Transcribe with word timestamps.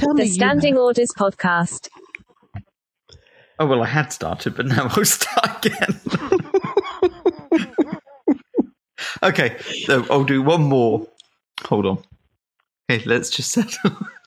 Tell 0.00 0.14
The 0.14 0.22
me, 0.22 0.28
you 0.28 0.32
Standing 0.32 0.74
know. 0.76 0.84
Orders 0.84 1.10
Podcast. 1.14 1.90
Oh 3.58 3.66
well, 3.66 3.82
I 3.82 3.86
had 3.86 4.10
started, 4.14 4.56
but 4.56 4.64
now 4.64 4.88
I'll 4.90 5.04
start 5.04 5.66
again. 5.66 6.00
okay, 9.22 9.58
so 9.84 10.06
I'll 10.10 10.24
do 10.24 10.40
one 10.40 10.62
more. 10.62 11.06
Hold 11.66 11.84
on. 11.84 11.98
Okay, 12.90 13.04
let's 13.04 13.28
just 13.28 13.52
settle. 13.52 13.94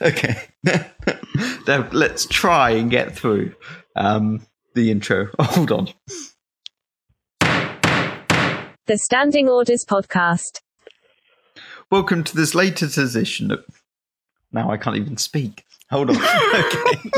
okay, 0.00 0.48
now 1.66 1.86
let's 1.92 2.24
try 2.24 2.70
and 2.70 2.90
get 2.90 3.14
through 3.14 3.54
um, 3.94 4.40
the 4.74 4.90
intro. 4.90 5.28
Hold 5.38 5.70
on. 5.70 5.88
The 8.86 8.96
Standing 8.96 9.50
Orders 9.50 9.84
Podcast. 9.84 10.60
Welcome 11.92 12.24
to 12.24 12.34
this 12.34 12.54
latest 12.54 12.96
edition 12.96 13.50
of. 13.52 13.62
Now 14.50 14.70
I 14.70 14.78
can't 14.78 14.96
even 14.96 15.18
speak. 15.18 15.66
Hold 15.90 16.08
on. 16.08 16.16
Okay. 16.16 17.10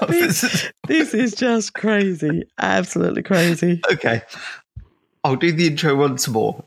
Oh, 0.00 0.06
this 0.08 0.42
is- 0.44 0.72
This 0.86 1.12
is 1.14 1.34
just 1.34 1.74
crazy. 1.74 2.44
Absolutely 2.58 3.22
crazy. 3.22 3.80
okay. 3.92 4.22
I'll 5.22 5.36
do 5.36 5.52
the 5.52 5.66
intro 5.66 5.94
once 5.96 6.26
more. 6.28 6.64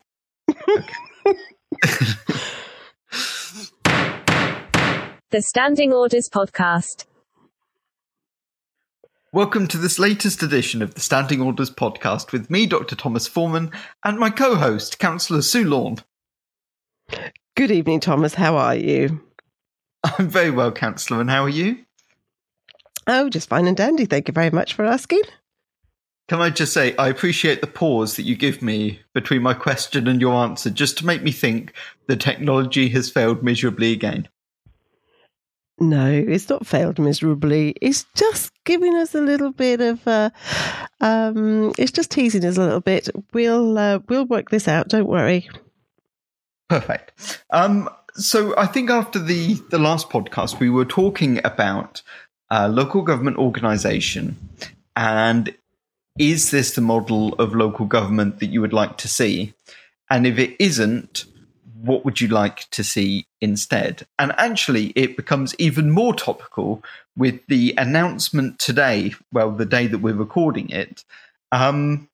The 5.30 5.42
Standing 5.42 5.92
Orders 5.92 6.30
Podcast. 6.30 7.06
Welcome 9.38 9.68
to 9.68 9.78
this 9.78 10.00
latest 10.00 10.42
edition 10.42 10.82
of 10.82 10.96
the 10.96 11.00
Standing 11.00 11.44
Orders 11.44 11.70
podcast 11.70 12.32
with 12.32 12.50
me, 12.50 12.66
Dr. 12.66 12.96
Thomas 12.96 13.28
Foreman, 13.28 13.72
and 14.04 14.18
my 14.18 14.32
co 14.32 14.56
host, 14.56 14.98
Councillor 14.98 15.44
Sue 15.44 15.64
Lawn. 15.64 15.98
Good 17.56 17.70
evening, 17.70 18.00
Thomas. 18.00 18.34
How 18.34 18.58
are 18.58 18.74
you? 18.74 19.22
I'm 20.04 20.28
very 20.28 20.50
well, 20.50 20.72
Councillor, 20.72 21.22
and 21.22 21.30
how 21.30 21.44
are 21.44 21.50
you? 21.50 21.86
Oh, 23.06 23.30
just 23.30 23.48
fine 23.48 23.68
and 23.68 23.78
dandy. 23.78 24.08
Thank 24.08 24.28
you 24.28 24.32
very 24.32 24.50
much 24.50 24.74
for 24.74 24.86
asking. 24.86 25.22
Can 26.30 26.42
I 26.42 26.50
just 26.50 26.74
say, 26.74 26.96
I 26.98 27.08
appreciate 27.08 27.62
the 27.62 27.68
pause 27.68 28.16
that 28.16 28.24
you 28.24 28.36
give 28.36 28.64
me 28.64 29.02
between 29.14 29.44
my 29.44 29.54
question 29.54 30.08
and 30.08 30.20
your 30.20 30.34
answer 30.34 30.72
just 30.72 30.98
to 30.98 31.06
make 31.06 31.22
me 31.22 31.32
think 31.32 31.74
the 32.08 32.18
technology 32.18 32.90
has 32.90 33.12
failed 33.12 33.44
miserably 33.44 33.92
again. 33.92 34.30
No, 35.80 36.10
it's 36.10 36.50
not 36.50 36.66
failed 36.66 36.98
miserably. 36.98 37.76
It's 37.82 38.06
just 38.16 38.52
giving 38.64 38.96
us 38.96 39.14
a 39.14 39.22
little 39.22 39.52
bit 39.52 39.80
of. 39.80 40.08
Uh, 40.08 40.32
um, 41.02 41.72
it's 41.78 41.92
just 41.92 42.10
teasing 42.10 42.44
us 42.46 42.58
a 42.58 42.62
little 42.62 42.80
bit. 42.80 43.10
We'll 43.32 43.78
uh, 43.78 44.00
we'll 44.10 44.26
work 44.26 44.50
this 44.50 44.68
out. 44.68 44.88
Don't 44.88 45.08
worry. 45.08 45.48
Perfect. 46.68 47.44
Um, 47.52 47.90
so 48.14 48.58
I 48.58 48.66
think 48.66 48.90
after 48.90 49.20
the 49.20 49.54
the 49.70 49.78
last 49.78 50.10
podcast, 50.10 50.60
we 50.60 50.72
were 50.72 50.86
talking 50.86 51.40
about 51.46 52.02
uh, 52.50 52.68
local 52.68 53.04
government 53.04 53.38
organisation, 53.38 54.36
and 54.96 55.54
is 56.18 56.50
this 56.50 56.74
the 56.74 56.82
model 56.82 57.34
of 57.34 57.54
local 57.54 57.86
government 57.86 58.40
that 58.40 58.48
you 58.48 58.62
would 58.62 58.74
like 58.74 58.98
to 58.98 59.08
see? 59.08 59.54
And 60.10 60.26
if 60.26 60.40
it 60.40 60.56
isn't, 60.60 61.26
what 61.82 62.04
would 62.04 62.20
you 62.20 62.30
like 62.30 62.68
to 62.72 62.84
see 62.84 63.27
instead? 63.42 64.06
And 64.18 64.34
actually, 64.38 64.88
it 64.96 65.16
becomes 65.16 65.56
even 65.60 65.92
more 65.92 66.14
topical 66.14 66.84
with 67.16 67.40
the 67.48 67.74
announcement 67.78 68.60
today. 68.60 69.14
Well, 69.32 69.52
the 69.52 69.66
day 69.66 69.88
that 69.88 70.00
we're 70.00 70.16
recording 70.16 70.70
it. 70.70 71.04
Um, 71.52 72.10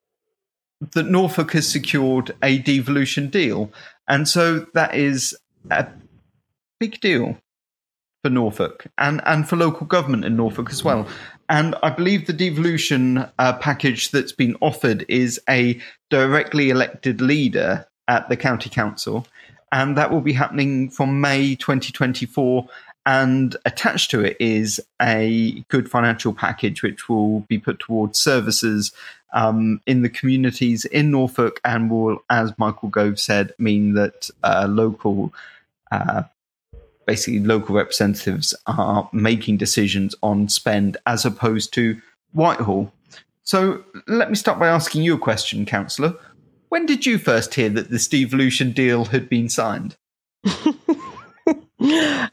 that 0.92 1.06
Norfolk 1.06 1.52
has 1.52 1.68
secured 1.70 2.34
a 2.42 2.58
devolution 2.58 3.28
deal. 3.28 3.70
And 4.08 4.28
so 4.28 4.66
that 4.74 4.94
is 4.94 5.36
a 5.70 5.86
big 6.78 7.00
deal 7.00 7.38
for 8.22 8.30
Norfolk 8.30 8.86
and, 8.98 9.20
and 9.24 9.48
for 9.48 9.56
local 9.56 9.86
government 9.86 10.24
in 10.24 10.36
Norfolk 10.36 10.70
as 10.70 10.84
well. 10.84 11.06
And 11.48 11.74
I 11.82 11.90
believe 11.90 12.26
the 12.26 12.32
devolution 12.32 13.28
uh, 13.38 13.52
package 13.54 14.10
that's 14.10 14.32
been 14.32 14.56
offered 14.60 15.04
is 15.08 15.40
a 15.48 15.80
directly 16.10 16.70
elected 16.70 17.20
leader 17.20 17.86
at 18.08 18.28
the 18.28 18.36
county 18.36 18.70
council. 18.70 19.26
And 19.74 19.98
that 19.98 20.12
will 20.12 20.20
be 20.20 20.32
happening 20.32 20.88
from 20.88 21.20
May 21.20 21.56
2024. 21.56 22.68
And 23.06 23.56
attached 23.66 24.08
to 24.12 24.20
it 24.20 24.36
is 24.38 24.80
a 25.02 25.64
good 25.68 25.90
financial 25.90 26.32
package, 26.32 26.82
which 26.84 27.08
will 27.08 27.40
be 27.40 27.58
put 27.58 27.80
towards 27.80 28.20
services 28.20 28.92
um, 29.34 29.80
in 29.84 30.02
the 30.02 30.08
communities 30.08 30.84
in 30.84 31.10
Norfolk 31.10 31.60
and 31.64 31.90
will, 31.90 32.22
as 32.30 32.56
Michael 32.56 32.88
Gove 32.88 33.18
said, 33.18 33.52
mean 33.58 33.94
that 33.94 34.30
uh, 34.44 34.68
local, 34.70 35.34
uh, 35.90 36.22
basically 37.04 37.40
local 37.40 37.74
representatives 37.74 38.54
are 38.68 39.10
making 39.12 39.56
decisions 39.56 40.14
on 40.22 40.48
spend 40.48 40.96
as 41.04 41.24
opposed 41.24 41.74
to 41.74 42.00
Whitehall. 42.32 42.92
So 43.42 43.82
let 44.06 44.30
me 44.30 44.36
start 44.36 44.60
by 44.60 44.68
asking 44.68 45.02
you 45.02 45.16
a 45.16 45.18
question, 45.18 45.66
Councillor. 45.66 46.14
When 46.74 46.86
did 46.86 47.06
you 47.06 47.18
first 47.18 47.54
hear 47.54 47.68
that 47.68 47.90
the 47.90 48.00
Steve 48.00 48.30
devolution 48.30 48.72
deal 48.72 49.04
had 49.04 49.28
been 49.28 49.48
signed? 49.48 49.96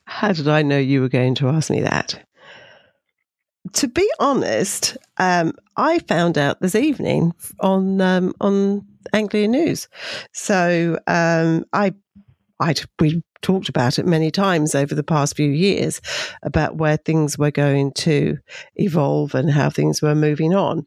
How 0.05 0.31
did 0.31 0.47
I 0.47 0.63
know 0.63 0.79
you 0.79 1.01
were 1.01 1.09
going 1.09 1.35
to 1.35 1.47
ask 1.47 1.69
me 1.69 1.81
that? 1.81 2.25
To 3.73 3.87
be 3.87 4.11
honest, 4.19 4.97
um, 5.17 5.53
I 5.77 5.99
found 5.99 6.39
out 6.39 6.59
this 6.59 6.73
evening 6.73 7.35
on 7.59 8.01
um, 8.01 8.33
on 8.41 8.83
Anglia 9.13 9.47
News. 9.47 9.87
So 10.31 10.97
um, 11.05 11.63
I, 11.71 11.93
I 12.59 12.73
we 12.99 13.21
talked 13.41 13.69
about 13.69 13.99
it 13.99 14.05
many 14.05 14.31
times 14.31 14.75
over 14.75 14.95
the 14.95 15.03
past 15.03 15.35
few 15.35 15.49
years 15.49 16.01
about 16.43 16.75
where 16.75 16.97
things 16.97 17.37
were 17.37 17.51
going 17.51 17.91
to 17.93 18.37
evolve 18.75 19.35
and 19.35 19.51
how 19.51 19.69
things 19.69 20.01
were 20.01 20.15
moving 20.15 20.53
on. 20.53 20.85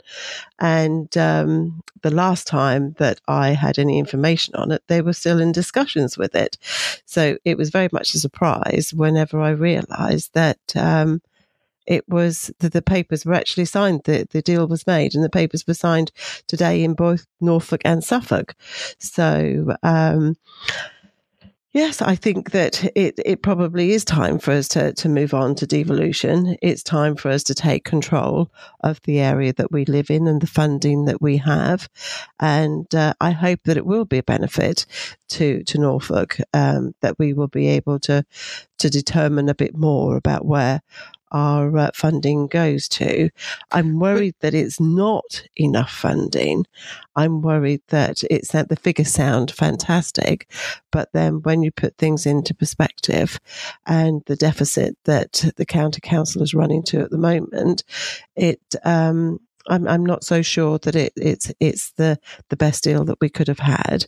And 0.58 1.16
um, 1.16 1.82
the 2.02 2.10
last 2.10 2.46
time 2.46 2.94
that 2.98 3.20
I 3.28 3.50
had 3.50 3.78
any 3.78 3.98
information 3.98 4.54
on 4.54 4.72
it, 4.72 4.82
they 4.86 5.00
were 5.00 5.12
still 5.12 5.40
in 5.40 5.52
discussions 5.52 6.16
with 6.16 6.34
it. 6.34 6.56
So 7.04 7.36
it 7.44 7.56
was 7.56 7.70
very 7.70 7.88
much 7.92 8.14
a 8.14 8.18
surprise 8.18 8.92
whenever 8.94 9.40
I 9.40 9.50
realised 9.50 10.34
that 10.34 10.58
um, 10.76 11.20
it 11.86 12.08
was 12.08 12.52
that 12.60 12.72
the 12.72 12.82
papers 12.82 13.24
were 13.24 13.34
actually 13.34 13.66
signed, 13.66 14.02
the, 14.04 14.26
the 14.30 14.42
deal 14.42 14.66
was 14.66 14.86
made, 14.86 15.14
and 15.14 15.22
the 15.22 15.30
papers 15.30 15.66
were 15.66 15.74
signed 15.74 16.12
today 16.46 16.82
in 16.82 16.94
both 16.94 17.26
Norfolk 17.40 17.82
and 17.84 18.02
Suffolk. 18.02 18.54
So, 18.98 19.76
um, 19.82 20.36
Yes, 21.74 22.00
I 22.00 22.14
think 22.14 22.52
that 22.52 22.84
it, 22.96 23.18
it 23.26 23.42
probably 23.42 23.90
is 23.90 24.04
time 24.04 24.38
for 24.38 24.52
us 24.52 24.68
to, 24.68 24.92
to 24.92 25.08
move 25.08 25.34
on 25.34 25.56
to 25.56 25.66
devolution. 25.66 26.56
It's 26.62 26.84
time 26.84 27.16
for 27.16 27.32
us 27.32 27.42
to 27.44 27.54
take 27.54 27.84
control 27.84 28.52
of 28.84 29.02
the 29.02 29.18
area 29.18 29.52
that 29.54 29.72
we 29.72 29.84
live 29.84 30.08
in 30.08 30.28
and 30.28 30.40
the 30.40 30.46
funding 30.46 31.06
that 31.06 31.20
we 31.20 31.38
have. 31.38 31.88
And 32.38 32.86
uh, 32.94 33.14
I 33.20 33.32
hope 33.32 33.58
that 33.64 33.76
it 33.76 33.84
will 33.84 34.04
be 34.04 34.18
a 34.18 34.22
benefit 34.22 34.86
to, 35.30 35.64
to 35.64 35.78
Norfolk, 35.78 36.36
um, 36.52 36.94
that 37.00 37.18
we 37.18 37.32
will 37.32 37.48
be 37.48 37.66
able 37.70 37.98
to, 38.00 38.24
to 38.78 38.88
determine 38.88 39.48
a 39.48 39.54
bit 39.54 39.76
more 39.76 40.16
about 40.16 40.46
where 40.46 40.80
our 41.34 41.76
uh, 41.76 41.90
funding 41.94 42.46
goes 42.46 42.88
to. 42.88 43.28
I'm 43.72 43.98
worried 43.98 44.36
that 44.40 44.54
it's 44.54 44.78
not 44.78 45.44
enough 45.56 45.90
funding. 45.90 46.64
I'm 47.16 47.42
worried 47.42 47.82
that 47.88 48.22
it's 48.30 48.52
that 48.52 48.68
the 48.68 48.76
figures 48.76 49.12
sound 49.12 49.50
fantastic, 49.50 50.48
but 50.92 51.10
then 51.12 51.42
when 51.42 51.62
you 51.62 51.72
put 51.72 51.98
things 51.98 52.24
into 52.24 52.54
perspective 52.54 53.40
and 53.84 54.22
the 54.26 54.36
deficit 54.36 54.96
that 55.04 55.44
the 55.56 55.66
county 55.66 56.00
council 56.00 56.40
is 56.40 56.54
running 56.54 56.84
to 56.84 57.00
at 57.00 57.10
the 57.10 57.18
moment, 57.18 57.82
it 58.36 58.60
um, 58.84 59.40
I'm 59.68 59.88
I'm 59.88 60.04
not 60.04 60.24
so 60.24 60.42
sure 60.42 60.78
that 60.78 60.94
it, 60.94 61.12
it's 61.16 61.52
it's 61.60 61.92
the 61.92 62.18
the 62.50 62.56
best 62.56 62.84
deal 62.84 63.04
that 63.04 63.18
we 63.20 63.28
could 63.28 63.48
have 63.48 63.58
had, 63.58 64.06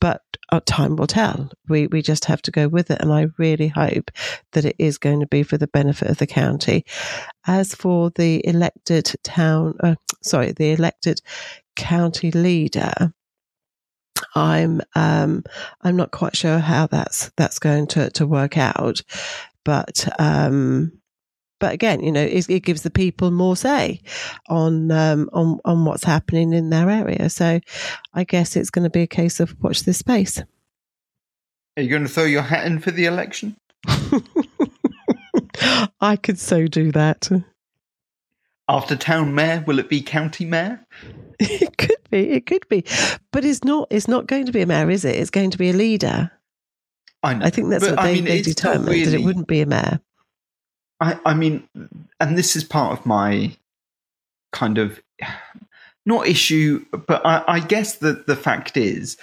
but 0.00 0.22
uh, 0.50 0.60
time 0.64 0.96
will 0.96 1.06
tell. 1.06 1.50
We 1.68 1.86
we 1.86 2.02
just 2.02 2.24
have 2.26 2.42
to 2.42 2.50
go 2.50 2.68
with 2.68 2.90
it, 2.90 3.00
and 3.00 3.12
I 3.12 3.28
really 3.38 3.68
hope 3.68 4.10
that 4.52 4.64
it 4.64 4.76
is 4.78 4.98
going 4.98 5.20
to 5.20 5.26
be 5.26 5.42
for 5.42 5.58
the 5.58 5.68
benefit 5.68 6.08
of 6.08 6.18
the 6.18 6.26
county. 6.26 6.84
As 7.46 7.74
for 7.74 8.10
the 8.10 8.46
elected 8.46 9.12
town, 9.22 9.74
uh, 9.80 9.94
sorry, 10.22 10.52
the 10.52 10.72
elected 10.72 11.20
county 11.76 12.30
leader. 12.30 13.12
I'm 14.34 14.80
um, 14.94 15.44
I'm 15.82 15.96
not 15.96 16.10
quite 16.10 16.36
sure 16.36 16.58
how 16.58 16.86
that's 16.86 17.30
that's 17.36 17.58
going 17.58 17.86
to, 17.88 18.10
to 18.10 18.26
work 18.26 18.56
out, 18.58 19.02
but 19.64 20.06
um, 20.18 20.92
but 21.58 21.72
again, 21.72 22.02
you 22.02 22.12
know, 22.12 22.22
it, 22.22 22.48
it, 22.50 22.60
gives 22.60 22.82
the 22.82 22.90
people 22.90 23.30
more 23.30 23.56
say 23.56 24.00
on 24.48 24.90
um, 24.90 25.30
on 25.32 25.58
on 25.64 25.84
what's 25.84 26.04
happening 26.04 26.52
in 26.52 26.70
their 26.70 26.90
area. 26.90 27.30
So, 27.30 27.60
I 28.14 28.24
guess 28.24 28.56
it's 28.56 28.70
going 28.70 28.84
to 28.84 28.90
be 28.90 29.02
a 29.02 29.06
case 29.06 29.40
of 29.40 29.56
watch 29.62 29.84
this 29.84 29.98
space. 29.98 30.42
Are 31.76 31.82
you 31.82 31.90
going 31.90 32.02
to 32.02 32.08
throw 32.08 32.24
your 32.24 32.42
hat 32.42 32.66
in 32.66 32.78
for 32.78 32.90
the 32.90 33.04
election? 33.06 33.56
I 36.00 36.16
could 36.16 36.38
so 36.38 36.66
do 36.66 36.92
that. 36.92 37.30
After 38.68 38.96
town 38.96 39.34
mayor, 39.34 39.62
will 39.66 39.78
it 39.78 39.88
be 39.88 40.00
county 40.00 40.44
mayor? 40.44 40.84
It 41.38 41.76
could 41.76 41.98
be. 42.10 42.30
It 42.30 42.46
could 42.46 42.66
be, 42.70 42.82
but 43.30 43.44
it's 43.44 43.62
not. 43.62 43.88
It's 43.90 44.08
not 44.08 44.26
going 44.26 44.46
to 44.46 44.52
be 44.52 44.62
a 44.62 44.66
mayor, 44.66 44.88
is 44.88 45.04
it? 45.04 45.16
It's 45.16 45.28
going 45.28 45.50
to 45.50 45.58
be 45.58 45.68
a 45.68 45.74
leader. 45.74 46.30
I, 47.22 47.34
know, 47.34 47.44
I 47.44 47.50
think 47.50 47.68
that's 47.68 47.84
what 47.84 47.98
I 47.98 48.06
they, 48.06 48.14
mean, 48.14 48.24
they 48.24 48.40
determined 48.40 49.04
that 49.04 49.12
it 49.12 49.22
wouldn't 49.22 49.46
be 49.46 49.60
a 49.60 49.66
mayor. 49.66 50.00
I, 51.00 51.18
I 51.24 51.34
mean, 51.34 51.68
and 52.20 52.38
this 52.38 52.56
is 52.56 52.64
part 52.64 52.98
of 52.98 53.06
my 53.06 53.56
kind 54.52 54.78
of 54.78 55.00
not 56.06 56.26
issue, 56.26 56.84
but 57.06 57.24
I, 57.26 57.42
I 57.46 57.60
guess 57.60 57.96
that 57.96 58.26
the 58.26 58.36
fact 58.36 58.76
is 58.76 59.16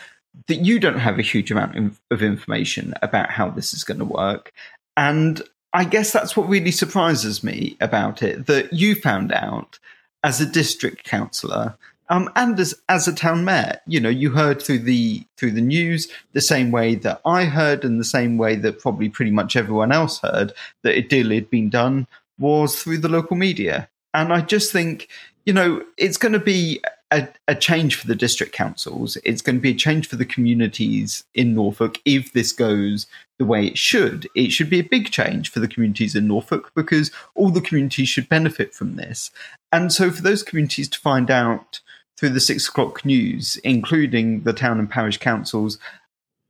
that 0.47 0.57
you 0.57 0.79
don't 0.79 0.99
have 0.99 1.19
a 1.19 1.23
huge 1.23 1.51
amount 1.51 1.77
of- 1.77 2.21
information 2.21 2.93
about 3.01 3.31
how 3.31 3.49
this 3.49 3.73
is 3.73 3.83
going 3.83 3.99
to 3.99 4.05
work. 4.05 4.51
And 4.95 5.41
I 5.73 5.83
guess 5.83 6.11
that's 6.11 6.37
what 6.37 6.47
really 6.47 6.71
surprises 6.71 7.43
me 7.43 7.75
about 7.81 8.21
it 8.21 8.45
that 8.45 8.71
you 8.73 8.93
found 8.93 9.31
out 9.31 9.79
as 10.23 10.39
a 10.39 10.45
district 10.45 11.03
councillor. 11.03 11.75
Um, 12.13 12.29
and 12.35 12.59
as 12.59 12.75
as 12.89 13.07
a 13.07 13.15
town 13.15 13.43
mayor, 13.43 13.79
you 13.87 13.99
know, 13.99 14.07
you 14.07 14.29
heard 14.29 14.61
through 14.61 14.79
the 14.79 15.25
through 15.35 15.49
the 15.49 15.61
news 15.61 16.07
the 16.33 16.41
same 16.41 16.69
way 16.69 16.93
that 16.93 17.19
I 17.25 17.45
heard, 17.45 17.83
and 17.83 17.99
the 17.99 18.05
same 18.05 18.37
way 18.37 18.55
that 18.55 18.79
probably 18.79 19.09
pretty 19.09 19.31
much 19.31 19.55
everyone 19.55 19.91
else 19.91 20.19
heard 20.19 20.53
that 20.83 20.95
a 20.95 21.01
deal 21.01 21.31
had 21.31 21.49
been 21.49 21.71
done 21.71 22.05
was 22.37 22.79
through 22.79 22.99
the 22.99 23.09
local 23.09 23.35
media. 23.35 23.89
And 24.13 24.31
I 24.31 24.41
just 24.41 24.71
think, 24.71 25.07
you 25.47 25.53
know, 25.53 25.83
it's 25.97 26.17
going 26.17 26.33
to 26.33 26.39
be 26.39 26.83
a, 27.09 27.27
a 27.47 27.55
change 27.55 27.95
for 27.95 28.05
the 28.05 28.15
district 28.15 28.53
councils. 28.53 29.17
It's 29.23 29.41
going 29.41 29.55
to 29.55 29.61
be 29.61 29.71
a 29.71 29.75
change 29.75 30.07
for 30.07 30.15
the 30.15 30.25
communities 30.25 31.23
in 31.33 31.55
Norfolk 31.55 31.99
if 32.05 32.31
this 32.33 32.51
goes 32.51 33.07
the 33.39 33.45
way 33.45 33.65
it 33.65 33.77
should. 33.79 34.27
It 34.35 34.51
should 34.51 34.69
be 34.69 34.79
a 34.79 34.83
big 34.83 35.09
change 35.09 35.49
for 35.49 35.61
the 35.61 35.67
communities 35.67 36.15
in 36.15 36.27
Norfolk 36.27 36.73
because 36.75 37.09
all 37.33 37.49
the 37.49 37.59
communities 37.59 38.09
should 38.09 38.29
benefit 38.29 38.75
from 38.75 38.97
this. 38.97 39.31
And 39.71 39.91
so 39.91 40.11
for 40.11 40.21
those 40.21 40.43
communities 40.43 40.89
to 40.89 40.99
find 40.99 41.31
out 41.31 41.79
through 42.17 42.29
the 42.29 42.39
six 42.39 42.67
o'clock 42.67 43.05
news, 43.05 43.57
including 43.63 44.41
the 44.41 44.53
town 44.53 44.79
and 44.79 44.89
parish 44.89 45.17
councils, 45.17 45.77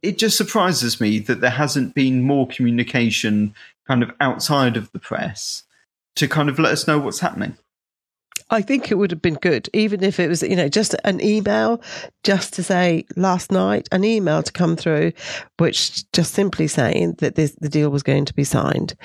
it 0.01 0.17
just 0.17 0.37
surprises 0.37 0.99
me 0.99 1.19
that 1.19 1.41
there 1.41 1.49
hasn't 1.49 1.95
been 1.95 2.21
more 2.21 2.47
communication 2.47 3.55
kind 3.87 4.03
of 4.03 4.11
outside 4.19 4.77
of 4.77 4.91
the 4.91 4.99
press 4.99 5.63
to 6.15 6.27
kind 6.27 6.49
of 6.49 6.59
let 6.59 6.73
us 6.73 6.87
know 6.87 6.99
what's 6.99 7.19
happening. 7.19 7.57
I 8.49 8.61
think 8.61 8.91
it 8.91 8.95
would 8.95 9.11
have 9.11 9.21
been 9.21 9.35
good, 9.35 9.69
even 9.73 10.03
if 10.03 10.19
it 10.19 10.27
was, 10.27 10.43
you 10.43 10.55
know, 10.55 10.69
just 10.69 10.95
an 11.03 11.21
email, 11.21 11.81
just 12.23 12.53
to 12.53 12.63
say 12.63 13.05
last 13.15 13.51
night, 13.51 13.87
an 13.91 14.03
email 14.03 14.43
to 14.43 14.51
come 14.51 14.75
through, 14.75 15.13
which 15.57 16.09
just 16.11 16.33
simply 16.33 16.67
saying 16.67 17.15
that 17.19 17.35
this, 17.35 17.55
the 17.59 17.69
deal 17.69 17.89
was 17.89 18.03
going 18.03 18.25
to 18.25 18.33
be 18.33 18.43
signed, 18.43 18.95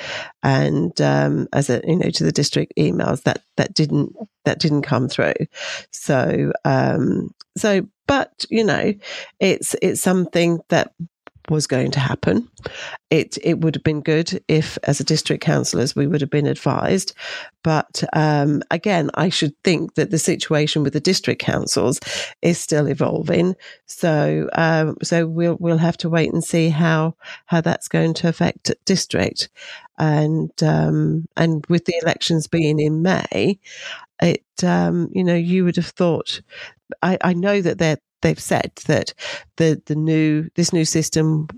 and 0.42 1.00
um, 1.00 1.48
as 1.52 1.70
a, 1.70 1.80
you 1.86 1.96
know, 1.96 2.10
to 2.10 2.24
the 2.24 2.32
district 2.32 2.72
emails 2.78 3.22
that 3.22 3.42
that 3.56 3.74
didn't 3.74 4.14
that 4.44 4.58
didn't 4.58 4.82
come 4.82 5.08
through. 5.08 5.34
So, 5.90 6.52
um, 6.64 7.34
so, 7.56 7.86
but 8.06 8.44
you 8.50 8.64
know, 8.64 8.94
it's 9.40 9.74
it's 9.82 10.00
something 10.00 10.60
that 10.68 10.92
was 11.50 11.66
going 11.66 11.90
to 11.92 12.00
happen. 12.00 12.48
It 13.10 13.38
it 13.42 13.60
would 13.60 13.74
have 13.74 13.84
been 13.84 14.00
good 14.00 14.42
if, 14.48 14.78
as 14.84 15.00
a 15.00 15.04
district 15.04 15.42
councillors, 15.42 15.96
we 15.96 16.06
would 16.06 16.20
have 16.20 16.30
been 16.30 16.46
advised. 16.46 17.14
But 17.62 18.02
um, 18.12 18.62
again, 18.70 19.10
I 19.14 19.28
should 19.28 19.54
think 19.64 19.94
that 19.94 20.10
the 20.10 20.18
situation 20.18 20.82
with 20.82 20.92
the 20.92 21.00
district 21.00 21.40
councils 21.40 22.00
is 22.42 22.58
still 22.58 22.86
evolving. 22.86 23.54
So 23.86 24.48
um, 24.54 24.96
so 25.02 25.26
we'll 25.26 25.56
we'll 25.58 25.78
have 25.78 25.96
to 25.98 26.08
wait 26.08 26.32
and 26.32 26.44
see 26.44 26.68
how 26.68 27.14
how 27.46 27.60
that's 27.60 27.88
going 27.88 28.14
to 28.14 28.28
affect 28.28 28.72
district. 28.84 29.48
And 29.98 30.50
um, 30.62 31.26
and 31.36 31.64
with 31.66 31.84
the 31.86 31.98
elections 32.02 32.46
being 32.46 32.78
in 32.78 33.02
May, 33.02 33.58
it 34.20 34.44
um, 34.62 35.10
you 35.12 35.24
know 35.24 35.34
you 35.34 35.64
would 35.64 35.76
have 35.76 35.86
thought. 35.86 36.40
I, 37.02 37.18
I 37.22 37.34
know 37.34 37.60
that 37.60 37.78
they're 37.78 37.98
they've 38.22 38.40
said 38.40 38.72
that 38.86 39.14
the 39.56 39.80
the 39.86 39.94
new 39.94 40.48
this 40.54 40.72
new 40.72 40.84
system 40.84 41.48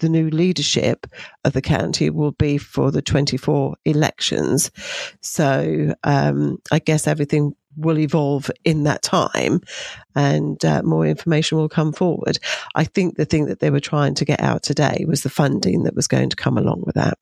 the 0.00 0.08
new 0.08 0.30
leadership 0.30 1.06
of 1.44 1.52
the 1.52 1.60
county 1.60 2.08
will 2.08 2.32
be 2.32 2.56
for 2.56 2.90
the 2.90 3.02
24 3.02 3.76
elections. 3.84 4.70
So 5.20 5.94
um, 6.04 6.56
i 6.72 6.78
guess 6.78 7.06
everything 7.06 7.54
will 7.76 7.98
evolve 7.98 8.50
in 8.64 8.84
that 8.84 9.02
time 9.02 9.60
and 10.16 10.64
uh, 10.64 10.82
more 10.82 11.06
information 11.06 11.56
will 11.56 11.68
come 11.68 11.92
forward. 11.92 12.38
I 12.74 12.84
think 12.84 13.16
the 13.16 13.24
thing 13.24 13.46
that 13.46 13.60
they 13.60 13.70
were 13.70 13.80
trying 13.80 14.14
to 14.16 14.24
get 14.24 14.40
out 14.40 14.62
today 14.62 15.04
was 15.06 15.22
the 15.22 15.30
funding 15.30 15.84
that 15.84 15.94
was 15.94 16.08
going 16.08 16.30
to 16.30 16.36
come 16.36 16.58
along 16.58 16.82
with 16.84 16.96
that 16.96 17.18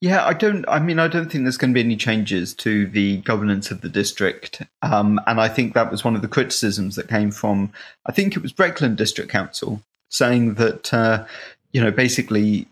Yeah, 0.00 0.24
I 0.24 0.32
don't. 0.32 0.64
I 0.66 0.78
mean, 0.78 0.98
I 0.98 1.08
don't 1.08 1.30
think 1.30 1.44
there's 1.44 1.58
going 1.58 1.72
to 1.72 1.74
be 1.74 1.84
any 1.84 1.96
changes 1.96 2.54
to 2.54 2.86
the 2.86 3.18
governance 3.18 3.70
of 3.70 3.82
the 3.82 3.88
district, 3.90 4.62
um, 4.80 5.20
and 5.26 5.38
I 5.38 5.48
think 5.48 5.74
that 5.74 5.90
was 5.90 6.02
one 6.04 6.16
of 6.16 6.22
the 6.22 6.28
criticisms 6.28 6.96
that 6.96 7.08
came 7.08 7.30
from. 7.30 7.70
I 8.06 8.12
think 8.12 8.34
it 8.34 8.42
was 8.42 8.52
Breckland 8.52 8.96
District 8.96 9.30
Council 9.30 9.82
saying 10.08 10.54
that 10.54 10.94
uh, 10.94 11.26
you 11.72 11.82
know 11.82 11.90
basically 11.90 12.66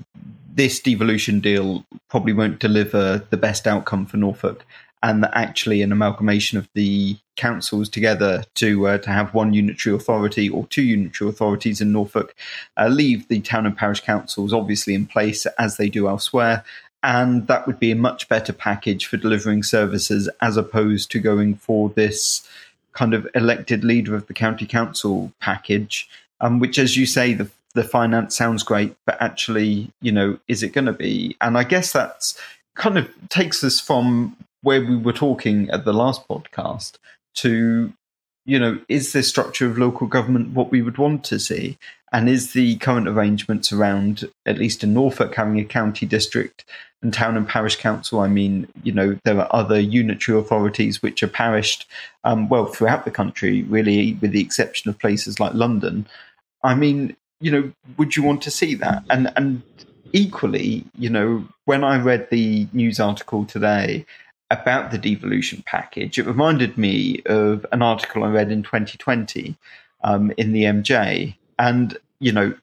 this 0.55 0.81
devolution 0.81 1.41
deal 1.41 1.85
probably 2.09 2.33
won't 2.33 2.61
deliver 2.61 3.23
the 3.29 3.37
best 3.37 3.67
outcome 3.67 4.07
for 4.07 4.17
Norfolk, 4.17 4.65
and 5.03 5.23
that 5.23 5.33
actually 5.35 5.83
an 5.83 5.93
amalgamation 5.93 6.57
of 6.57 6.67
the 6.73 7.19
councils 7.37 7.91
together 7.91 8.43
to 8.55 8.89
uh, 8.89 8.99
to 8.99 9.11
have 9.11 9.35
one 9.35 9.53
unitary 9.53 9.95
authority 9.95 10.49
or 10.49 10.67
two 10.69 10.83
unitary 10.83 11.29
authorities 11.31 11.81
in 11.81 11.93
Norfolk 11.93 12.35
uh, 12.77 12.89
leave 12.89 13.29
the 13.29 13.41
town 13.41 13.65
and 13.65 13.77
parish 13.77 14.01
councils 14.01 14.53
obviously 14.53 14.93
in 14.95 15.07
place 15.07 15.47
as 15.59 15.77
they 15.77 15.89
do 15.89 16.09
elsewhere 16.09 16.65
and 17.03 17.47
that 17.47 17.67
would 17.67 17.79
be 17.79 17.91
a 17.91 17.97
much 17.97 18.29
better 18.29 18.53
package 18.53 19.07
for 19.07 19.17
delivering 19.17 19.63
services 19.63 20.29
as 20.41 20.57
opposed 20.57 21.11
to 21.11 21.21
going 21.21 21.55
for 21.55 21.91
this 21.91 22.47
kind 22.93 23.15
of 23.15 23.29
elected 23.35 23.85
leader 23.85 24.17
of 24.17 24.27
the 24.27 24.35
county 24.35 24.67
council 24.67 25.33
package, 25.41 26.09
um, 26.41 26.59
which, 26.59 26.79
as 26.79 26.97
you 26.97 27.07
say, 27.07 27.35
the 27.35 27.49
the 27.75 27.85
finance 27.85 28.37
sounds 28.37 28.63
great, 28.63 28.97
but 29.07 29.21
actually, 29.21 29.93
you 30.01 30.11
know, 30.11 30.39
is 30.49 30.63
it 30.63 30.73
going 30.73 30.87
to 30.87 30.93
be? 30.93 31.37
And 31.41 31.57
I 31.57 31.65
guess 31.65 31.93
that's 31.93 32.39
kind 32.75 32.99
of 32.99 33.09
takes 33.29 33.63
us 33.63 33.79
from 33.79 34.37
where 34.63 34.81
we 34.81 34.97
were 34.97 35.13
talking 35.13 35.71
at 35.71 35.85
the 35.85 35.93
last 35.93 36.27
podcast 36.27 36.97
to, 37.37 37.93
you 38.45 38.59
know, 38.59 38.81
is 38.89 39.13
this 39.13 39.29
structure 39.29 39.67
of 39.67 39.79
local 39.79 40.07
government 40.07 40.55
what 40.55 40.71
we 40.71 40.83
would 40.83 40.99
want 40.99 41.23
to 41.25 41.39
see? 41.39 41.79
And 42.13 42.29
is 42.29 42.53
the 42.53 42.77
current 42.77 43.07
arrangements 43.07 43.71
around, 43.71 44.29
at 44.47 44.59
least 44.59 44.83
in 44.83 44.95
Norfolk, 44.95 45.35
having 45.35 45.61
a 45.61 45.65
county 45.65 46.07
district 46.07 46.65
and 47.03 47.13
town 47.13 47.37
and 47.37 47.49
parish 47.49 47.77
council? 47.77 48.21
I 48.21 48.29
mean, 48.29 48.69
you 48.83 48.93
know, 48.93 49.19
there 49.25 49.39
are 49.39 49.49
other 49.51 49.79
unitary 49.81 50.39
authorities 50.39 51.03
which 51.03 51.23
are 51.23 51.29
parished, 51.29 51.87
um, 52.25 52.49
well, 52.49 52.67
throughout 52.67 53.05
the 53.05 53.11
country, 53.11 53.63
really, 53.65 54.15
with 54.15 54.33
the 54.33 54.41
exception 54.41 54.89
of 54.89 54.99
places 54.99 55.41
like 55.41 55.55
London. 55.55 56.07
I 56.63 56.75
mean, 56.75 57.17
you 57.41 57.51
know, 57.51 57.73
would 57.97 58.17
you 58.17 58.23
want 58.23 58.43
to 58.43 58.51
see 58.51 58.75
that? 58.75 59.05
And 59.11 59.33
and 59.37 59.63
equally, 60.13 60.85
you 60.97 61.11
know, 61.11 61.47
when 61.65 61.85
I 61.85 62.01
read 62.01 62.31
the 62.31 62.67
news 62.73 63.01
article 63.01 63.45
today 63.45 64.07
about 64.51 64.91
the 64.91 64.99
devolution 64.99 65.63
package, 65.67 66.19
it 66.19 66.27
reminded 66.27 66.79
me 66.79 67.23
of 67.27 67.67
an 67.73 67.83
article 67.83 68.25
I 68.25 68.29
read 68.29 68.51
in 68.51 68.63
2020 68.63 69.57
um, 70.03 70.33
in 70.37 70.53
the 70.53 70.65
MJ. 70.65 71.37
And, 71.59 71.97
you 72.21 72.33
know, 72.33 72.55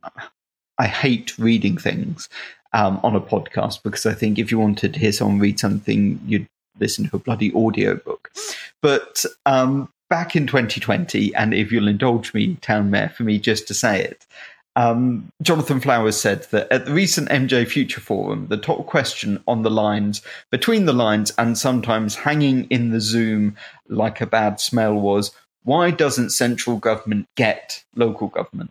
I 0.78 0.88
hate 0.88 1.38
reading 1.38 1.78
things 1.78 2.28
um, 2.76 3.00
on 3.04 3.16
a 3.16 3.22
podcast 3.22 3.82
because 3.82 4.06
I 4.06 4.14
think 4.14 4.38
if 4.38 4.52
you 4.52 4.60
wanted 4.60 4.94
to 4.94 5.00
hear 5.00 5.14
someone 5.14 5.40
read 5.40 5.60
something, 5.60 6.20
you'd 6.26 6.46
listen 6.80 7.10
to 7.10 7.16
a 7.16 7.20
bloody 7.20 7.54
audiobook. 7.54 8.32
But 8.82 9.26
um, 9.46 9.90
back 10.10 10.36
in 10.36 10.46
2020, 10.46 11.34
and 11.36 11.54
if 11.54 11.72
you'll 11.72 11.88
indulge 11.88 12.34
me, 12.34 12.56
Town 12.56 12.92
Mayor, 12.92 13.10
for 13.10 13.24
me 13.24 13.40
just 13.40 13.68
to 13.70 13.74
say 13.74 14.04
it, 14.04 14.28
um, 14.76 15.30
Jonathan 15.42 15.80
Flowers 15.80 16.20
said 16.20 16.44
that 16.52 16.70
at 16.70 16.86
the 16.86 16.92
recent 16.92 17.30
MJ 17.30 17.66
Future 17.66 18.02
Forum, 18.02 18.48
the 18.50 18.58
top 18.58 18.86
question 18.88 19.42
on 19.48 19.62
the 19.62 19.72
lines, 19.72 20.22
between 20.52 20.86
the 20.86 20.94
lines, 20.94 21.32
and 21.38 21.58
sometimes 21.58 22.14
hanging 22.14 22.66
in 22.66 22.92
the 22.92 23.00
Zoom 23.00 23.56
like 23.88 24.20
a 24.20 24.26
bad 24.26 24.60
smell 24.60 24.96
was 24.96 25.32
why 25.64 25.92
doesn't 25.92 26.32
central 26.32 26.78
government 26.78 27.26
get 27.38 27.86
local 27.96 28.28
government? 28.28 28.70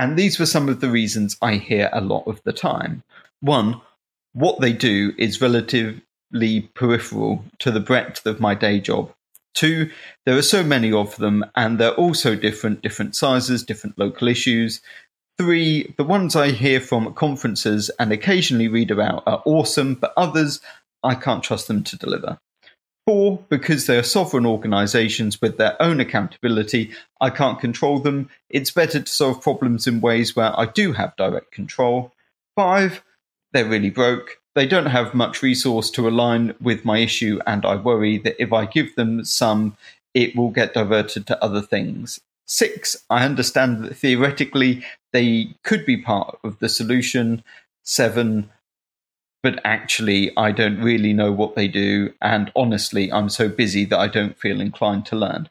And 0.00 0.18
these 0.18 0.38
were 0.38 0.46
some 0.46 0.70
of 0.70 0.80
the 0.80 0.88
reasons 0.88 1.36
I 1.42 1.56
hear 1.56 1.90
a 1.92 2.00
lot 2.00 2.26
of 2.26 2.42
the 2.44 2.54
time. 2.54 3.02
One, 3.40 3.82
what 4.32 4.58
they 4.58 4.72
do 4.72 5.12
is 5.18 5.42
relatively 5.42 6.70
peripheral 6.74 7.44
to 7.58 7.70
the 7.70 7.80
breadth 7.80 8.24
of 8.24 8.40
my 8.40 8.54
day 8.54 8.80
job. 8.80 9.12
Two, 9.52 9.90
there 10.24 10.38
are 10.38 10.42
so 10.56 10.62
many 10.62 10.90
of 10.90 11.16
them, 11.16 11.44
and 11.54 11.78
they're 11.78 11.90
also 11.92 12.34
different, 12.34 12.80
different 12.80 13.14
sizes, 13.14 13.62
different 13.62 13.98
local 13.98 14.26
issues. 14.26 14.80
Three, 15.36 15.92
the 15.98 16.04
ones 16.04 16.34
I 16.34 16.52
hear 16.52 16.80
from 16.80 17.12
conferences 17.12 17.90
and 17.98 18.10
occasionally 18.10 18.68
read 18.68 18.90
about 18.90 19.24
are 19.26 19.42
awesome, 19.44 19.96
but 19.96 20.14
others, 20.16 20.62
I 21.02 21.14
can't 21.14 21.42
trust 21.42 21.68
them 21.68 21.84
to 21.84 21.98
deliver. 21.98 22.38
Four, 23.06 23.44
because 23.48 23.86
they 23.86 23.98
are 23.98 24.04
sovereign 24.04 24.46
organizations 24.46 25.40
with 25.40 25.56
their 25.56 25.80
own 25.82 26.00
accountability, 26.00 26.92
I 27.20 27.30
can't 27.30 27.58
control 27.58 27.98
them. 27.98 28.28
It's 28.48 28.70
better 28.70 29.00
to 29.00 29.10
solve 29.10 29.42
problems 29.42 29.86
in 29.86 30.00
ways 30.00 30.36
where 30.36 30.58
I 30.58 30.66
do 30.66 30.92
have 30.92 31.16
direct 31.16 31.50
control. 31.50 32.12
Five, 32.54 33.02
they're 33.52 33.64
really 33.64 33.90
broke. 33.90 34.36
They 34.54 34.66
don't 34.66 34.86
have 34.86 35.14
much 35.14 35.42
resource 35.42 35.90
to 35.92 36.08
align 36.08 36.54
with 36.60 36.84
my 36.84 36.98
issue, 36.98 37.40
and 37.46 37.64
I 37.64 37.76
worry 37.76 38.18
that 38.18 38.40
if 38.40 38.52
I 38.52 38.66
give 38.66 38.94
them 38.96 39.24
some, 39.24 39.76
it 40.12 40.36
will 40.36 40.50
get 40.50 40.74
diverted 40.74 41.26
to 41.28 41.42
other 41.42 41.62
things. 41.62 42.20
Six, 42.46 42.96
I 43.08 43.24
understand 43.24 43.84
that 43.84 43.96
theoretically 43.96 44.84
they 45.12 45.54
could 45.62 45.86
be 45.86 45.96
part 45.96 46.38
of 46.42 46.58
the 46.58 46.68
solution. 46.68 47.44
Seven, 47.84 48.50
but 49.42 49.60
actually 49.64 50.36
I 50.36 50.52
don't 50.52 50.80
really 50.80 51.12
know 51.12 51.32
what 51.32 51.54
they 51.54 51.68
do, 51.68 52.12
and 52.20 52.50
honestly, 52.54 53.12
I'm 53.12 53.28
so 53.28 53.48
busy 53.48 53.84
that 53.86 53.98
I 53.98 54.08
don't 54.08 54.38
feel 54.38 54.60
inclined 54.60 55.06
to 55.06 55.16
learn. 55.16 55.48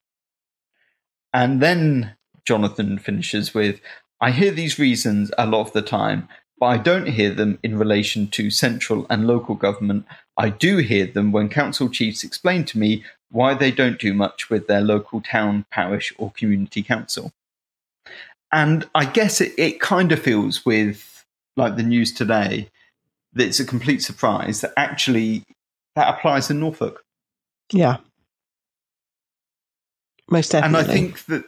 And 1.34 1.62
then 1.62 2.15
Jonathan 2.46 2.98
finishes 2.98 3.53
with 3.53 3.79
I 4.22 4.31
hear 4.31 4.51
these 4.51 4.79
reasons 4.79 5.31
a 5.38 5.46
lot 5.46 5.62
of 5.62 5.74
the 5.74 5.81
time, 5.81 6.27
but 6.60 6.65
I 6.65 6.77
don't 6.77 7.08
hear 7.08 7.34
them 7.34 7.58
in 7.63 7.77
relation 7.77 8.27
to 8.29 8.50
central 8.50 9.05
and 9.10 9.25
local 9.25 9.55
government. 9.55 10.05
I 10.38 10.50
do 10.50 10.77
hear 10.77 11.08
them 11.08 11.31
when 11.31 11.48
council 11.48 11.89
chiefs 11.89 12.24
explain 12.24 12.65
to 12.65 12.79
me 12.79 13.03
why 13.31 13.53
they 13.53 13.72
don't 13.72 14.00
do 14.00 14.13
much 14.13 14.50
with 14.50 14.67
their 14.67 14.81
local 14.81 15.22
town, 15.22 15.65
parish, 15.72 16.13
or 16.17 16.31
community 16.31 16.84
council. 16.84 17.31
And 18.51 18.89
I 18.96 19.05
guess 19.05 19.39
it, 19.39 19.53
it 19.58 19.79
kind 19.79 20.12
of 20.12 20.19
feels 20.19 20.65
with 20.65 21.25
like 21.55 21.77
the 21.77 21.84
news 21.84 22.12
today 22.12 22.69
that 23.33 23.48
it's 23.48 23.59
a 23.59 23.65
complete 23.65 24.01
surprise 24.01 24.62
that 24.62 24.74
actually 24.77 25.43
that 25.95 26.13
applies 26.13 26.50
in 26.50 26.59
Norfolk. 26.59 27.03
Yeah. 27.71 27.98
Most 30.29 30.51
definitely. 30.51 30.79
And 30.79 30.89
I 30.89 30.93
think 30.93 31.25
that 31.25 31.43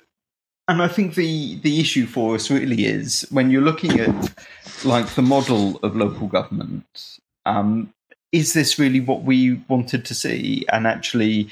and 0.68 0.82
I 0.82 0.88
think 0.88 1.16
the 1.16 1.60
the 1.60 1.80
issue 1.80 2.06
for 2.06 2.36
us 2.36 2.50
really 2.50 2.86
is 2.86 3.28
when 3.30 3.52
you're 3.52 3.62
looking 3.62 4.00
at 4.00 4.46
like 4.86 5.08
the 5.16 5.22
model 5.22 5.80
of 5.84 5.96
local 5.96 6.28
government, 6.28 7.20
um, 7.46 7.94
is 8.32 8.54
this 8.54 8.80
really 8.80 9.00
what 9.00 9.24
we 9.24 9.62
wanted 9.68 10.06
to 10.06 10.14
see? 10.14 10.66
And 10.72 10.88
actually, 10.88 11.50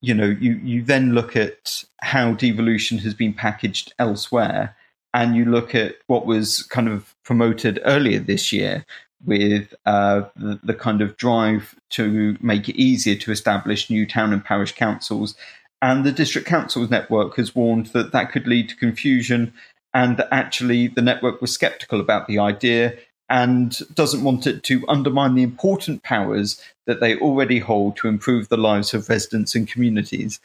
you 0.00 0.14
know, 0.14 0.36
you 0.40 0.54
you 0.64 0.82
then 0.82 1.12
look 1.12 1.36
at 1.36 1.84
how 2.00 2.32
devolution 2.32 2.98
has 2.98 3.14
been 3.14 3.34
packaged 3.34 3.92
elsewhere, 3.98 4.74
and 5.12 5.36
you 5.36 5.44
look 5.44 5.74
at 5.74 5.96
what 6.06 6.24
was 6.24 6.62
kind 6.62 6.88
of 6.88 7.14
promoted 7.24 7.80
earlier 7.84 8.20
this 8.20 8.52
year 8.52 8.84
with 9.24 9.74
uh, 9.86 10.22
the, 10.36 10.58
the 10.62 10.74
kind 10.74 11.00
of 11.00 11.16
drive 11.16 11.74
to 11.90 12.36
make 12.40 12.68
it 12.68 12.76
easier 12.76 13.14
to 13.16 13.30
establish 13.30 13.90
new 13.90 14.06
town 14.06 14.32
and 14.32 14.44
parish 14.44 14.72
councils 14.74 15.36
and 15.82 16.04
the 16.04 16.12
district 16.12 16.46
councils 16.46 16.88
network 16.88 17.36
has 17.36 17.54
warned 17.54 17.86
that 17.86 18.12
that 18.12 18.30
could 18.30 18.46
lead 18.46 18.68
to 18.68 18.76
confusion 18.76 19.52
and 19.92 20.16
that 20.16 20.28
actually 20.30 20.86
the 20.86 21.02
network 21.02 21.40
was 21.40 21.52
skeptical 21.52 22.00
about 22.00 22.28
the 22.28 22.38
idea 22.38 22.96
and 23.28 23.78
doesn't 23.94 24.22
want 24.22 24.46
it 24.46 24.62
to 24.62 24.84
undermine 24.88 25.34
the 25.34 25.42
important 25.42 26.02
powers 26.02 26.62
that 26.86 27.00
they 27.00 27.16
already 27.16 27.58
hold 27.58 27.96
to 27.96 28.08
improve 28.08 28.48
the 28.48 28.56
lives 28.56 28.94
of 28.94 29.08
residents 29.08 29.54
and 29.54 29.68
communities. 29.68 30.38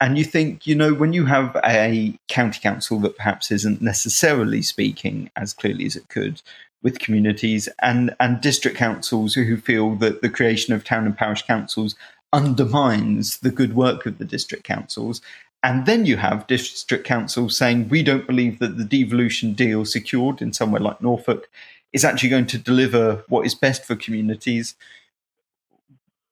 And 0.00 0.18
you 0.18 0.24
think, 0.24 0.66
you 0.66 0.74
know, 0.74 0.92
when 0.92 1.12
you 1.12 1.24
have 1.26 1.56
a 1.64 2.18
county 2.28 2.60
council 2.60 2.98
that 3.00 3.16
perhaps 3.16 3.50
isn't 3.50 3.80
necessarily 3.80 4.60
speaking 4.60 5.30
as 5.36 5.54
clearly 5.54 5.86
as 5.86 5.96
it 5.96 6.08
could 6.08 6.42
with 6.82 6.98
communities 6.98 7.68
and, 7.80 8.14
and 8.18 8.40
district 8.40 8.76
councils 8.76 9.34
who 9.34 9.56
feel 9.56 9.94
that 9.96 10.20
the 10.20 10.28
creation 10.28 10.74
of 10.74 10.84
town 10.84 11.06
and 11.06 11.16
parish 11.16 11.42
councils 11.42 11.94
undermines 12.32 13.38
the 13.38 13.50
good 13.50 13.74
work 13.74 14.06
of 14.06 14.18
the 14.18 14.24
district 14.24 14.64
councils. 14.64 15.20
And 15.62 15.86
then 15.86 16.06
you 16.06 16.16
have 16.16 16.46
district 16.48 17.04
councils 17.04 17.56
saying, 17.56 17.88
we 17.88 18.02
don't 18.02 18.26
believe 18.26 18.58
that 18.58 18.78
the 18.78 18.84
devolution 18.84 19.52
deal 19.52 19.84
secured 19.84 20.42
in 20.42 20.52
somewhere 20.52 20.80
like 20.80 21.00
Norfolk 21.00 21.48
is 21.92 22.04
actually 22.04 22.30
going 22.30 22.46
to 22.46 22.58
deliver 22.58 23.22
what 23.28 23.46
is 23.46 23.54
best 23.54 23.84
for 23.84 23.94
communities. 23.94 24.74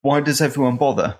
Why 0.03 0.21
does 0.21 0.41
everyone 0.41 0.79
bother? 0.79 1.19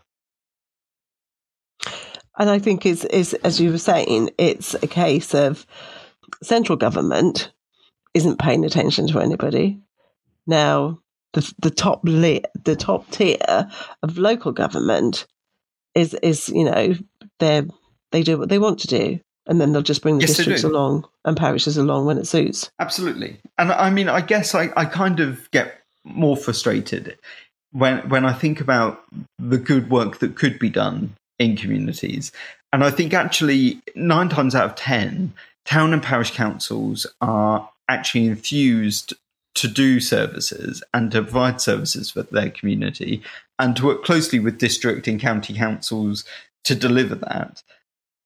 And 2.39 2.49
I 2.49 2.59
think 2.59 2.87
it's, 2.87 3.05
it's 3.11 3.35
as 3.35 3.61
you 3.61 3.71
were 3.71 3.79
saying, 3.79 4.31
it's 4.39 4.75
a 4.75 4.87
case 4.87 5.35
of 5.35 5.67
central 6.43 6.77
government 6.77 7.53
isn't 8.15 8.39
paying 8.39 8.65
attention 8.65 9.07
to 9.09 9.21
anybody. 9.21 9.81
Now, 10.47 10.99
the 11.33 11.53
the 11.61 11.71
top 11.71 12.01
li- 12.05 12.45
the 12.65 12.77
top 12.77 13.11
tier 13.11 13.69
of 14.03 14.19
local 14.19 14.53
government 14.53 15.27
is 15.95 16.15
is 16.15 16.49
you 16.49 16.65
know 16.65 16.95
they 17.39 17.63
they 18.13 18.23
do 18.23 18.39
what 18.39 18.49
they 18.49 18.59
want 18.59 18.81
to 18.81 18.87
do 18.87 19.21
and 19.47 19.61
then 19.61 19.73
they'll 19.73 19.83
just 19.83 20.03
bring 20.03 20.19
the 20.19 20.27
yes, 20.27 20.37
districts 20.37 20.65
along 20.65 21.07
and 21.25 21.37
parishes 21.37 21.77
along 21.77 22.07
when 22.07 22.19
it 22.19 22.27
suits. 22.27 22.71
Absolutely. 22.79 23.39
And 23.59 23.73
i 23.73 23.91
mean 23.91 24.09
i 24.09 24.21
guess 24.21 24.55
i, 24.55 24.71
I 24.77 24.85
kind 24.85 25.21
of 25.21 25.51
get 25.51 25.81
more 26.05 26.37
frustrated 26.37 27.19
when 27.73 28.09
when 28.09 28.25
i 28.25 28.33
think 28.33 28.61
about 28.61 29.03
the 29.39 29.59
good 29.59 29.91
work 29.91 30.19
that 30.19 30.37
could 30.37 30.59
be 30.59 30.71
done 30.71 31.15
in 31.39 31.57
communities. 31.57 32.33
And 32.73 32.85
i 32.85 32.91
think 32.91 33.15
actually 33.15 33.81
nine 33.95 34.29
times 34.29 34.55
out 34.55 34.65
of 34.65 34.75
ten 34.75 35.33
town 35.65 35.93
and 35.93 36.03
parish 36.03 36.33
councils 36.33 37.07
are 37.21 37.69
actually 37.91 38.27
infused 38.27 39.13
to 39.57 39.69
do 39.69 40.01
services 40.01 40.83
and 40.95 41.11
to 41.11 41.23
provide 41.23 41.61
services 41.61 42.11
for 42.11 42.23
their 42.23 42.51
community 42.51 43.23
and 43.59 43.77
to 43.77 43.87
work 43.87 44.05
closely 44.05 44.39
with 44.39 44.59
district 44.59 45.09
and 45.09 45.21
county 45.21 45.55
councils 45.55 46.25
to 46.65 46.75
deliver 46.75 47.17
that. 47.17 47.63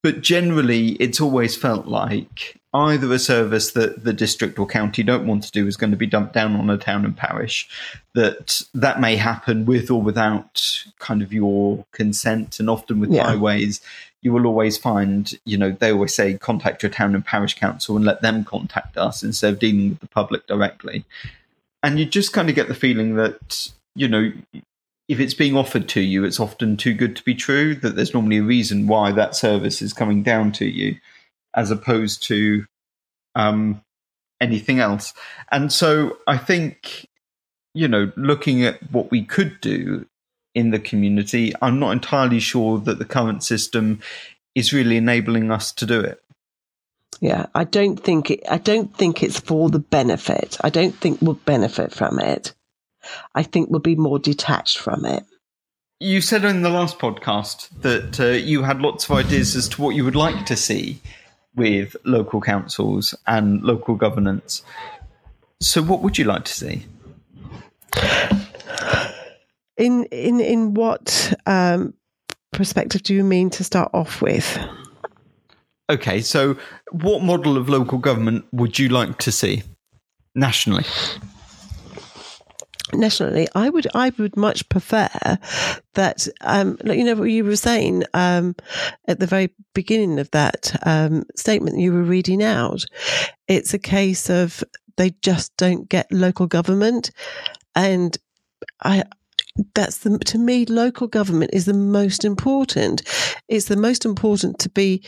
But 0.03 0.21
generally, 0.21 0.89
it's 0.93 1.19
always 1.19 1.57
felt 1.57 1.87
like 1.87 2.61
either 2.75 3.11
a 3.11 3.17
service 3.17 3.71
that 3.71 4.03
the 4.03 4.13
district 4.13 4.59
or 4.59 4.67
county 4.67 5.01
don't 5.01 5.25
want 5.25 5.41
to 5.43 5.51
do 5.51 5.65
is 5.65 5.77
going 5.77 5.89
to 5.89 5.97
be 5.97 6.05
dumped 6.05 6.33
down 6.33 6.55
on 6.55 6.69
a 6.69 6.77
town 6.77 7.05
and 7.05 7.17
parish. 7.17 7.67
That 8.13 8.61
that 8.75 9.01
may 9.01 9.15
happen 9.15 9.65
with 9.65 9.89
or 9.89 10.01
without 10.01 10.83
kind 10.99 11.23
of 11.23 11.33
your 11.33 11.85
consent, 11.91 12.59
and 12.59 12.69
often 12.69 12.99
with 12.99 13.11
yeah. 13.11 13.23
highways, 13.23 13.81
you 14.25 14.33
will 14.33 14.47
always 14.47 14.75
find, 14.75 15.37
you 15.45 15.55
know, 15.55 15.69
they 15.69 15.91
always 15.91 16.15
say 16.15 16.33
contact 16.33 16.81
your 16.81 16.89
town 16.89 17.13
and 17.13 17.23
parish 17.23 17.53
council 17.53 17.95
and 17.95 18.03
let 18.03 18.23
them 18.23 18.43
contact 18.43 18.97
us 18.97 19.21
instead 19.21 19.53
of 19.53 19.59
dealing 19.59 19.89
with 19.89 19.99
the 19.99 20.07
public 20.07 20.47
directly. 20.47 21.05
And 21.83 21.99
you 21.99 22.05
just 22.05 22.33
kind 22.33 22.49
of 22.49 22.55
get 22.55 22.67
the 22.67 22.73
feeling 22.73 23.17
that, 23.17 23.69
you 23.93 24.07
know, 24.07 24.31
if 25.07 25.19
it's 25.19 25.35
being 25.35 25.55
offered 25.55 25.87
to 25.89 26.01
you, 26.01 26.23
it's 26.23 26.39
often 26.39 26.75
too 26.75 26.95
good 26.95 27.15
to 27.17 27.23
be 27.23 27.35
true, 27.35 27.75
that 27.75 27.95
there's 27.95 28.15
normally 28.15 28.37
a 28.37 28.43
reason 28.43 28.87
why 28.87 29.11
that 29.11 29.35
service 29.35 29.79
is 29.83 29.93
coming 29.93 30.23
down 30.23 30.51
to 30.53 30.65
you, 30.65 30.97
as 31.53 31.69
opposed 31.69 32.23
to 32.23 32.65
um, 33.35 33.79
anything 34.41 34.79
else. 34.79 35.13
And 35.51 35.71
so 35.71 36.17
I 36.25 36.39
think, 36.39 37.07
you 37.75 37.87
know, 37.87 38.11
looking 38.15 38.63
at 38.63 38.91
what 38.91 39.11
we 39.11 39.23
could 39.23 39.61
do 39.61 40.07
in 40.55 40.71
the 40.71 40.79
community, 40.79 41.53
I'm 41.61 41.79
not 41.79 41.91
entirely 41.91 42.39
sure 42.39 42.79
that 42.79 42.97
the 42.97 43.05
current 43.05 43.43
system 43.43 43.99
is 44.55 44.73
really 44.73 44.97
enabling 44.97 45.51
us 45.51 45.71
to 45.73 45.85
do 45.85 45.99
it. 45.99 46.21
Yeah, 47.21 47.45
I 47.53 47.65
don't 47.65 47.97
think 47.97 48.31
it, 48.31 48.43
I 48.49 48.57
don't 48.57 48.95
think 48.95 49.21
it's 49.21 49.39
for 49.39 49.69
the 49.69 49.79
benefit. 49.79 50.57
I 50.61 50.69
don't 50.69 50.95
think 50.95 51.21
we'll 51.21 51.35
benefit 51.35 51.93
from 51.93 52.19
it. 52.19 52.53
I 53.35 53.43
think 53.43 53.69
we'll 53.69 53.79
be 53.79 53.95
more 53.95 54.19
detached 54.19 54.79
from 54.79 55.05
it. 55.05 55.23
You 55.99 56.19
said 56.21 56.43
in 56.43 56.61
the 56.61 56.69
last 56.69 56.99
podcast 56.99 57.69
that 57.81 58.19
uh, 58.19 58.25
you 58.25 58.63
had 58.63 58.81
lots 58.81 59.05
of 59.05 59.11
ideas 59.11 59.55
as 59.55 59.69
to 59.69 59.81
what 59.81 59.95
you 59.95 60.03
would 60.03 60.15
like 60.15 60.45
to 60.47 60.57
see 60.57 61.01
with 61.55 61.95
local 62.03 62.41
councils 62.41 63.15
and 63.27 63.61
local 63.61 63.95
governance. 63.95 64.61
So, 65.61 65.81
what 65.81 66.01
would 66.01 66.17
you 66.17 66.25
like 66.25 66.43
to 66.45 66.53
see? 66.53 66.85
In 69.77 70.05
in 70.05 70.39
in 70.39 70.73
what 70.73 71.33
um, 71.45 71.93
perspective 72.53 73.03
do 73.03 73.13
you 73.13 73.23
mean 73.23 73.49
to 73.51 73.63
start 73.63 73.89
off 73.93 74.21
with? 74.21 74.57
Okay, 75.89 76.21
so 76.21 76.57
what 76.91 77.21
model 77.21 77.57
of 77.57 77.69
local 77.69 77.99
government 77.99 78.45
would 78.51 78.79
you 78.79 78.89
like 78.89 79.17
to 79.19 79.31
see 79.31 79.63
nationally? 80.33 80.85
nationally, 82.93 83.47
I 83.55 83.69
would 83.69 83.87
I 83.93 84.11
would 84.17 84.37
much 84.37 84.67
prefer 84.69 85.09
that 85.93 86.27
um, 86.41 86.77
you 86.85 87.03
know 87.03 87.15
what 87.15 87.25
you 87.25 87.43
were 87.43 87.55
saying 87.55 88.03
um, 88.13 88.55
at 89.07 89.19
the 89.19 89.27
very 89.27 89.51
beginning 89.73 90.19
of 90.19 90.31
that 90.31 90.75
um, 90.85 91.23
statement 91.35 91.79
you 91.79 91.91
were 91.93 92.03
reading 92.03 92.43
out. 92.43 92.85
It's 93.47 93.73
a 93.73 93.79
case 93.79 94.29
of 94.29 94.63
they 94.97 95.11
just 95.21 95.55
don't 95.57 95.89
get 95.89 96.11
local 96.11 96.47
government, 96.47 97.11
and 97.75 98.17
I 98.83 99.03
that's 99.73 99.99
the 99.99 100.17
to 100.19 100.37
me 100.37 100.65
local 100.65 101.07
government 101.07 101.51
is 101.53 101.65
the 101.65 101.73
most 101.73 102.25
important. 102.25 103.03
It's 103.47 103.65
the 103.65 103.77
most 103.77 104.05
important 104.05 104.59
to 104.59 104.69
be 104.69 105.03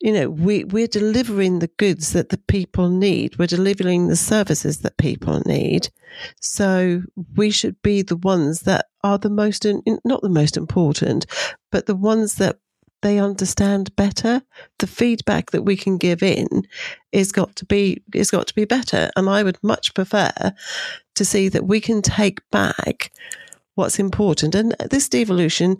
you 0.00 0.12
know 0.12 0.28
we 0.28 0.64
we're 0.64 0.86
delivering 0.86 1.58
the 1.58 1.70
goods 1.78 2.12
that 2.12 2.30
the 2.30 2.38
people 2.38 2.88
need. 2.88 3.38
We're 3.38 3.46
delivering 3.46 4.08
the 4.08 4.16
services 4.16 4.78
that 4.78 4.96
people 4.96 5.42
need. 5.46 5.88
So 6.40 7.02
we 7.36 7.50
should 7.50 7.80
be 7.82 8.02
the 8.02 8.16
ones 8.16 8.60
that 8.60 8.86
are 9.04 9.18
the 9.18 9.30
most 9.30 9.66
not 10.04 10.22
the 10.22 10.28
most 10.28 10.56
important 10.56 11.26
but 11.70 11.86
the 11.86 11.96
ones 11.96 12.36
that 12.36 12.58
they 13.02 13.18
understand 13.18 13.94
better. 13.94 14.42
The 14.78 14.86
feedback 14.86 15.50
that 15.50 15.62
we 15.62 15.76
can 15.76 15.98
give 15.98 16.22
in 16.22 16.48
is 17.12 17.30
got 17.30 17.54
to 17.56 17.64
be 17.64 18.02
is 18.14 18.30
got 18.30 18.48
to 18.48 18.54
be 18.54 18.64
better. 18.64 19.10
And 19.14 19.28
i 19.28 19.42
would 19.42 19.58
much 19.62 19.94
prefer 19.94 20.32
to 21.16 21.24
see 21.24 21.48
that 21.48 21.66
we 21.66 21.80
can 21.80 22.02
take 22.02 22.48
back 22.50 23.12
what's 23.74 23.98
important. 23.98 24.54
And 24.54 24.74
this 24.90 25.08
devolution 25.08 25.76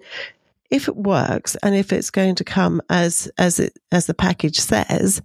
if 0.70 0.88
it 0.88 0.96
works 0.96 1.56
and 1.62 1.74
if 1.74 1.92
it's 1.92 2.10
going 2.10 2.34
to 2.34 2.44
come 2.44 2.82
as 2.90 3.30
as 3.38 3.60
it 3.60 3.78
as 3.92 4.06
the 4.06 4.14
package 4.14 4.58
says, 4.58 5.22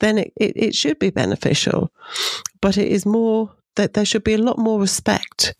then 0.00 0.18
it, 0.18 0.32
it, 0.36 0.52
it 0.56 0.74
should 0.74 0.98
be 0.98 1.10
beneficial. 1.10 1.92
But 2.60 2.78
it 2.78 2.88
is 2.88 3.06
more 3.06 3.52
that 3.76 3.94
there 3.94 4.04
should 4.04 4.24
be 4.24 4.34
a 4.34 4.38
lot 4.38 4.58
more 4.58 4.80
respect 4.80 5.54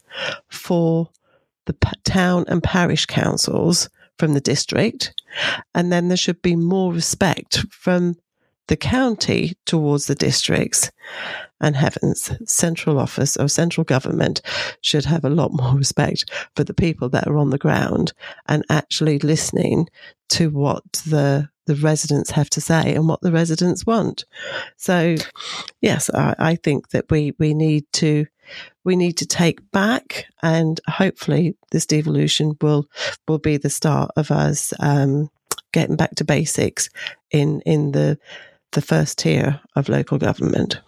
for 0.49 1.09
the 1.67 1.73
p- 1.73 1.91
town 2.05 2.45
and 2.49 2.63
parish 2.63 3.07
councils 3.07 3.89
from 4.19 4.35
the 4.35 4.41
district, 4.41 5.15
and 5.75 5.93
then 5.93 6.09
there 6.09 6.17
should 6.17 6.43
be 6.43 6.57
more 6.57 6.93
respect 6.93 7.65
from 7.71 8.17
the 8.71 8.77
county 8.77 9.55
towards 9.67 10.07
the 10.07 10.15
districts. 10.15 10.91
And 11.61 11.77
heavens, 11.77 12.31
central 12.47 12.99
office 12.99 13.37
or 13.37 13.49
central 13.49 13.85
government 13.85 14.41
should 14.81 15.05
have 15.05 15.27
a 15.27 15.29
lot 15.29 15.53
more 15.53 15.75
respect 15.77 16.25
for 16.57 16.65
the 16.65 16.73
people 16.73 17.11
that 17.11 17.27
are 17.27 17.37
on 17.37 17.51
the 17.51 17.59
ground 17.59 18.15
and 18.47 18.65
actually 18.71 19.19
listening 19.19 19.89
to 20.31 20.49
what 20.49 20.85
the 21.07 21.51
the 21.67 21.75
residents 21.77 22.31
have 22.31 22.51
to 22.51 22.61
say 22.61 22.95
and 22.95 23.07
what 23.09 23.21
the 23.21 23.31
residents 23.31 23.85
want. 23.87 24.25
So, 24.77 25.17
yes, 25.81 26.11
I, 26.13 26.35
I 26.39 26.55
think 26.55 26.89
that 26.91 27.11
we 27.11 27.35
we 27.39 27.53
need 27.53 27.85
to 27.95 28.27
we 28.85 28.97
need 28.97 29.19
to 29.19 29.27
take 29.27 29.71
back, 29.71 30.27
and 30.43 30.81
hopefully, 30.89 31.57
this 31.73 31.87
devolution 31.87 32.57
will 32.63 32.87
will 33.29 33.39
be 33.39 33.59
the 33.59 33.71
start 33.71 34.11
of 34.17 34.31
us 34.31 34.73
um, 34.81 35.31
getting 35.73 35.97
back 35.97 36.15
to 36.17 36.25
basics 36.25 36.89
in 37.31 37.61
in 37.67 37.93
the 37.93 38.19
the 38.73 38.83
first 38.83 39.19
tier 39.19 39.61
of 39.77 39.89
local 39.89 40.19
government. 40.19 40.81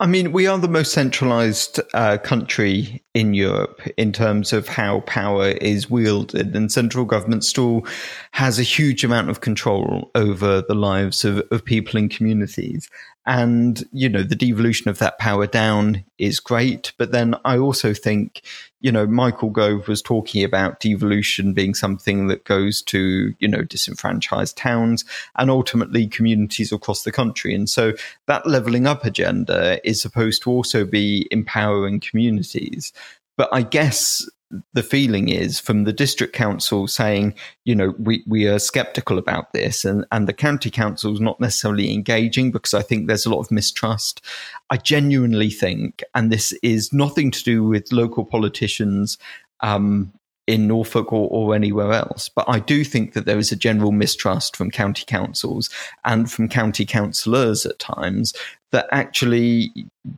I 0.00 0.06
mean, 0.06 0.32
we 0.32 0.46
are 0.46 0.56
the 0.56 0.66
most 0.66 0.92
centralized 0.92 1.78
uh, 1.92 2.16
country 2.16 3.04
in 3.12 3.34
Europe 3.34 3.82
in 3.98 4.12
terms 4.12 4.54
of 4.54 4.66
how 4.66 5.00
power 5.00 5.48
is 5.48 5.90
wielded, 5.90 6.56
and 6.56 6.72
central 6.72 7.04
government 7.04 7.44
still 7.44 7.82
has 8.30 8.58
a 8.58 8.62
huge 8.62 9.04
amount 9.04 9.28
of 9.28 9.42
control 9.42 10.10
over 10.14 10.62
the 10.62 10.74
lives 10.74 11.22
of, 11.26 11.42
of 11.50 11.66
people 11.66 11.98
in 11.98 12.08
communities. 12.08 12.88
And, 13.26 13.84
you 13.92 14.08
know, 14.08 14.22
the 14.22 14.34
devolution 14.34 14.88
of 14.88 14.98
that 14.98 15.18
power 15.18 15.46
down 15.46 16.04
is 16.16 16.40
great. 16.40 16.92
But 16.96 17.12
then 17.12 17.34
I 17.44 17.58
also 17.58 17.92
think, 17.92 18.42
you 18.80 18.90
know, 18.90 19.06
Michael 19.06 19.50
Gove 19.50 19.88
was 19.88 20.00
talking 20.00 20.42
about 20.42 20.80
devolution 20.80 21.52
being 21.52 21.74
something 21.74 22.28
that 22.28 22.44
goes 22.44 22.80
to, 22.84 23.34
you 23.38 23.46
know, 23.46 23.62
disenfranchised 23.62 24.56
towns 24.56 25.04
and 25.36 25.50
ultimately 25.50 26.08
communities 26.08 26.72
across 26.72 27.04
the 27.04 27.12
country. 27.12 27.54
And 27.54 27.68
so 27.68 27.92
that 28.26 28.46
leveling 28.46 28.86
up 28.86 29.04
agenda 29.04 29.86
is 29.90 30.00
supposed 30.00 30.42
to 30.42 30.50
also 30.50 30.84
be 30.84 31.28
empowering 31.30 32.00
communities. 32.00 32.92
But 33.36 33.48
I 33.52 33.62
guess 33.62 34.28
the 34.72 34.82
feeling 34.82 35.28
is 35.28 35.60
from 35.60 35.84
the 35.84 35.92
district 35.92 36.34
council 36.34 36.88
saying, 36.88 37.34
you 37.64 37.74
know, 37.74 37.94
we, 37.98 38.24
we 38.26 38.48
are 38.48 38.58
skeptical 38.58 39.16
about 39.16 39.52
this 39.52 39.84
and, 39.84 40.04
and 40.10 40.26
the 40.26 40.32
county 40.32 40.70
council 40.70 41.12
is 41.12 41.20
not 41.20 41.40
necessarily 41.40 41.92
engaging 41.92 42.50
because 42.50 42.74
I 42.74 42.82
think 42.82 43.06
there's 43.06 43.26
a 43.26 43.30
lot 43.30 43.40
of 43.40 43.50
mistrust. 43.50 44.20
I 44.68 44.76
genuinely 44.76 45.50
think, 45.50 46.02
and 46.14 46.32
this 46.32 46.52
is 46.62 46.92
nothing 46.92 47.30
to 47.30 47.44
do 47.44 47.64
with 47.64 47.92
local 47.92 48.24
politicians 48.24 49.18
um, 49.60 50.12
in 50.48 50.66
Norfolk 50.66 51.12
or, 51.12 51.28
or 51.30 51.54
anywhere 51.54 51.92
else, 51.92 52.28
but 52.28 52.44
I 52.48 52.58
do 52.58 52.82
think 52.82 53.12
that 53.12 53.24
there 53.24 53.38
is 53.38 53.52
a 53.52 53.56
general 53.56 53.92
mistrust 53.92 54.56
from 54.56 54.72
county 54.72 55.04
councils 55.06 55.70
and 56.04 56.30
from 56.30 56.48
county 56.48 56.84
councillors 56.84 57.64
at 57.64 57.78
times 57.78 58.34
that 58.72 58.86
actually, 58.92 59.72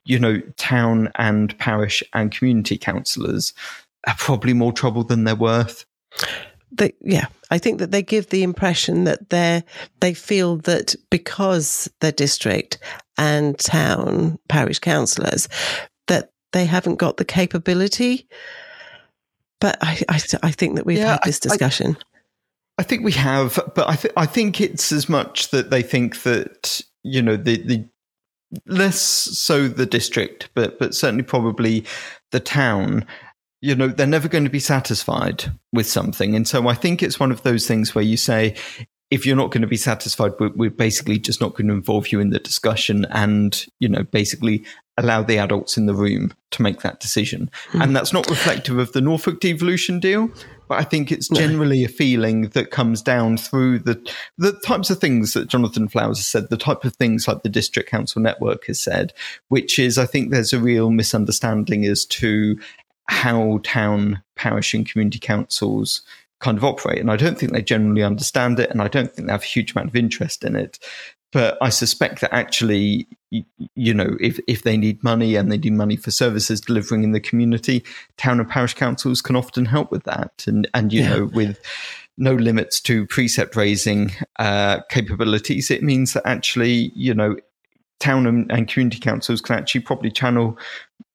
you 0.05 0.19
know, 0.19 0.41
town 0.57 1.11
and 1.17 1.57
parish 1.59 2.03
and 2.13 2.31
community 2.31 2.77
councillors 2.77 3.53
are 4.07 4.15
probably 4.19 4.53
more 4.53 4.73
trouble 4.73 5.05
than 5.05 5.25
they're 5.25 5.35
worth. 5.35 5.85
They, 6.71 6.95
yeah, 7.01 7.27
I 7.51 7.59
think 7.59 7.79
that 7.79 7.91
they 7.91 8.03
give 8.03 8.31
the 8.31 8.43
impression 8.43 9.05
that 9.05 9.29
they 9.31 9.63
they 10.01 10.15
feel 10.15 10.57
that 10.59 10.95
because 11.11 11.91
their 12.01 12.13
district 12.13 12.79
and 13.19 13.59
town 13.59 14.39
parish 14.49 14.79
councillors 14.79 15.49
that 16.09 16.31
they 16.53 16.65
haven't 16.65 16.97
got 16.97 17.19
the 17.19 17.25
capability. 17.25 18.27
But 19.61 19.79
I, 19.81 20.01
I, 20.09 20.21
I 20.43 20.51
think 20.51 20.77
that 20.77 20.87
we've 20.87 20.99
yeah, 20.99 21.13
had 21.13 21.21
this 21.25 21.39
discussion. 21.39 21.97
I, 21.99 22.81
I, 22.81 22.83
think 22.83 23.05
we 23.05 23.13
have, 23.13 23.61
but 23.75 23.89
I, 23.89 23.95
th- 23.95 24.15
I 24.17 24.27
think 24.27 24.61
it's 24.61 24.91
as 24.91 25.09
much 25.09 25.51
that 25.51 25.71
they 25.71 25.83
think 25.83 26.23
that 26.23 26.81
you 27.05 27.23
know 27.23 27.37
the 27.37 27.59
the 27.63 27.85
less 28.67 29.01
so 29.01 29.69
the 29.69 29.87
district, 29.87 30.51
but 30.55 30.79
but 30.79 30.95
certainly 30.95 31.25
probably 31.25 31.85
the 32.31 32.41
town 32.41 33.07
you 33.63 33.77
know, 33.77 33.87
they're 33.87 34.07
never 34.09 34.29
going 34.29 34.45
to 34.45 34.51
be 34.51 34.59
satisfied 34.59 35.45
with 35.73 35.87
something. 35.87 36.35
And 36.35 36.47
so 36.47 36.67
I 36.67 36.75
think 36.75 37.01
it's 37.01 37.21
one 37.21 37.31
of 37.31 37.45
those 37.45 37.67
things 37.67 37.95
where 37.95 38.05
you 38.05 38.17
say, 38.17 38.57
if 39.11 39.25
you're 39.25 39.37
not 39.37 39.53
going 39.53 39.63
to 39.63 39.69
be 39.69 39.77
satisfied, 39.77 40.33
we're, 40.41 40.51
we're 40.57 40.71
basically 40.71 41.19
just 41.19 41.41
not 41.41 41.55
going 41.55 41.69
to 41.69 41.75
involve 41.75 42.09
you 42.09 42.19
in 42.19 42.31
the 42.31 42.41
discussion 42.41 43.07
and, 43.11 43.65
you 43.79 43.89
know, 43.89 44.03
basically 44.03 44.65
allow 44.99 45.23
the 45.23 45.39
adults 45.39 45.77
in 45.77 45.87
the 45.87 45.95
room 45.95 46.35
to 46.51 46.63
make 46.63 46.83
that 46.83 47.01
decision. 47.01 47.51
Mm. 47.71 47.83
And 47.83 47.97
that's 47.97 48.13
not 48.13 48.29
reflective 48.29 48.79
of 48.79 48.93
the 48.93 49.01
Norfolk 49.01 49.41
devolution 49.41 50.01
deal, 50.01 50.31
but 50.69 50.79
I 50.79 50.85
think 50.85 51.11
it's 51.11 51.29
generally 51.29 51.85
a 51.85 51.89
feeling 51.89 52.49
that 52.51 52.71
comes 52.71 53.03
down 53.03 53.37
through 53.37 53.81
the 53.81 54.01
the 54.39 54.53
types 54.53 54.91
of 54.91 54.99
things 54.99 55.33
that 55.35 55.49
Jonathan 55.49 55.89
Flowers 55.89 56.19
has 56.19 56.27
said, 56.27 56.49
the 56.51 56.57
type 56.57 56.85
of 56.85 56.95
things 56.97 57.27
like 57.27 57.43
the 57.43 57.49
district 57.49 57.91
council 57.91 58.23
network 58.23 58.67
has 58.67 58.81
said, 58.81 59.13
which 59.49 59.79
is 59.79 59.99
I 59.99 60.07
think 60.07 60.31
there's 60.31 60.53
a 60.53 60.61
real 60.61 60.91
misunderstanding 60.91 61.85
as 61.85 62.05
to 62.07 62.59
how 63.09 63.61
town, 63.65 64.23
parish, 64.37 64.75
and 64.75 64.89
community 64.89 65.19
councils 65.19 66.03
kind 66.41 66.59
of 66.59 66.65
operate. 66.65 66.99
And 66.99 67.11
I 67.11 67.17
don't 67.17 67.39
think 67.39 67.53
they 67.53 67.63
generally 67.63 68.03
understand 68.03 68.59
it, 68.59 68.71
and 68.71 68.83
I 68.83 68.89
don't 68.89 69.13
think 69.13 69.27
they 69.27 69.33
have 69.33 69.43
a 69.43 69.47
huge 69.47 69.73
amount 69.73 69.89
of 69.89 69.97
interest 69.97 70.45
in 70.45 70.57
it. 70.57 70.79
But 71.33 71.57
I 71.63 71.71
suspect 71.71 72.21
that 72.21 72.33
actually, 72.35 73.09
you 73.31 73.95
know, 73.95 74.17
if, 74.21 74.39
if 74.47 74.63
they 74.63 74.77
need 74.77 75.03
money 75.03 75.35
and 75.37 75.51
they 75.51 75.59
need 75.59 75.73
money 75.73 75.97
for 75.97 76.11
services 76.11 76.61
delivering 76.61 77.05
in 77.05 77.13
the 77.13 77.21
community, 77.21 77.85
town 78.19 78.39
and 78.39 78.49
parish 78.49 78.75
councils 78.75 79.23
can 79.23 79.35
often 79.35 79.65
help 79.65 79.91
with 79.91 80.05
that. 80.05 80.45
And, 80.47 80.69
and 80.75 80.93
you 80.93 81.01
yeah. 81.01 81.09
know, 81.09 81.25
with 81.27 81.59
no 82.19 82.35
limits 82.35 82.81
to 82.83 83.07
precept 83.07 83.57
raising 83.57 84.13
uh, 84.39 84.81
capabilities, 84.91 85.71
it 85.71 85.83
means 85.83 86.13
that 86.13 86.27
actually, 86.27 86.93
you 86.95 87.15
know, 87.15 87.37
town 87.99 88.27
and, 88.27 88.51
and 88.53 88.69
community 88.69 88.99
councils 88.99 89.41
can 89.41 89.57
actually 89.57 89.81
probably 89.81 90.11
channel 90.11 90.59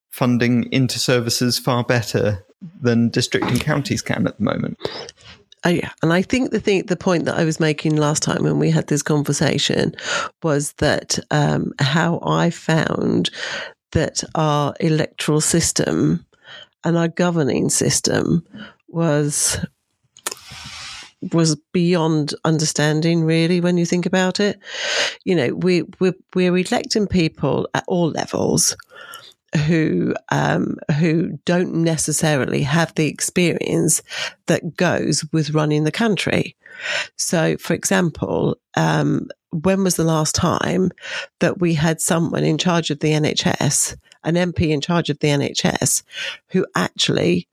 funding 0.10 0.72
into 0.72 0.98
services 0.98 1.60
far 1.60 1.84
better 1.84 2.44
than 2.82 3.10
district 3.10 3.46
and 3.46 3.62
counties 3.62 4.02
can 4.02 4.26
at 4.26 4.38
the 4.38 4.44
moment. 4.44 4.80
Oh, 5.68 5.80
and 6.02 6.14
I 6.14 6.22
think 6.22 6.52
the 6.52 6.62
thing, 6.62 6.86
the 6.86 6.96
point 6.96 7.26
that 7.26 7.36
I 7.36 7.44
was 7.44 7.60
making 7.60 7.98
last 7.98 8.24
time 8.24 8.44
when 8.44 8.58
we 8.58 8.72
had 8.72 8.88
this 8.88 9.04
conversation 9.04 9.94
was 10.42 10.72
that 10.74 11.20
um, 11.30 11.74
how 11.80 12.22
I 12.26 12.52
found 12.52 13.30
that 13.92 14.24
our 14.36 14.74
electoral 14.80 15.42
system 15.42 16.26
and 16.86 16.98
our 16.98 17.10
governing 17.10 17.70
system 17.70 18.46
was 18.88 19.60
was 21.34 21.58
beyond 21.74 22.34
understanding 22.46 23.26
really 23.26 23.60
when 23.60 23.76
you 23.76 23.86
think 23.86 24.06
about 24.06 24.40
it. 24.40 24.60
You 25.26 25.36
know 25.36 25.54
we 25.54 25.84
we're, 26.00 26.16
we're 26.34 26.56
electing 26.56 27.08
people 27.08 27.68
at 27.74 27.84
all 27.90 28.10
levels 28.12 28.78
who 29.58 30.16
um, 30.30 30.78
who 31.00 31.40
don't 31.46 31.74
necessarily 31.74 32.62
have 32.64 32.94
the 32.96 33.08
experience 33.08 34.02
that 34.46 34.76
goes 34.78 35.26
with 35.32 35.54
running 35.54 35.84
the 35.84 35.92
country. 35.92 36.56
So, 37.16 37.58
for 37.58 37.74
example, 37.74 38.58
um, 38.76 39.28
when 39.52 39.84
was 39.84 39.96
the 39.96 40.04
last 40.04 40.36
time 40.36 40.92
that 41.40 41.60
we 41.60 41.74
had 41.74 42.02
someone 42.02 42.44
in 42.44 42.58
charge 42.58 42.92
of 42.92 43.00
the 43.00 43.12
NHS, 43.12 43.98
an 44.24 44.36
MP 44.36 44.70
in 44.70 44.82
charge 44.82 45.10
of 45.10 45.20
the 45.20 45.30
NHS, 45.30 46.04
who 46.50 46.66
actually 46.76 47.48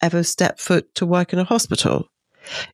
ever 0.00 0.22
stepped 0.22 0.60
foot 0.60 0.94
to 0.94 1.06
work 1.06 1.32
in 1.32 1.38
a 1.38 1.44
hospital? 1.44 2.08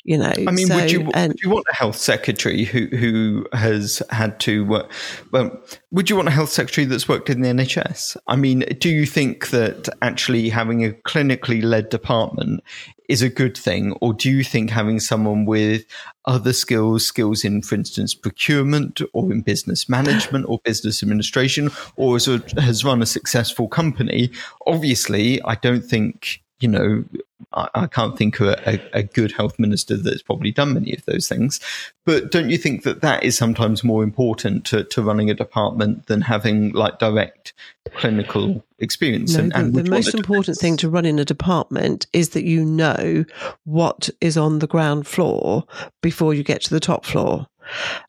You 0.05 0.19
know, 0.19 0.33
I 0.47 0.51
mean, 0.51 0.67
so, 0.67 0.77
would, 0.77 0.91
you, 0.91 1.11
and, 1.15 1.33
would 1.33 1.41
you 1.41 1.51
want 1.51 1.67
a 1.71 1.75
health 1.75 1.97
secretary 1.97 2.65
who 2.65 2.87
who 2.87 3.47
has 3.53 4.03
had 4.11 4.39
to 4.41 4.65
work? 4.65 4.91
Well, 5.33 5.61
would 5.91 6.11
you 6.11 6.17
want 6.17 6.29
a 6.29 6.33
health 6.33 6.51
secretary 6.51 6.85
that's 6.85 7.09
worked 7.09 7.31
in 7.31 7.41
the 7.41 7.49
NHS? 7.49 8.17
I 8.27 8.37
mean, 8.37 8.61
do 8.79 8.89
you 8.89 9.07
think 9.07 9.51
that 9.51 9.89
actually 10.03 10.49
having 10.49 10.85
a 10.85 10.91
clinically 10.91 11.63
led 11.63 11.89
department 11.89 12.63
is 13.09 13.23
a 13.23 13.29
good 13.29 13.57
thing, 13.57 13.93
or 14.01 14.13
do 14.13 14.31
you 14.31 14.43
think 14.43 14.71
having 14.71 14.99
someone 14.99 15.45
with 15.45 15.85
other 16.25 16.53
skills, 16.53 17.07
skills 17.07 17.45
in, 17.45 17.63
for 17.63 17.77
instance, 17.77 18.15
procurement 18.15 19.01
or 19.13 19.31
in 19.31 19.43
business 19.43 19.89
management 19.89 20.45
or 20.49 20.59
business 20.65 21.03
administration, 21.03 21.71
or 21.95 22.15
has, 22.15 22.27
has 22.59 22.85
run 22.85 23.03
a 23.03 23.07
successful 23.07 23.69
company? 23.69 24.31
Obviously, 24.67 25.41
I 25.43 25.55
don't 25.55 25.85
think 25.85 26.41
you 26.61 26.69
know, 26.69 27.05
I, 27.53 27.69
I 27.75 27.87
can't 27.87 28.17
think 28.17 28.41
of 28.41 28.49
a, 28.49 28.57
a, 28.67 28.99
a, 29.01 29.03
good 29.03 29.33
health 29.33 29.59
minister 29.59 29.97
that's 29.97 30.23
probably 30.23 30.51
done 30.51 30.75
many 30.75 30.95
of 30.95 31.05
those 31.05 31.29
things. 31.29 31.61
But 32.05 32.31
don't 32.31 32.51
you 32.51 32.57
think 32.57 32.83
that 32.85 33.03
that 33.03 33.25
is 33.25 33.37
sometimes 33.37 33.85
more 33.85 34.03
important 34.03 34.65
to, 34.67 34.85
to 34.85 35.03
running 35.03 35.31
a 35.31 35.35
department 35.35 36.07
than 36.07 36.23
having 36.23 36.73
like 36.73 36.99
direct 36.99 37.53
clinical 37.95 38.65
experience? 38.79 39.35
No, 39.35 39.45
and, 39.45 39.55
and 39.55 39.75
the, 39.75 39.83
the 39.83 39.91
most 39.91 40.15
important 40.15 40.57
thing 40.57 40.77
to 40.79 40.89
running 40.89 41.21
a 41.21 41.25
department 41.25 42.07
is 42.13 42.31
that 42.31 42.45
you 42.45 42.65
know 42.65 43.25
what 43.65 44.09
is 44.21 44.37
on 44.37 44.61
the 44.61 44.67
ground 44.67 45.07
floor 45.07 45.65
before 46.03 46.33
you 46.33 46.43
get 46.43 46.63
to 46.63 46.71
the 46.71 46.81
top 46.81 47.05
floor. 47.05 47.47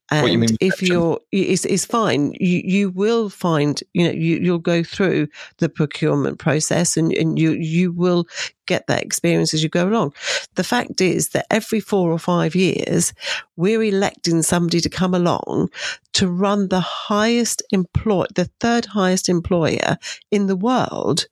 And 0.10 0.30
you 0.30 0.38
mean 0.38 0.58
if 0.62 0.82
you're, 0.82 1.20
it's, 1.32 1.66
it's 1.66 1.86
fine. 1.86 2.34
You, 2.40 2.62
you 2.64 2.90
will 2.90 3.30
find, 3.30 3.82
you 3.94 4.06
know, 4.06 4.14
you, 4.14 4.38
you'll 4.38 4.60
go 4.60 4.84
through 4.84 5.28
the 5.58 5.68
procurement 5.68 6.40
process 6.40 6.96
and, 6.96 7.12
and 7.14 7.38
you, 7.38 7.52
you 7.52 7.92
will 7.92 8.26
get 8.68 8.88
that 8.88 9.04
experience 9.04 9.54
as 9.54 9.64
you 9.64 9.70
go 9.70 9.88
along. 9.88 10.14
The 10.56 10.64
fact 10.64 11.02
is 11.02 11.30
that 11.30 11.46
every 11.52 11.80
four 11.80 12.12
or 12.12 12.20
five 12.20 12.56
years, 12.56 13.14
we're 13.58 13.84
electing 13.84 14.44
somebody 14.44 14.80
to 14.80 14.90
come 14.90 15.14
along 15.14 15.70
to 16.14 16.30
run 16.30 16.70
the 16.70 16.80
highest 16.80 17.62
employ, 17.72 18.26
the 18.36 18.50
third 18.60 18.86
highest 18.86 19.28
employer 19.28 19.98
in 20.32 20.48
the 20.48 20.56
world. 20.56 21.28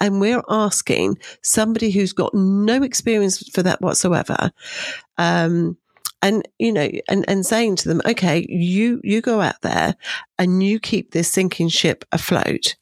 And 0.00 0.20
we're 0.20 0.42
asking 0.48 1.18
somebody 1.42 1.90
who's 1.90 2.12
got 2.12 2.34
no 2.34 2.82
experience 2.82 3.48
for 3.48 3.62
that 3.62 3.80
whatsoever, 3.80 4.50
um, 5.16 5.78
and 6.26 6.48
you 6.58 6.72
know 6.72 6.90
and 7.08 7.24
and 7.28 7.46
saying 7.46 7.76
to 7.76 7.88
them 7.88 8.02
okay 8.04 8.44
you 8.48 9.00
you 9.04 9.20
go 9.20 9.40
out 9.40 9.60
there 9.62 9.94
and 10.38 10.62
you 10.62 10.80
keep 10.80 11.12
this 11.12 11.30
sinking 11.30 11.68
ship 11.68 12.04
afloat 12.10 12.74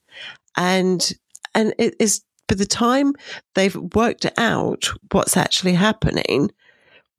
and 0.57 1.13
and 1.53 1.73
it 1.77 1.95
is 1.99 2.21
by 2.47 2.55
the 2.55 2.65
time 2.65 3.13
they've 3.53 3.75
worked 3.93 4.25
out 4.37 4.91
what's 5.11 5.37
actually 5.37 5.73
happening 5.73 6.49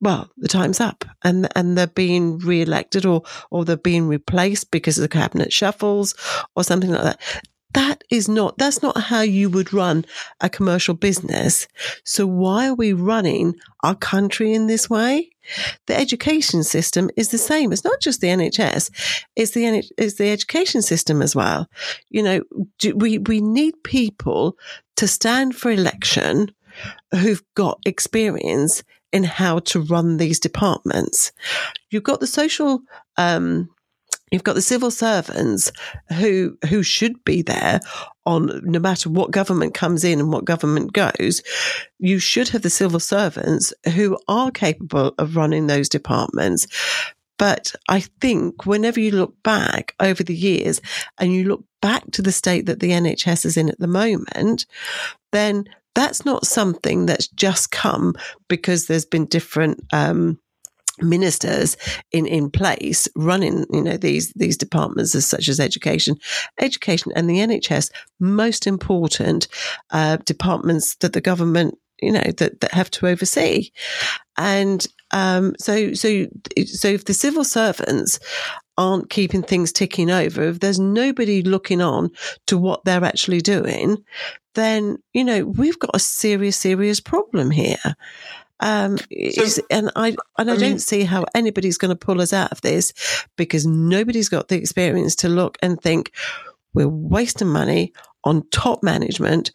well, 0.02 0.30
the 0.36 0.48
time's 0.48 0.78
up 0.78 1.06
and 1.24 1.48
and 1.56 1.76
they're 1.76 1.86
being 1.86 2.38
re-elected 2.38 3.06
or 3.06 3.22
or 3.50 3.64
they're 3.64 3.78
being 3.78 4.06
replaced 4.06 4.70
because 4.70 4.96
the 4.96 5.08
cabinet 5.08 5.54
shuffles 5.54 6.14
or 6.54 6.64
something 6.64 6.90
like 6.90 7.02
that. 7.02 7.20
That 7.76 8.04
is 8.10 8.26
not 8.26 8.56
that's 8.56 8.82
not 8.82 8.96
how 8.96 9.20
you 9.20 9.50
would 9.50 9.74
run 9.74 10.06
a 10.40 10.48
commercial 10.48 10.94
business. 10.94 11.68
So 12.04 12.26
why 12.26 12.68
are 12.68 12.74
we 12.74 12.94
running 12.94 13.54
our 13.82 13.94
country 13.94 14.54
in 14.54 14.66
this 14.66 14.88
way? 14.88 15.30
The 15.84 15.94
education 15.94 16.64
system 16.64 17.10
is 17.18 17.28
the 17.28 17.36
same. 17.36 17.74
It's 17.74 17.84
not 17.84 18.00
just 18.00 18.22
the 18.22 18.28
NHS; 18.28 18.90
it's 19.36 19.50
the 19.50 19.84
it's 19.98 20.14
the 20.14 20.30
education 20.30 20.80
system 20.80 21.20
as 21.20 21.36
well. 21.36 21.68
You 22.08 22.22
know, 22.22 22.42
we 22.94 23.18
we 23.18 23.42
need 23.42 23.74
people 23.84 24.56
to 24.96 25.06
stand 25.06 25.54
for 25.54 25.70
election 25.70 26.52
who've 27.12 27.42
got 27.54 27.82
experience 27.84 28.82
in 29.12 29.24
how 29.24 29.58
to 29.58 29.80
run 29.80 30.16
these 30.16 30.40
departments. 30.40 31.30
You've 31.90 32.04
got 32.04 32.20
the 32.20 32.26
social 32.26 32.80
um, 33.18 33.68
You've 34.30 34.44
got 34.44 34.54
the 34.54 34.62
civil 34.62 34.90
servants 34.90 35.70
who 36.14 36.58
who 36.68 36.82
should 36.82 37.24
be 37.24 37.42
there 37.42 37.80
on 38.24 38.60
no 38.64 38.80
matter 38.80 39.08
what 39.08 39.30
government 39.30 39.74
comes 39.74 40.02
in 40.02 40.18
and 40.18 40.32
what 40.32 40.44
government 40.44 40.92
goes. 40.92 41.42
You 41.98 42.18
should 42.18 42.48
have 42.48 42.62
the 42.62 42.70
civil 42.70 42.98
servants 42.98 43.72
who 43.94 44.18
are 44.26 44.50
capable 44.50 45.14
of 45.18 45.36
running 45.36 45.68
those 45.68 45.88
departments. 45.88 46.66
But 47.38 47.74
I 47.88 48.00
think 48.20 48.66
whenever 48.66 48.98
you 48.98 49.12
look 49.12 49.34
back 49.42 49.94
over 50.00 50.22
the 50.22 50.34
years 50.34 50.80
and 51.18 51.32
you 51.32 51.44
look 51.44 51.64
back 51.82 52.10
to 52.12 52.22
the 52.22 52.32
state 52.32 52.66
that 52.66 52.80
the 52.80 52.90
NHS 52.90 53.44
is 53.44 53.56
in 53.56 53.68
at 53.68 53.78
the 53.78 53.86
moment, 53.86 54.66
then 55.32 55.66
that's 55.94 56.24
not 56.24 56.46
something 56.46 57.06
that's 57.06 57.28
just 57.28 57.70
come 57.70 58.14
because 58.48 58.86
there's 58.86 59.06
been 59.06 59.26
different 59.26 59.80
um, 59.92 60.38
ministers 61.00 61.76
in, 62.12 62.26
in 62.26 62.50
place 62.50 63.08
running, 63.16 63.64
you 63.72 63.82
know, 63.82 63.96
these, 63.96 64.32
these 64.34 64.56
departments 64.56 65.14
as 65.14 65.26
such 65.26 65.48
as 65.48 65.60
education, 65.60 66.16
education 66.60 67.12
and 67.14 67.28
the 67.28 67.38
NHS, 67.38 67.90
most 68.20 68.66
important, 68.66 69.48
uh, 69.90 70.16
departments 70.24 70.96
that 70.96 71.12
the 71.12 71.20
government, 71.20 71.78
you 72.00 72.12
know, 72.12 72.30
that, 72.38 72.60
that 72.60 72.72
have 72.72 72.90
to 72.92 73.06
oversee. 73.06 73.70
And, 74.36 74.86
um, 75.12 75.54
so, 75.58 75.94
so, 75.94 76.26
so 76.64 76.88
if 76.88 77.04
the 77.04 77.14
civil 77.14 77.44
servants 77.44 78.18
aren't 78.78 79.10
keeping 79.10 79.42
things 79.42 79.72
ticking 79.72 80.10
over, 80.10 80.42
if 80.42 80.60
there's 80.60 80.78
nobody 80.78 81.42
looking 81.42 81.80
on 81.80 82.10
to 82.46 82.58
what 82.58 82.84
they're 82.84 83.04
actually 83.04 83.40
doing, 83.40 83.96
then, 84.54 84.98
you 85.12 85.24
know, 85.24 85.44
we've 85.44 85.78
got 85.78 85.94
a 85.94 86.00
serious, 86.00 86.56
serious 86.56 87.00
problem 87.00 87.50
here. 87.50 87.96
Um, 88.60 88.98
so, 88.98 89.62
and 89.70 89.90
I 89.96 90.08
and 90.38 90.50
I, 90.50 90.54
I 90.54 90.56
don't 90.56 90.60
mean, 90.60 90.78
see 90.78 91.04
how 91.04 91.26
anybody's 91.34 91.78
going 91.78 91.90
to 91.90 92.06
pull 92.06 92.20
us 92.20 92.32
out 92.32 92.52
of 92.52 92.60
this 92.62 92.92
because 93.36 93.66
nobody's 93.66 94.28
got 94.28 94.48
the 94.48 94.56
experience 94.56 95.14
to 95.16 95.28
look 95.28 95.58
and 95.62 95.80
think 95.80 96.12
we're 96.72 96.88
wasting 96.88 97.48
money 97.48 97.92
on 98.24 98.46
top 98.50 98.82
management 98.82 99.52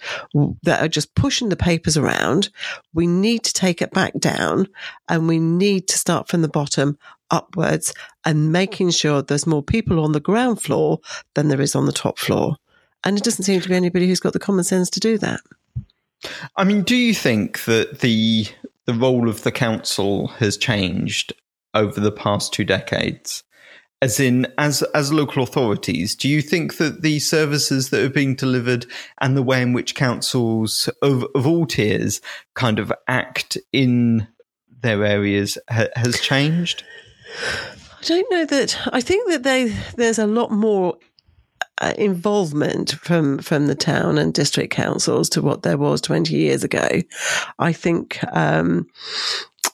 that 0.64 0.82
are 0.82 0.88
just 0.88 1.14
pushing 1.14 1.50
the 1.50 1.58
papers 1.58 1.98
around. 1.98 2.50
We 2.94 3.06
need 3.06 3.44
to 3.44 3.54
take 3.54 3.82
it 3.82 3.92
back 3.92 4.14
down 4.18 4.68
and 5.10 5.28
we 5.28 5.40
need 5.40 5.90
to 5.90 5.98
start 5.98 6.30
from 6.30 6.42
the 6.42 6.48
bottom 6.48 6.98
upwards 7.30 7.94
and 8.26 8.52
making 8.52 8.92
sure 8.92 9.22
there's 9.22 9.46
more 9.46 9.62
people 9.62 10.00
on 10.00 10.14
the 10.14 10.20
ground 10.22 10.62
floor 10.62 11.00
than 11.36 11.50
there 11.50 11.62
is 11.62 11.76
on 11.76 11.86
the 11.86 11.92
top 11.92 12.18
floor. 12.18 12.56
And 13.04 13.18
it 13.18 13.24
doesn't 13.24 13.44
seem 13.44 13.60
to 13.60 13.70
be 13.70 13.76
anybody 13.76 14.08
who's 14.08 14.20
got 14.20 14.34
the 14.34 14.40
common 14.40 14.64
sense 14.64 14.90
to 14.92 15.00
do 15.00 15.18
that. 15.18 15.42
I 16.56 16.64
mean, 16.64 16.84
do 16.84 16.96
you 16.96 17.14
think 17.14 17.66
that 17.66 18.00
the 18.00 18.48
the 18.92 19.00
role 19.00 19.30
of 19.30 19.44
the 19.44 19.52
council 19.52 20.28
has 20.28 20.58
changed 20.58 21.34
over 21.74 22.00
the 22.00 22.12
past 22.12 22.54
two 22.54 22.66
decades? 22.66 23.44
As 24.02 24.20
in, 24.20 24.48
as 24.58 24.82
as 24.96 25.14
local 25.14 25.44
authorities, 25.44 26.16
do 26.16 26.28
you 26.28 26.42
think 26.42 26.78
that 26.78 27.04
the 27.04 27.20
services 27.20 27.92
that 27.92 28.04
are 28.04 28.10
being 28.10 28.36
delivered 28.36 28.88
and 29.20 29.38
the 29.38 29.44
way 29.44 29.62
in 29.62 29.74
which 29.74 29.94
councils 29.94 30.90
of, 31.04 31.24
of 31.36 31.46
all 31.46 31.68
tiers 31.68 32.20
kind 32.56 32.80
of 32.80 32.92
act 33.08 33.58
in 33.72 34.28
their 34.82 35.06
areas 35.06 35.58
ha- 35.70 35.90
has 35.96 36.20
changed? 36.20 36.84
I 38.02 38.04
don't 38.04 38.32
know 38.32 38.46
that. 38.46 38.90
I 38.92 39.02
think 39.02 39.30
that 39.30 39.44
they 39.44 39.68
there's 39.96 40.18
a 40.18 40.26
lot 40.26 40.50
more 40.50 40.98
involvement 41.98 42.92
from 42.92 43.40
from 43.40 43.68
the 43.68 43.76
town 43.76 44.18
and 44.18 44.34
district 44.34 44.74
councils 44.74 45.30
to 45.30 45.42
what 45.42 45.64
there 45.64 45.78
was 45.78 46.02
20 46.02 46.36
years 46.36 46.64
ago. 46.64 46.88
I 47.60 47.74
think 47.74 48.20
um, 48.34 48.88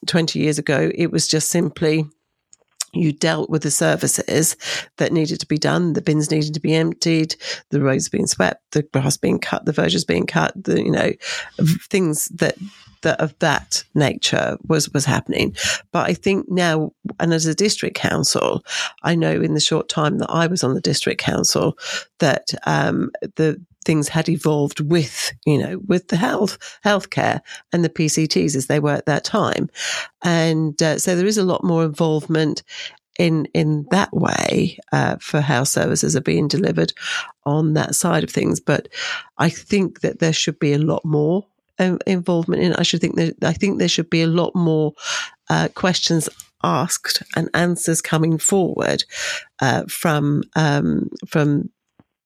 20 0.06 0.40
years 0.40 0.58
ago 0.58 0.92
it 0.96 1.12
was 1.12 1.28
just 1.28 1.50
simply 1.50 2.06
you 2.94 3.12
dealt 3.12 3.50
with 3.50 3.64
the 3.64 3.72
services 3.72 4.56
that 4.98 5.12
needed 5.12 5.40
to 5.40 5.46
be 5.46 5.58
done. 5.58 5.94
The 5.94 6.02
bins 6.02 6.32
needed 6.32 6.54
to 6.54 6.60
be 6.60 6.74
emptied, 6.74 7.36
the 7.70 7.82
roads 7.82 8.10
being 8.10 8.28
swept, 8.28 8.72
the 8.72 8.84
grass 8.84 9.18
being 9.18 9.40
cut, 9.40 9.66
the 9.66 9.74
verges 9.74 10.06
being 10.06 10.26
cut, 10.26 10.54
the, 10.62 10.82
you 10.82 10.92
know, 10.92 11.12
things 11.90 12.26
that 12.36 12.58
that 13.08 13.22
of 13.22 13.34
that 13.40 13.86
nature 13.96 14.58
was 14.68 14.90
was 14.94 15.06
happening. 15.06 15.56
But 15.94 16.10
I 16.10 16.14
think 16.14 16.50
now, 16.50 16.92
and 17.22 17.34
as 17.34 17.46
a 17.46 17.56
district 17.56 17.96
council, 17.96 18.66
I 19.04 19.16
know 19.16 19.32
in 19.32 19.54
the 19.54 19.62
short 19.62 19.88
time 19.88 20.18
that 20.18 20.30
I 20.30 20.48
was 20.48 20.62
on 20.62 20.74
the 20.74 20.82
district 20.82 21.22
council 21.22 21.78
that 22.20 22.50
um, 22.66 23.12
the 23.38 23.64
things 23.86 24.10
had 24.10 24.28
evolved 24.28 24.82
with, 24.82 25.32
you 25.46 25.58
know, 25.58 25.80
with 25.88 26.10
the 26.10 26.18
health, 26.18 26.58
healthcare 26.84 27.40
and 27.72 27.86
the 27.86 27.90
PCTs 27.90 28.54
as 28.58 28.68
they 28.68 28.82
were 28.82 28.92
at 28.92 29.06
that 29.06 29.24
time. 29.24 29.70
And 30.22 30.82
uh, 30.84 31.00
so 31.00 31.16
there 31.16 31.26
is 31.26 31.38
a 31.38 31.46
lot 31.46 31.64
more 31.64 31.86
involvement 31.86 32.64
in, 33.18 33.46
in 33.54 33.86
that 33.92 34.12
way 34.12 34.78
uh, 34.92 35.16
for 35.22 35.40
how 35.40 35.64
services 35.64 36.18
are 36.18 36.22
being 36.22 36.50
delivered 36.50 36.92
on 37.46 37.74
that 37.74 37.96
side 37.96 38.26
of 38.26 38.30
things. 38.30 38.60
But 38.60 38.90
I 39.38 39.50
think 39.50 40.02
that 40.02 40.20
there 40.20 40.34
should 40.34 40.60
be 40.60 40.74
a 40.74 40.78
lot 40.80 41.06
more 41.06 41.46
involvement 42.06 42.62
in. 42.62 42.74
I 42.74 42.84
should 42.84 43.02
think 43.02 43.16
that 43.16 43.36
I 43.44 43.54
think 43.54 43.80
there 43.80 43.88
should 43.88 44.10
be 44.10 44.22
a 44.22 44.28
lot 44.28 44.56
more 44.56 44.94
uh, 45.50 45.70
questions 45.76 46.30
asked 46.64 47.22
and 47.36 47.50
answers 47.54 48.02
coming 48.02 48.38
forward 48.38 49.04
uh, 49.62 49.84
from 49.88 50.44
um, 50.56 51.10
from 51.28 51.70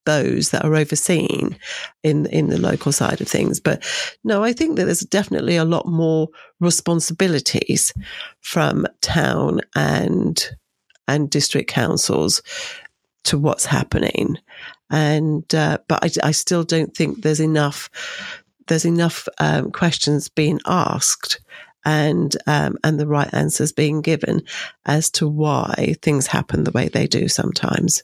those 0.05 0.49
that 0.49 0.65
are 0.65 0.75
overseeing 0.75 1.55
in 2.03 2.25
in 2.27 2.49
the 2.49 2.59
local 2.59 2.91
side 2.91 3.21
of 3.21 3.27
things. 3.27 3.59
But 3.59 3.83
no, 4.23 4.43
I 4.43 4.53
think 4.53 4.77
that 4.77 4.85
there's 4.85 5.01
definitely 5.01 5.57
a 5.57 5.65
lot 5.65 5.85
more 5.85 6.29
responsibilities 6.59 7.93
from 8.41 8.87
town 9.01 9.61
and 9.75 10.49
and 11.07 11.29
district 11.29 11.69
councils 11.69 12.41
to 13.25 13.37
what's 13.37 13.65
happening. 13.65 14.37
And 14.89 15.53
uh, 15.53 15.79
but 15.87 16.03
I, 16.03 16.27
I 16.27 16.31
still 16.31 16.63
don't 16.63 16.95
think 16.95 17.21
there's 17.21 17.39
enough 17.39 17.89
there's 18.67 18.85
enough 18.85 19.27
um, 19.39 19.71
questions 19.71 20.29
being 20.29 20.59
asked 20.65 21.41
and 21.83 22.35
um, 22.47 22.77
and 22.83 22.99
the 22.99 23.07
right 23.07 23.33
answers 23.33 23.71
being 23.71 24.01
given 24.01 24.43
as 24.85 25.09
to 25.11 25.27
why 25.27 25.95
things 26.01 26.27
happen 26.27 26.63
the 26.63 26.71
way 26.71 26.87
they 26.87 27.07
do 27.07 27.27
sometimes. 27.27 28.03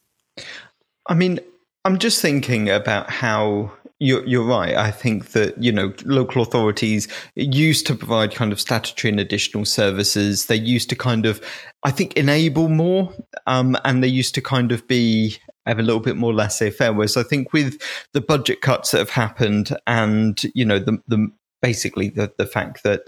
I 1.07 1.13
mean, 1.13 1.39
I'm 1.85 1.99
just 1.99 2.21
thinking 2.21 2.69
about 2.69 3.09
how 3.09 3.71
you're, 3.99 4.25
you're 4.25 4.45
right. 4.45 4.75
I 4.75 4.91
think 4.91 5.29
that, 5.29 5.61
you 5.61 5.71
know, 5.71 5.93
local 6.05 6.41
authorities 6.41 7.07
used 7.35 7.87
to 7.87 7.95
provide 7.95 8.35
kind 8.35 8.51
of 8.51 8.59
statutory 8.59 9.11
and 9.11 9.19
additional 9.19 9.65
services. 9.65 10.45
They 10.45 10.55
used 10.55 10.89
to 10.89 10.95
kind 10.95 11.25
of, 11.25 11.41
I 11.83 11.91
think, 11.91 12.15
enable 12.15 12.69
more. 12.69 13.13
Um, 13.47 13.75
and 13.85 14.03
they 14.03 14.07
used 14.07 14.35
to 14.35 14.41
kind 14.41 14.71
of 14.71 14.87
be, 14.87 15.37
have 15.67 15.79
a 15.79 15.83
little 15.83 16.01
bit 16.01 16.17
more 16.17 16.33
laissez 16.33 16.69
faire. 16.69 16.93
Whereas 16.93 17.17
I 17.17 17.23
think 17.23 17.53
with 17.53 17.81
the 18.13 18.21
budget 18.21 18.61
cuts 18.61 18.91
that 18.91 18.99
have 18.99 19.09
happened 19.09 19.75
and, 19.85 20.41
you 20.55 20.65
know, 20.65 20.79
the, 20.79 21.01
the, 21.07 21.31
basically 21.61 22.09
the, 22.09 22.31
the 22.37 22.45
fact 22.45 22.83
that 22.83 23.01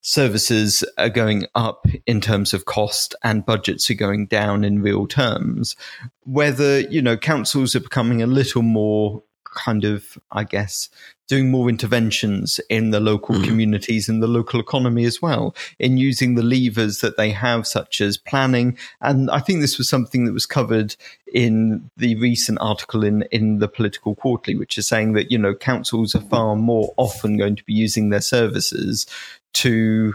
services 0.00 0.84
are 0.96 1.10
going 1.10 1.46
up 1.54 1.86
in 2.06 2.20
terms 2.20 2.54
of 2.54 2.64
cost 2.64 3.14
and 3.22 3.44
budgets 3.44 3.90
are 3.90 3.94
going 3.94 4.26
down 4.26 4.64
in 4.64 4.82
real 4.82 5.06
terms, 5.06 5.76
whether, 6.24 6.80
you 6.80 7.02
know, 7.02 7.16
councils 7.16 7.76
are 7.76 7.80
becoming 7.80 8.22
a 8.22 8.26
little 8.26 8.62
more 8.62 9.22
kind 9.44 9.84
of, 9.84 10.18
I 10.30 10.44
guess, 10.44 10.88
doing 11.30 11.50
more 11.50 11.68
interventions 11.68 12.60
in 12.68 12.90
the 12.90 12.98
local 12.98 13.36
mm. 13.36 13.44
communities 13.44 14.08
and 14.08 14.20
the 14.20 14.26
local 14.26 14.58
economy 14.58 15.04
as 15.04 15.22
well, 15.22 15.54
in 15.78 15.96
using 15.96 16.34
the 16.34 16.42
levers 16.42 17.00
that 17.00 17.16
they 17.16 17.30
have, 17.30 17.68
such 17.68 18.00
as 18.00 18.18
planning. 18.18 18.76
And 19.00 19.30
I 19.30 19.38
think 19.38 19.60
this 19.60 19.78
was 19.78 19.88
something 19.88 20.24
that 20.24 20.32
was 20.32 20.44
covered 20.44 20.96
in 21.32 21.88
the 21.96 22.16
recent 22.16 22.58
article 22.60 23.04
in, 23.04 23.22
in 23.30 23.60
the 23.60 23.68
Political 23.68 24.16
Quarterly, 24.16 24.56
which 24.56 24.76
is 24.76 24.88
saying 24.88 25.12
that, 25.12 25.30
you 25.30 25.38
know, 25.38 25.54
councils 25.54 26.16
are 26.16 26.20
far 26.22 26.56
more 26.56 26.92
often 26.96 27.36
going 27.36 27.54
to 27.54 27.64
be 27.64 27.74
using 27.74 28.10
their 28.10 28.20
services 28.20 29.06
to 29.52 30.14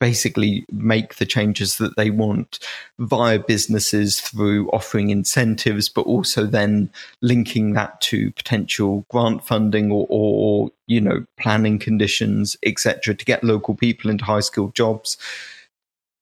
basically 0.00 0.64
make 0.72 1.16
the 1.16 1.26
changes 1.26 1.76
that 1.76 1.96
they 1.96 2.10
want 2.10 2.58
via 2.98 3.38
businesses 3.38 4.20
through 4.20 4.68
offering 4.70 5.10
incentives, 5.10 5.88
but 5.88 6.06
also 6.06 6.46
then 6.46 6.90
linking 7.20 7.74
that 7.74 8.00
to 8.00 8.32
potential 8.32 9.04
grant 9.10 9.44
funding 9.44 9.92
or, 9.92 10.06
or 10.08 10.70
you 10.86 11.00
know, 11.00 11.24
planning 11.38 11.78
conditions, 11.78 12.56
etc., 12.64 13.14
to 13.14 13.24
get 13.24 13.44
local 13.44 13.74
people 13.74 14.10
into 14.10 14.24
high 14.24 14.40
skilled 14.40 14.74
jobs. 14.74 15.18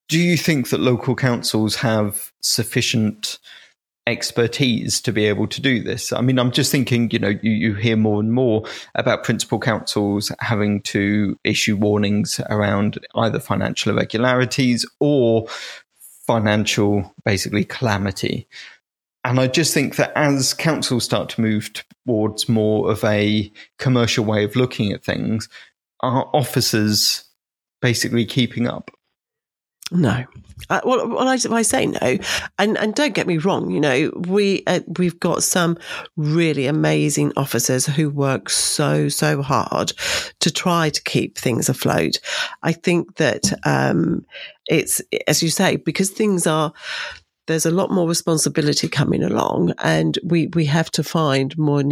Do 0.08 0.18
you 0.18 0.36
think 0.36 0.70
that 0.70 0.80
local 0.80 1.14
councils 1.14 1.76
have 1.76 2.32
sufficient 2.40 3.38
expertise 4.08 5.00
to 5.02 5.12
be 5.12 5.26
able 5.26 5.46
to 5.46 5.60
do 5.60 5.82
this. 5.82 6.12
I 6.12 6.22
mean, 6.22 6.38
I'm 6.38 6.50
just 6.50 6.72
thinking, 6.72 7.10
you 7.10 7.18
know, 7.18 7.34
you, 7.42 7.50
you 7.50 7.74
hear 7.74 7.96
more 7.96 8.20
and 8.20 8.32
more 8.32 8.64
about 8.94 9.22
principal 9.22 9.60
councils 9.60 10.32
having 10.40 10.80
to 10.82 11.38
issue 11.44 11.76
warnings 11.76 12.40
around 12.48 12.98
either 13.14 13.38
financial 13.38 13.92
irregularities 13.92 14.86
or 14.98 15.46
financial, 16.26 17.14
basically, 17.24 17.64
calamity. 17.64 18.48
And 19.24 19.38
I 19.38 19.46
just 19.46 19.74
think 19.74 19.96
that 19.96 20.12
as 20.16 20.54
councils 20.54 21.04
start 21.04 21.28
to 21.30 21.40
move 21.40 21.70
towards 22.06 22.48
more 22.48 22.90
of 22.90 23.04
a 23.04 23.52
commercial 23.78 24.24
way 24.24 24.44
of 24.44 24.56
looking 24.56 24.92
at 24.92 25.04
things, 25.04 25.48
are 26.00 26.30
officers 26.32 27.24
basically 27.82 28.24
keeping 28.24 28.66
up? 28.66 28.90
No. 29.90 30.24
Uh, 30.70 30.81
well, 30.85 31.09
well 31.09 31.29
I, 31.29 31.38
I, 31.51 31.62
say 31.62 31.87
no, 31.87 32.18
and 32.59 32.77
and 32.77 32.94
don't 32.94 33.14
get 33.14 33.27
me 33.27 33.38
wrong. 33.38 33.70
You 33.70 33.81
know, 33.81 34.12
we 34.16 34.62
uh, 34.66 34.81
we've 34.98 35.18
got 35.18 35.42
some 35.42 35.79
really 36.16 36.66
amazing 36.66 37.33
officers 37.37 37.87
who 37.87 38.11
work 38.11 38.51
so 38.51 39.09
so 39.09 39.40
hard 39.40 39.92
to 40.40 40.51
try 40.51 40.90
to 40.90 41.03
keep 41.03 41.38
things 41.38 41.68
afloat. 41.68 42.18
I 42.62 42.72
think 42.72 43.16
that 43.16 43.53
um, 43.64 44.27
it's 44.68 45.01
as 45.27 45.42
you 45.42 45.48
say 45.48 45.77
because 45.77 46.11
things 46.11 46.46
are 46.46 46.72
there's 47.48 47.66
a 47.66 47.70
lot 47.70 47.90
more 47.90 48.06
responsibility 48.06 48.88
coming 48.88 49.24
along, 49.24 49.72
and 49.82 50.18
we 50.22 50.46
we 50.48 50.66
have 50.66 50.90
to 50.92 51.02
find 51.02 51.56
more 51.58 51.82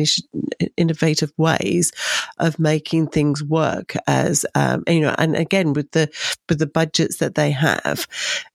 innovative 0.77 1.33
ways 1.37 1.93
of 2.39 2.59
making 2.59 3.09
things 3.09 3.43
work. 3.43 3.95
As 4.07 4.47
um, 4.55 4.85
you 4.87 5.01
know, 5.01 5.15
and 5.19 5.35
again 5.35 5.73
with 5.73 5.91
the 5.91 6.09
with 6.49 6.59
the 6.59 6.67
budgets 6.67 7.17
that 7.17 7.35
they 7.35 7.51
have, 7.51 8.07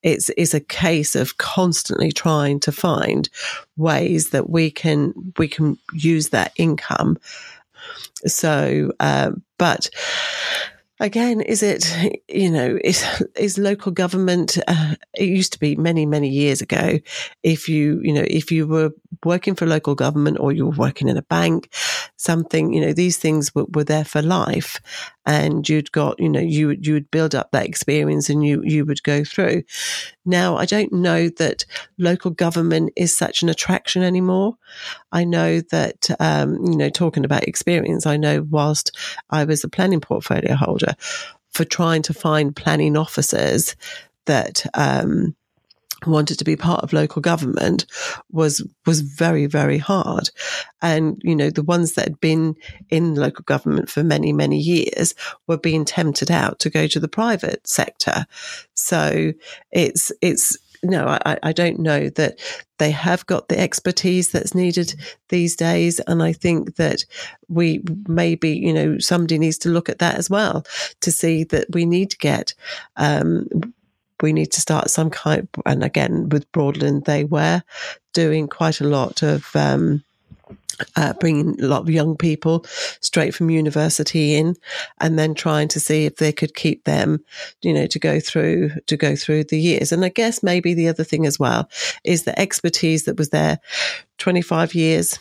it's 0.03 0.29
it's 0.37 0.53
a 0.53 0.61
case 0.61 1.15
of 1.15 1.37
constantly 1.37 2.11
trying 2.11 2.59
to 2.61 2.71
find 2.71 3.27
ways 3.75 4.29
that 4.29 4.49
we 4.49 4.71
can 4.71 5.33
we 5.37 5.47
can 5.47 5.77
use 5.93 6.29
that 6.29 6.53
income. 6.55 7.17
So, 8.27 8.91
uh, 8.99 9.31
but 9.57 9.89
again, 11.01 11.41
is 11.41 11.63
it, 11.63 11.85
you 12.29 12.49
know, 12.49 12.77
is, 12.83 13.03
is 13.35 13.57
local 13.57 13.91
government, 13.91 14.57
uh, 14.67 14.95
it 15.13 15.25
used 15.25 15.51
to 15.53 15.59
be 15.59 15.75
many, 15.75 16.05
many 16.05 16.29
years 16.29 16.61
ago. 16.61 16.99
If 17.43 17.67
you, 17.67 17.99
you 18.03 18.13
know, 18.13 18.23
if 18.25 18.51
you 18.51 18.67
were 18.67 18.91
working 19.25 19.55
for 19.55 19.65
local 19.65 19.95
government 19.95 20.37
or 20.39 20.51
you 20.51 20.65
were 20.65 20.75
working 20.77 21.07
in 21.07 21.17
a 21.17 21.23
bank, 21.23 21.69
something, 22.15 22.71
you 22.71 22.81
know, 22.81 22.93
these 22.93 23.17
things 23.17 23.53
were, 23.53 23.65
were 23.73 23.83
there 23.83 24.05
for 24.05 24.21
life 24.21 24.79
and 25.25 25.67
you'd 25.67 25.91
got, 25.91 26.19
you 26.19 26.29
know, 26.29 26.39
you, 26.39 26.67
would 26.67 26.85
you 26.85 26.93
would 26.93 27.11
build 27.11 27.35
up 27.35 27.51
that 27.51 27.67
experience 27.67 28.29
and 28.29 28.45
you, 28.45 28.61
you 28.63 28.85
would 28.85 29.03
go 29.03 29.23
through. 29.23 29.63
Now, 30.25 30.57
I 30.57 30.65
don't 30.65 30.91
know 30.91 31.29
that 31.29 31.65
local 31.97 32.31
government 32.31 32.93
is 32.95 33.15
such 33.15 33.43
an 33.43 33.49
attraction 33.49 34.03
anymore. 34.03 34.57
I 35.11 35.23
know 35.23 35.61
that, 35.61 36.09
um, 36.19 36.55
you 36.65 36.75
know, 36.75 36.89
talking 36.89 37.25
about 37.25 37.47
experience, 37.47 38.05
I 38.05 38.17
know 38.17 38.47
whilst 38.49 38.95
I 39.29 39.43
was 39.43 39.63
a 39.63 39.69
planning 39.69 40.01
portfolio 40.01 40.55
holder 40.55 40.95
for 41.51 41.65
trying 41.65 42.01
to 42.03 42.13
find 42.13 42.55
planning 42.55 42.97
officers 42.97 43.75
that, 44.25 44.65
um, 44.73 45.35
wanted 46.05 46.37
to 46.39 46.45
be 46.45 46.55
part 46.55 46.83
of 46.83 46.93
local 46.93 47.21
government 47.21 47.85
was 48.31 48.65
was 48.85 49.01
very 49.01 49.45
very 49.45 49.77
hard 49.77 50.29
and 50.81 51.21
you 51.23 51.35
know 51.35 51.49
the 51.49 51.63
ones 51.63 51.93
that 51.93 52.05
had 52.05 52.19
been 52.19 52.55
in 52.89 53.15
local 53.15 53.43
government 53.43 53.89
for 53.89 54.03
many 54.03 54.33
many 54.33 54.57
years 54.57 55.13
were 55.47 55.57
being 55.57 55.85
tempted 55.85 56.31
out 56.31 56.59
to 56.59 56.69
go 56.69 56.87
to 56.87 56.99
the 56.99 57.07
private 57.07 57.65
sector 57.67 58.25
so 58.73 59.31
it's 59.71 60.11
it's 60.21 60.57
no, 60.83 61.07
I, 61.25 61.37
I 61.43 61.51
don't 61.51 61.79
know 61.79 62.09
that 62.09 62.39
they 62.79 62.91
have 62.91 63.25
got 63.27 63.47
the 63.47 63.59
expertise 63.59 64.31
that's 64.31 64.55
needed 64.55 64.95
these 65.29 65.55
days. 65.55 65.99
And 66.07 66.23
I 66.23 66.33
think 66.33 66.75
that 66.77 67.05
we 67.47 67.83
maybe, 68.07 68.51
you 68.51 68.73
know, 68.73 68.97
somebody 68.97 69.37
needs 69.37 69.59
to 69.59 69.69
look 69.69 69.89
at 69.89 69.99
that 69.99 70.15
as 70.15 70.29
well 70.29 70.65
to 71.01 71.11
see 71.11 71.43
that 71.45 71.67
we 71.71 71.85
need 71.85 72.09
to 72.11 72.17
get 72.17 72.55
um, 72.95 73.47
we 74.21 74.33
need 74.33 74.51
to 74.51 74.61
start 74.61 74.89
some 74.89 75.09
kind. 75.09 75.47
And 75.65 75.83
again, 75.83 76.29
with 76.29 76.51
Broadland, 76.51 77.05
they 77.05 77.23
were 77.23 77.63
doing 78.13 78.47
quite 78.47 78.81
a 78.81 78.87
lot 78.87 79.23
of. 79.23 79.55
Um, 79.55 80.03
uh, 80.95 81.13
bringing 81.19 81.61
a 81.61 81.67
lot 81.67 81.81
of 81.81 81.89
young 81.89 82.17
people 82.17 82.65
straight 83.01 83.35
from 83.35 83.51
university 83.51 84.35
in, 84.35 84.55
and 84.99 85.17
then 85.17 85.35
trying 85.35 85.67
to 85.67 85.79
see 85.79 86.05
if 86.05 86.15
they 86.15 86.31
could 86.31 86.55
keep 86.55 86.83
them, 86.85 87.23
you 87.61 87.71
know, 87.71 87.85
to 87.85 87.99
go 87.99 88.19
through 88.19 88.71
to 88.87 88.97
go 88.97 89.15
through 89.15 89.43
the 89.43 89.59
years. 89.59 89.91
And 89.91 90.03
I 90.03 90.09
guess 90.09 90.41
maybe 90.41 90.73
the 90.73 90.87
other 90.87 91.03
thing 91.03 91.27
as 91.27 91.37
well 91.37 91.69
is 92.03 92.23
the 92.23 92.39
expertise 92.39 93.05
that 93.05 93.17
was 93.17 93.29
there, 93.29 93.59
twenty 94.17 94.41
five 94.41 94.73
years, 94.73 95.19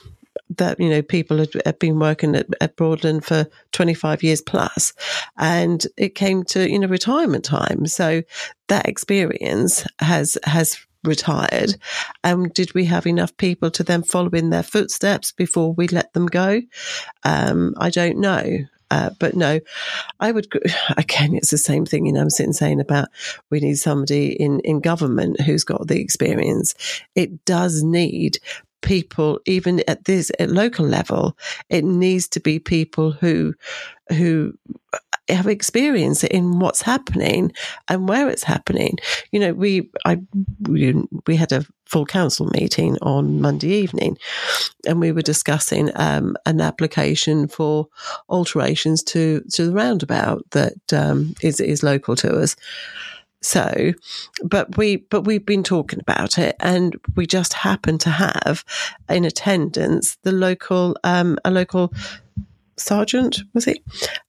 that 0.57 0.81
you 0.81 0.89
know 0.89 1.03
people 1.03 1.39
had, 1.39 1.51
had 1.65 1.79
been 1.79 1.99
working 1.99 2.35
at, 2.37 2.47
at, 2.61 2.77
Broadland 2.77 3.25
for 3.25 3.47
25 3.73 4.23
years 4.23 4.41
plus, 4.41 4.93
and 5.37 5.87
it 5.97 6.15
came 6.15 6.45
to 6.45 6.69
you 6.69 6.79
know 6.79 6.89
retirement 6.89 7.45
time. 7.45 7.87
So 7.87 8.23
that 8.69 8.89
experience 8.89 9.87
has 10.01 10.39
has 10.45 10.79
retired. 11.05 11.77
And 12.25 12.47
um, 12.47 12.49
did 12.51 12.75
we 12.75 12.85
have 12.87 13.07
enough 13.07 13.37
people 13.37 13.71
to 13.73 13.83
then 13.83 14.03
follow 14.03 14.31
in 14.31 14.51
their 14.51 14.63
footsteps 14.63 15.33
before 15.33 15.73
we 15.73 15.89
let 15.89 16.13
them 16.13 16.27
go? 16.27 16.61
Um, 17.25 17.75
I 17.79 17.91
don't 17.91 18.19
know. 18.19 18.45
Uh, 18.93 19.11
but 19.21 19.37
no, 19.37 19.61
I 20.19 20.33
would, 20.33 20.49
again, 20.97 21.35
it's 21.35 21.51
the 21.51 21.59
same 21.59 21.87
thing, 21.87 22.07
you 22.07 22.13
know, 22.13 22.23
I'm 22.23 22.31
sitting 22.31 22.53
saying 22.53 22.81
about 22.81 23.09
we 23.49 23.61
need 23.61 23.77
somebody 23.77 24.33
in, 24.33 24.61
in 24.61 24.81
government 24.81 25.41
who's 25.41 25.65
got 25.65 25.87
the 25.87 26.01
experience. 26.01 26.75
It 27.15 27.45
does 27.45 27.83
need 27.85 28.39
people, 28.83 29.41
even 29.47 29.83
at 29.89 30.05
this 30.05 30.31
at 30.39 30.51
local 30.51 30.87
level, 30.87 31.37
it 31.69 31.85
needs 31.85 32.29
to 32.29 32.41
be 32.41 32.59
people 32.59 33.13
who 33.13 33.55
who 34.11 34.55
have 35.29 35.47
experience 35.47 36.25
in 36.25 36.59
what's 36.59 36.83
happening 36.83 37.53
and 37.89 38.09
where 38.09 38.29
it's 38.29 38.43
happening. 38.43 38.99
You 39.33 39.41
know, 39.41 39.53
we 39.53 39.91
I 40.05 40.19
we, 40.69 40.95
we 41.27 41.37
had 41.37 41.53
a 41.53 41.65
full 41.87 42.07
council 42.07 42.47
meeting 42.55 42.97
on 43.03 43.41
Monday 43.41 43.69
evening, 43.69 44.17
and 44.87 45.01
we 45.01 45.13
were 45.13 45.23
discussing 45.23 45.91
um, 45.95 46.37
an 46.47 46.61
application 46.61 47.49
for 47.49 47.89
alterations 48.29 49.03
to 49.05 49.43
to 49.53 49.67
the 49.67 49.73
roundabout 49.73 50.45
that 50.51 50.93
um, 50.93 51.35
is 51.43 51.61
is 51.61 51.83
local 51.83 52.17
to 52.17 52.37
us. 52.39 52.57
So, 53.43 53.93
but 54.45 54.77
we, 54.77 54.97
but 54.97 55.23
we've 55.23 55.47
been 55.47 55.63
talking 55.63 56.01
about 56.01 56.39
it 56.39 56.57
and 56.61 56.97
we 57.17 57.27
just 57.27 57.55
happen 57.55 57.99
to 57.99 58.11
have 58.11 58.65
in 59.09 59.25
attendance 59.25 60.17
the 60.23 60.33
local, 60.33 60.97
um, 61.05 61.39
a 61.45 61.51
local 61.51 61.93
sergeant 62.77 63.43
was 63.53 63.67
he 63.67 63.83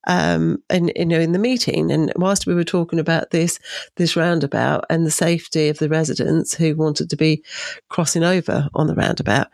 um 0.07 0.61
and 0.69 0.91
you 0.97 1.05
know 1.05 1.21
in 1.21 1.31
the 1.31 1.39
meeting 1.39 1.89
and 1.89 2.11
whilst 2.17 2.45
we 2.45 2.53
were 2.53 2.65
talking 2.65 2.99
about 2.99 3.29
this 3.29 3.59
this 3.95 4.17
roundabout 4.17 4.83
and 4.89 5.05
the 5.05 5.11
safety 5.11 5.69
of 5.69 5.77
the 5.77 5.87
residents 5.87 6.53
who 6.53 6.75
wanted 6.75 7.09
to 7.09 7.15
be 7.15 7.41
crossing 7.87 8.25
over 8.25 8.67
on 8.73 8.87
the 8.87 8.95
roundabout 8.95 9.47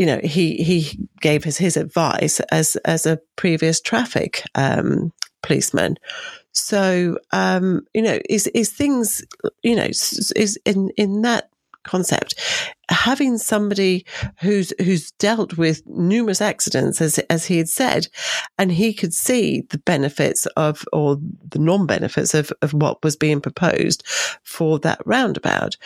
you 0.00 0.06
know, 0.06 0.18
he 0.24 0.56
he 0.56 0.98
gave 1.20 1.46
us 1.46 1.58
his 1.58 1.76
advice 1.76 2.40
as 2.50 2.76
as 2.86 3.04
a 3.04 3.20
previous 3.36 3.82
traffic 3.82 4.42
um, 4.54 5.12
policeman. 5.42 5.98
So, 6.52 7.18
um, 7.32 7.86
you 7.94 8.02
know, 8.02 8.18
is 8.28 8.46
is 8.48 8.70
things, 8.72 9.24
you 9.62 9.76
know, 9.76 9.84
is 9.86 10.58
in 10.64 10.90
in 10.96 11.22
that 11.22 11.50
concept. 11.84 12.34
Having 12.88 13.38
somebody 13.38 14.04
who's 14.40 14.72
who's 14.78 15.12
dealt 15.12 15.56
with 15.56 15.86
numerous 15.86 16.40
accidents 16.40 17.00
as 17.00 17.18
as 17.30 17.46
he 17.46 17.58
had 17.58 17.68
said 17.68 18.08
and 18.58 18.72
he 18.72 18.92
could 18.92 19.14
see 19.14 19.62
the 19.70 19.78
benefits 19.78 20.46
of 20.56 20.84
or 20.92 21.16
the 21.48 21.58
non-benefits 21.58 22.34
of, 22.34 22.52
of 22.62 22.72
what 22.72 23.02
was 23.04 23.16
being 23.16 23.40
proposed 23.40 24.02
for 24.42 24.78
that 24.80 25.00
roundabout. 25.06 25.76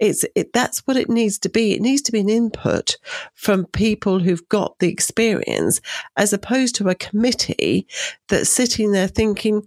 It's 0.00 0.24
it 0.34 0.52
that's 0.52 0.80
what 0.80 0.96
it 0.96 1.08
needs 1.08 1.38
to 1.40 1.48
be. 1.48 1.74
It 1.74 1.80
needs 1.80 2.02
to 2.02 2.12
be 2.12 2.20
an 2.20 2.28
input 2.28 2.96
from 3.34 3.66
people 3.66 4.18
who've 4.18 4.48
got 4.48 4.78
the 4.80 4.88
experience 4.88 5.80
as 6.16 6.32
opposed 6.32 6.74
to 6.76 6.88
a 6.88 6.94
committee 6.94 7.86
that's 8.28 8.50
sitting 8.50 8.92
there 8.92 9.08
thinking 9.08 9.66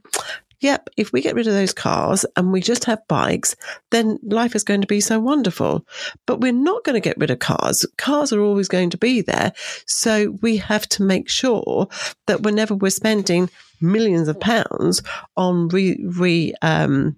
yep, 0.61 0.89
if 0.95 1.11
we 1.11 1.21
get 1.21 1.35
rid 1.35 1.47
of 1.47 1.53
those 1.53 1.73
cars 1.73 2.25
and 2.35 2.51
we 2.51 2.61
just 2.61 2.85
have 2.85 3.07
bikes, 3.07 3.55
then 3.89 4.17
life 4.23 4.55
is 4.55 4.63
going 4.63 4.81
to 4.81 4.87
be 4.87 5.01
so 5.01 5.19
wonderful. 5.19 5.85
But 6.25 6.39
we're 6.39 6.53
not 6.53 6.83
going 6.83 6.93
to 6.93 7.07
get 7.07 7.17
rid 7.17 7.31
of 7.31 7.39
cars. 7.39 7.85
Cars 7.97 8.31
are 8.31 8.41
always 8.41 8.67
going 8.67 8.91
to 8.91 8.97
be 8.97 9.21
there. 9.21 9.51
So 9.85 10.37
we 10.41 10.57
have 10.57 10.87
to 10.89 11.03
make 11.03 11.29
sure 11.29 11.87
that 12.27 12.41
whenever 12.41 12.75
we're 12.75 12.91
spending 12.91 13.49
millions 13.81 14.27
of 14.27 14.39
pounds 14.39 15.01
on 15.35 15.67
re, 15.69 15.99
re 16.03 16.53
um, 16.61 17.17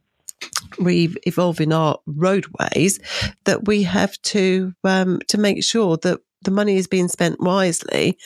re-evolving 0.80 1.72
our 1.72 2.00
roadways 2.06 3.00
that 3.46 3.66
we 3.68 3.84
have 3.84 4.20
to 4.22 4.74
um, 4.84 5.20
to 5.28 5.38
make 5.38 5.64
sure 5.64 5.98
that 5.98 6.20
the 6.44 6.52
money 6.52 6.78
is 6.78 6.88
being 6.88 7.08
spent 7.08 7.40
wisely 7.40 8.18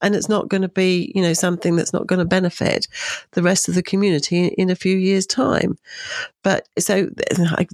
and 0.00 0.14
it's 0.14 0.28
not 0.28 0.48
going 0.48 0.62
to 0.62 0.68
be, 0.68 1.12
you 1.14 1.22
know, 1.22 1.32
something 1.32 1.76
that's 1.76 1.92
not 1.92 2.06
going 2.06 2.18
to 2.18 2.24
benefit 2.24 2.86
the 3.32 3.42
rest 3.42 3.68
of 3.68 3.74
the 3.74 3.82
community 3.82 4.46
in, 4.46 4.70
a 4.70 4.76
few 4.76 4.96
years' 4.96 5.26
time. 5.26 5.76
But 6.42 6.68
so 6.78 7.08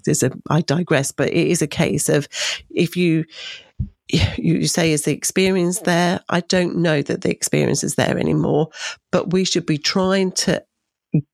there's 0.05 0.23
a, 0.23 0.33
I 0.51 0.61
digress, 0.63 1.13
but 1.13 1.29
it 1.29 1.47
is 1.49 1.63
a 1.63 1.67
case 1.67 2.09
of 2.09 2.29
if 2.71 2.97
you, 2.97 3.25
you 4.09 4.67
say 4.67 4.93
is 4.93 5.03
the 5.03 5.13
experience 5.13 5.81
there? 5.81 6.21
I 6.29 6.41
don't 6.41 6.77
know 6.77 7.03
that 7.03 7.23
the 7.23 7.31
experience 7.31 7.85
is 7.85 7.95
there 7.95 8.19
anymore, 8.19 8.69
but 9.13 9.33
we 9.33 9.45
should 9.45 9.67
be 9.67 9.79
trying 9.79 10.33
to 10.33 10.65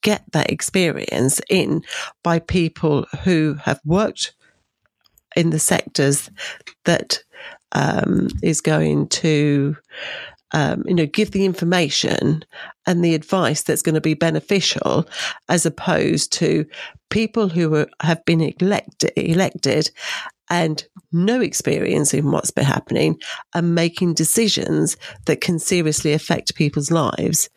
get 0.02 0.22
that 0.32 0.50
experience 0.50 1.40
in 1.48 1.82
by 2.22 2.38
people 2.38 3.06
who 3.24 3.54
have 3.62 3.80
worked 3.84 4.34
in 5.36 5.50
the 5.50 5.58
sectors 5.58 6.30
that 6.84 7.18
um, 7.74 8.28
is 8.42 8.60
going 8.60 9.08
to 9.08 9.76
um, 10.52 10.84
you 10.86 10.94
know, 10.94 11.06
give 11.06 11.32
the 11.32 11.44
information 11.44 12.44
and 12.86 13.04
the 13.04 13.16
advice 13.16 13.62
that's 13.62 13.82
going 13.82 13.96
to 13.96 14.00
be 14.00 14.14
beneficial, 14.14 15.08
as 15.48 15.66
opposed 15.66 16.32
to 16.34 16.64
people 17.10 17.48
who 17.48 17.74
are, 17.74 17.88
have 18.00 18.24
been 18.24 18.40
elected, 18.40 19.10
elected 19.16 19.90
and 20.50 20.86
no 21.10 21.40
experience 21.40 22.14
in 22.14 22.30
what's 22.30 22.52
been 22.52 22.64
happening 22.64 23.18
and 23.54 23.74
making 23.74 24.14
decisions 24.14 24.96
that 25.26 25.40
can 25.40 25.58
seriously 25.58 26.12
affect 26.12 26.54
people's 26.54 26.90
lives 26.90 27.48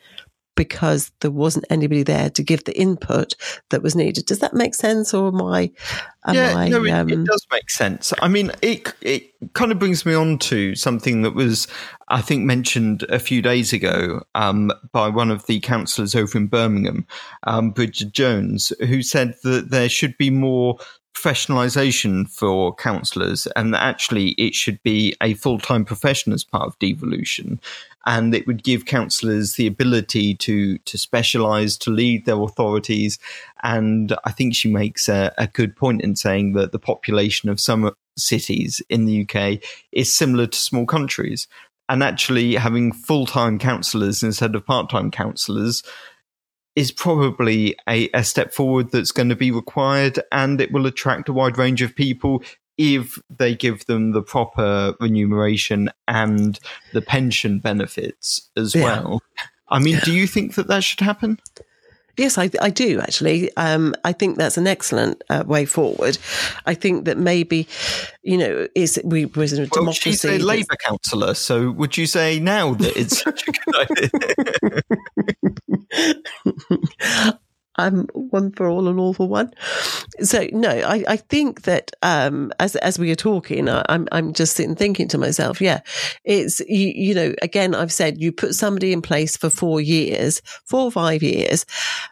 because 0.58 1.12
there 1.20 1.30
wasn't 1.30 1.64
anybody 1.70 2.02
there 2.02 2.28
to 2.30 2.42
give 2.42 2.64
the 2.64 2.76
input 2.76 3.34
that 3.70 3.80
was 3.80 3.94
needed. 3.94 4.26
Does 4.26 4.40
that 4.40 4.54
make 4.54 4.74
sense, 4.74 5.14
or 5.14 5.28
am 5.28 5.40
I? 5.40 5.70
Am 6.26 6.34
yeah, 6.34 6.56
I, 6.56 6.68
no, 6.68 6.82
it, 6.82 6.90
um, 6.90 7.08
it, 7.08 7.24
does 7.24 7.46
make 7.52 7.70
sense. 7.70 8.12
I 8.20 8.26
mean, 8.26 8.50
it 8.60 8.92
it 9.00 9.32
kind 9.52 9.70
of 9.70 9.78
brings 9.78 10.04
me 10.04 10.14
on 10.14 10.36
to 10.40 10.74
something 10.74 11.22
that 11.22 11.36
was, 11.36 11.68
I 12.08 12.22
think, 12.22 12.44
mentioned 12.44 13.04
a 13.04 13.20
few 13.20 13.40
days 13.40 13.72
ago 13.72 14.24
um, 14.34 14.72
by 14.90 15.08
one 15.08 15.30
of 15.30 15.46
the 15.46 15.60
councillors 15.60 16.16
over 16.16 16.36
in 16.36 16.48
Birmingham, 16.48 17.06
um, 17.44 17.70
Brigid 17.70 18.12
Jones, 18.12 18.72
who 18.80 19.00
said 19.00 19.36
that 19.44 19.70
there 19.70 19.88
should 19.88 20.18
be 20.18 20.28
more 20.28 20.76
professionalization 21.14 22.28
for 22.28 22.74
councillors, 22.74 23.46
and 23.54 23.72
that 23.72 23.82
actually 23.82 24.30
it 24.30 24.54
should 24.54 24.82
be 24.82 25.14
a 25.22 25.34
full 25.34 25.60
time 25.60 25.84
profession 25.84 26.32
as 26.32 26.42
part 26.42 26.66
of 26.66 26.78
devolution. 26.80 27.60
And 28.08 28.34
it 28.34 28.46
would 28.46 28.64
give 28.64 28.86
councillors 28.86 29.54
the 29.54 29.66
ability 29.66 30.34
to 30.36 30.78
to 30.78 30.96
specialise, 30.96 31.76
to 31.78 31.90
lead 31.90 32.24
their 32.24 32.40
authorities. 32.40 33.18
And 33.62 34.16
I 34.24 34.32
think 34.32 34.54
she 34.54 34.72
makes 34.72 35.10
a, 35.10 35.32
a 35.36 35.46
good 35.46 35.76
point 35.76 36.00
in 36.00 36.16
saying 36.16 36.54
that 36.54 36.72
the 36.72 36.78
population 36.78 37.50
of 37.50 37.60
some 37.60 37.92
cities 38.16 38.80
in 38.88 39.04
the 39.04 39.28
UK 39.28 39.62
is 39.92 40.12
similar 40.12 40.46
to 40.46 40.58
small 40.58 40.86
countries. 40.86 41.46
And 41.90 42.02
actually, 42.02 42.54
having 42.54 42.92
full 42.92 43.26
time 43.26 43.58
councillors 43.58 44.22
instead 44.22 44.54
of 44.54 44.64
part 44.64 44.88
time 44.88 45.10
councillors 45.10 45.82
is 46.78 46.92
probably 46.92 47.76
a, 47.88 48.08
a 48.14 48.22
step 48.22 48.54
forward 48.54 48.90
that's 48.92 49.10
going 49.10 49.28
to 49.28 49.36
be 49.36 49.50
required 49.50 50.20
and 50.30 50.60
it 50.60 50.70
will 50.70 50.86
attract 50.86 51.28
a 51.28 51.32
wide 51.32 51.58
range 51.58 51.82
of 51.82 51.94
people 51.96 52.40
if 52.78 53.18
they 53.28 53.54
give 53.54 53.84
them 53.86 54.12
the 54.12 54.22
proper 54.22 54.94
remuneration 55.00 55.90
and 56.06 56.58
the 56.92 57.02
pension 57.02 57.58
benefits 57.58 58.48
as 58.56 58.74
yeah. 58.74 58.84
well. 58.84 59.20
I 59.68 59.80
mean, 59.80 59.98
do 60.04 60.12
you 60.12 60.26
think 60.26 60.54
that 60.54 60.68
that 60.68 60.84
should 60.84 61.00
happen? 61.00 61.38
Yes, 62.16 62.36
I, 62.36 62.50
I 62.60 62.70
do 62.70 63.00
actually. 63.00 63.54
Um, 63.56 63.94
I 64.02 64.12
think 64.12 64.38
that's 64.38 64.56
an 64.56 64.66
excellent 64.66 65.22
uh, 65.30 65.44
way 65.46 65.64
forward. 65.66 66.18
I 66.66 66.74
think 66.74 67.04
that 67.04 67.16
maybe, 67.16 67.68
you 68.22 68.36
know, 68.36 68.66
is 68.74 69.00
we 69.04 69.26
was 69.26 69.52
in 69.52 69.60
a 69.60 69.68
well, 69.70 69.82
democracy. 69.82 70.10
She's 70.10 70.24
a 70.24 70.38
Labour 70.38 70.74
councillor, 70.84 71.34
so 71.34 71.70
would 71.70 71.96
you 71.96 72.06
say 72.06 72.40
now 72.40 72.74
that 72.74 72.96
it's 72.96 73.22
such 73.22 73.46
a 73.46 73.52
good 73.52 73.76
idea? 77.22 77.38
I'm 77.78 78.06
one 78.12 78.52
for 78.52 78.68
all 78.68 78.88
and 78.88 78.98
all 78.98 79.14
for 79.14 79.28
one. 79.28 79.52
So 80.20 80.46
no, 80.52 80.70
I, 80.70 81.04
I 81.08 81.16
think 81.16 81.62
that 81.62 81.92
um, 82.02 82.52
as 82.58 82.76
as 82.76 82.98
we 82.98 83.10
are 83.12 83.16
talking, 83.16 83.68
I, 83.68 83.84
am 83.88 84.08
I'm 84.12 84.32
just 84.32 84.56
sitting 84.56 84.74
thinking 84.74 85.08
to 85.08 85.18
myself, 85.18 85.60
yeah, 85.60 85.80
it's 86.24 86.60
you, 86.60 86.92
you 86.94 87.14
know, 87.14 87.34
again, 87.40 87.74
I've 87.74 87.92
said 87.92 88.20
you 88.20 88.32
put 88.32 88.54
somebody 88.54 88.92
in 88.92 89.00
place 89.00 89.36
for 89.36 89.48
four 89.48 89.80
years, 89.80 90.42
four 90.66 90.82
or 90.82 90.92
five 90.92 91.22
years. 91.22 91.64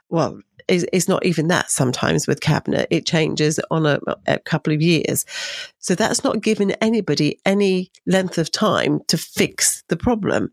Well, 0.09 0.40
it's 0.68 1.09
not 1.09 1.24
even 1.24 1.46
that 1.48 1.70
sometimes 1.70 2.26
with 2.26 2.40
cabinet. 2.40 2.88
It 2.90 3.07
changes 3.07 3.61
on 3.70 3.87
a, 3.87 4.00
a, 4.26 4.38
couple 4.40 4.72
of 4.72 4.83
years. 4.83 5.24
So 5.79 5.94
that's 5.94 6.24
not 6.24 6.40
giving 6.40 6.72
anybody 6.72 7.38
any 7.44 7.92
length 8.05 8.37
of 8.37 8.50
time 8.50 9.00
to 9.07 9.16
fix 9.16 9.85
the 9.88 9.96
problem. 9.96 10.52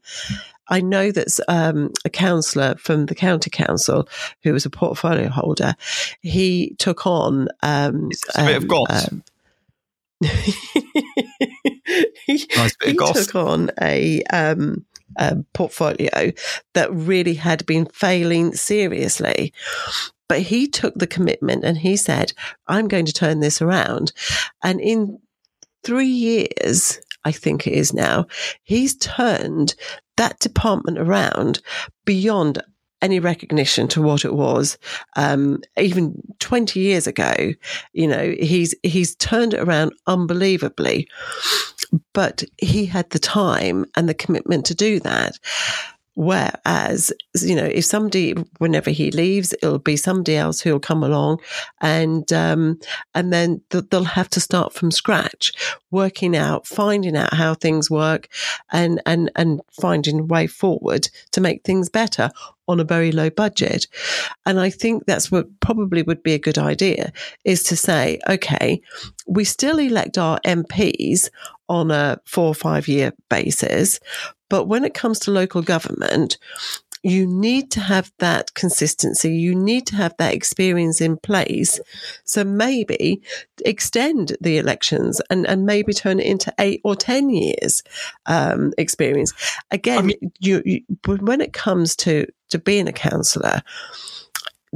I 0.73 0.81
know 0.81 1.11
that 1.11 1.39
um, 1.47 1.91
a 2.03 2.09
councillor 2.09 2.73
from 2.79 3.05
the 3.05 3.13
county 3.13 3.51
council 3.51 4.09
who 4.41 4.53
was 4.53 4.65
a 4.65 4.71
portfolio 4.71 5.29
holder, 5.29 5.75
he 6.21 6.75
took 6.79 7.05
on 7.05 7.47
um, 7.61 8.09
a 8.33 8.43
bit 8.43 8.57
of 8.57 8.67
goss. 8.67 9.11
Um, 9.11 9.23
he, 12.25 12.47
nice 12.55 12.75
he 12.83 12.95
took 12.95 13.35
on 13.35 13.69
a, 13.79 14.23
um, 14.33 14.83
a 15.15 15.35
portfolio 15.53 16.31
that 16.73 16.91
really 16.91 17.35
had 17.35 17.67
been 17.67 17.85
failing 17.85 18.55
seriously. 18.55 19.53
But 20.27 20.41
he 20.41 20.67
took 20.67 20.95
the 20.95 21.05
commitment 21.05 21.63
and 21.63 21.77
he 21.77 21.95
said, 21.95 22.33
I'm 22.65 22.87
going 22.87 23.05
to 23.05 23.13
turn 23.13 23.41
this 23.41 23.61
around. 23.61 24.11
And 24.63 24.81
in 24.81 25.19
three 25.83 26.07
years, 26.07 26.99
I 27.25 27.31
think 27.31 27.67
it 27.67 27.73
is 27.73 27.93
now, 27.93 28.27
he's 28.63 28.95
turned 28.95 29.75
that 30.17 30.39
department 30.39 30.99
around 30.99 31.61
beyond 32.05 32.61
any 33.01 33.19
recognition 33.19 33.87
to 33.89 34.01
what 34.01 34.23
it 34.23 34.33
was. 34.33 34.77
Um, 35.17 35.61
even 35.77 36.15
20 36.39 36.79
years 36.79 37.05
ago, 37.05 37.53
you 37.91 38.07
know, 38.07 38.33
he's, 38.39 38.73
he's 38.81 39.15
turned 39.17 39.53
it 39.53 39.59
around 39.59 39.91
unbelievably, 40.07 41.09
but 42.13 42.43
he 42.57 42.85
had 42.85 43.09
the 43.09 43.19
time 43.19 43.85
and 43.95 44.07
the 44.07 44.13
commitment 44.13 44.65
to 44.67 44.75
do 44.75 44.99
that. 45.01 45.37
Whereas, 46.15 47.11
you 47.41 47.55
know, 47.55 47.65
if 47.65 47.85
somebody, 47.85 48.33
whenever 48.59 48.91
he 48.91 49.09
leaves, 49.11 49.53
it'll 49.53 49.79
be 49.79 49.97
somebody 49.97 50.35
else 50.35 50.61
who'll 50.61 50.79
come 50.79 51.03
along 51.03 51.39
and, 51.81 52.31
um, 52.31 52.79
and 53.15 53.33
then 53.33 53.61
they'll 53.69 54.03
have 54.03 54.29
to 54.29 54.39
start 54.39 54.73
from 54.73 54.91
scratch, 54.91 55.51
working 55.89 56.35
out, 56.35 56.67
finding 56.67 57.17
out 57.17 57.33
how 57.33 57.55
things 57.55 57.89
work 57.89 58.27
and, 58.71 59.01
and, 59.05 59.31
and 59.35 59.61
finding 59.71 60.19
a 60.19 60.23
way 60.23 60.45
forward 60.45 61.09
to 61.31 61.41
make 61.41 61.63
things 61.63 61.89
better 61.89 62.29
on 62.67 62.79
a 62.79 62.85
very 62.85 63.11
low 63.11 63.29
budget. 63.29 63.87
And 64.45 64.59
I 64.59 64.69
think 64.69 65.05
that's 65.05 65.31
what 65.31 65.59
probably 65.59 66.03
would 66.03 66.23
be 66.23 66.33
a 66.33 66.39
good 66.39 66.57
idea 66.57 67.11
is 67.43 67.63
to 67.63 67.75
say, 67.75 68.19
okay, 68.29 68.81
we 69.27 69.43
still 69.43 69.79
elect 69.79 70.17
our 70.17 70.39
MPs 70.45 71.29
on 71.67 71.91
a 71.91 72.19
four 72.25 72.47
or 72.47 72.55
five 72.55 72.87
year 72.87 73.13
basis, 73.29 73.99
but 74.53 74.65
when 74.65 74.85
it 74.85 74.93
comes 74.93 75.17
to 75.21 75.31
local 75.31 75.63
government, 75.63 76.37
you 77.03 77.27
need 77.27 77.69
to 77.71 77.81
have 77.81 78.11
that 78.19 78.53
consistency. 78.53 79.35
You 79.35 79.53
need 79.53 79.85
to 79.87 79.95
have 79.97 80.15
that 80.17 80.33
experience 80.33 81.01
in 81.01 81.17
place. 81.17 81.79
So 82.23 82.45
maybe 82.45 83.21
extend 83.65 84.37
the 84.39 84.57
elections 84.57 85.21
and, 85.29 85.45
and 85.45 85.65
maybe 85.65 85.93
turn 85.93 86.19
it 86.19 86.25
into 86.25 86.53
eight 86.59 86.79
or 86.85 86.95
10 86.95 87.29
years 87.29 87.83
um, 88.25 88.73
experience. 88.77 89.33
Again, 89.69 89.99
I 89.99 90.01
mean, 90.01 90.31
you, 90.39 90.63
you, 90.65 90.81
when 91.05 91.41
it 91.41 91.51
comes 91.51 91.95
to, 91.97 92.25
to 92.49 92.57
being 92.57 92.87
a 92.87 92.93
councillor, 92.93 93.61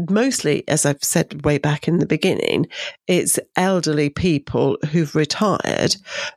mostly, 0.10 0.68
as 0.68 0.86
I've 0.86 1.04
said 1.04 1.46
way 1.46 1.58
back 1.58 1.88
in 1.88 2.00
the 2.00 2.06
beginning, 2.06 2.68
it's 3.08 3.40
elderly 3.56 4.10
people 4.10 4.78
who've 4.92 5.16
retired 5.16 5.96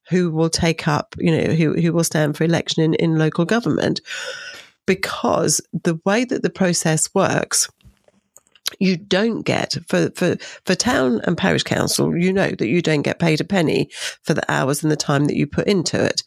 who 0.08 0.30
will 0.30 0.50
take 0.50 0.88
up, 0.88 1.14
you 1.18 1.36
know, 1.36 1.52
who, 1.52 1.74
who 1.74 1.92
will 1.92 2.04
stand 2.04 2.36
for 2.36 2.44
election 2.44 2.82
in, 2.82 2.94
in 2.94 3.18
local 3.18 3.44
government. 3.44 4.00
Because 4.90 5.60
the 5.72 6.00
way 6.04 6.24
that 6.24 6.42
the 6.42 6.50
process 6.50 7.14
works, 7.14 7.68
you 8.80 8.96
don't 8.96 9.42
get 9.42 9.76
for, 9.86 10.10
for, 10.16 10.36
for 10.64 10.74
town 10.74 11.20
and 11.28 11.38
parish 11.38 11.62
council, 11.62 12.16
you 12.16 12.32
know 12.32 12.50
that 12.50 12.66
you 12.66 12.82
don't 12.82 13.02
get 13.02 13.20
paid 13.20 13.40
a 13.40 13.44
penny 13.44 13.88
for 14.24 14.34
the 14.34 14.42
hours 14.50 14.82
and 14.82 14.90
the 14.90 14.96
time 14.96 15.26
that 15.26 15.36
you 15.36 15.46
put 15.46 15.68
into 15.68 16.04
it. 16.04 16.24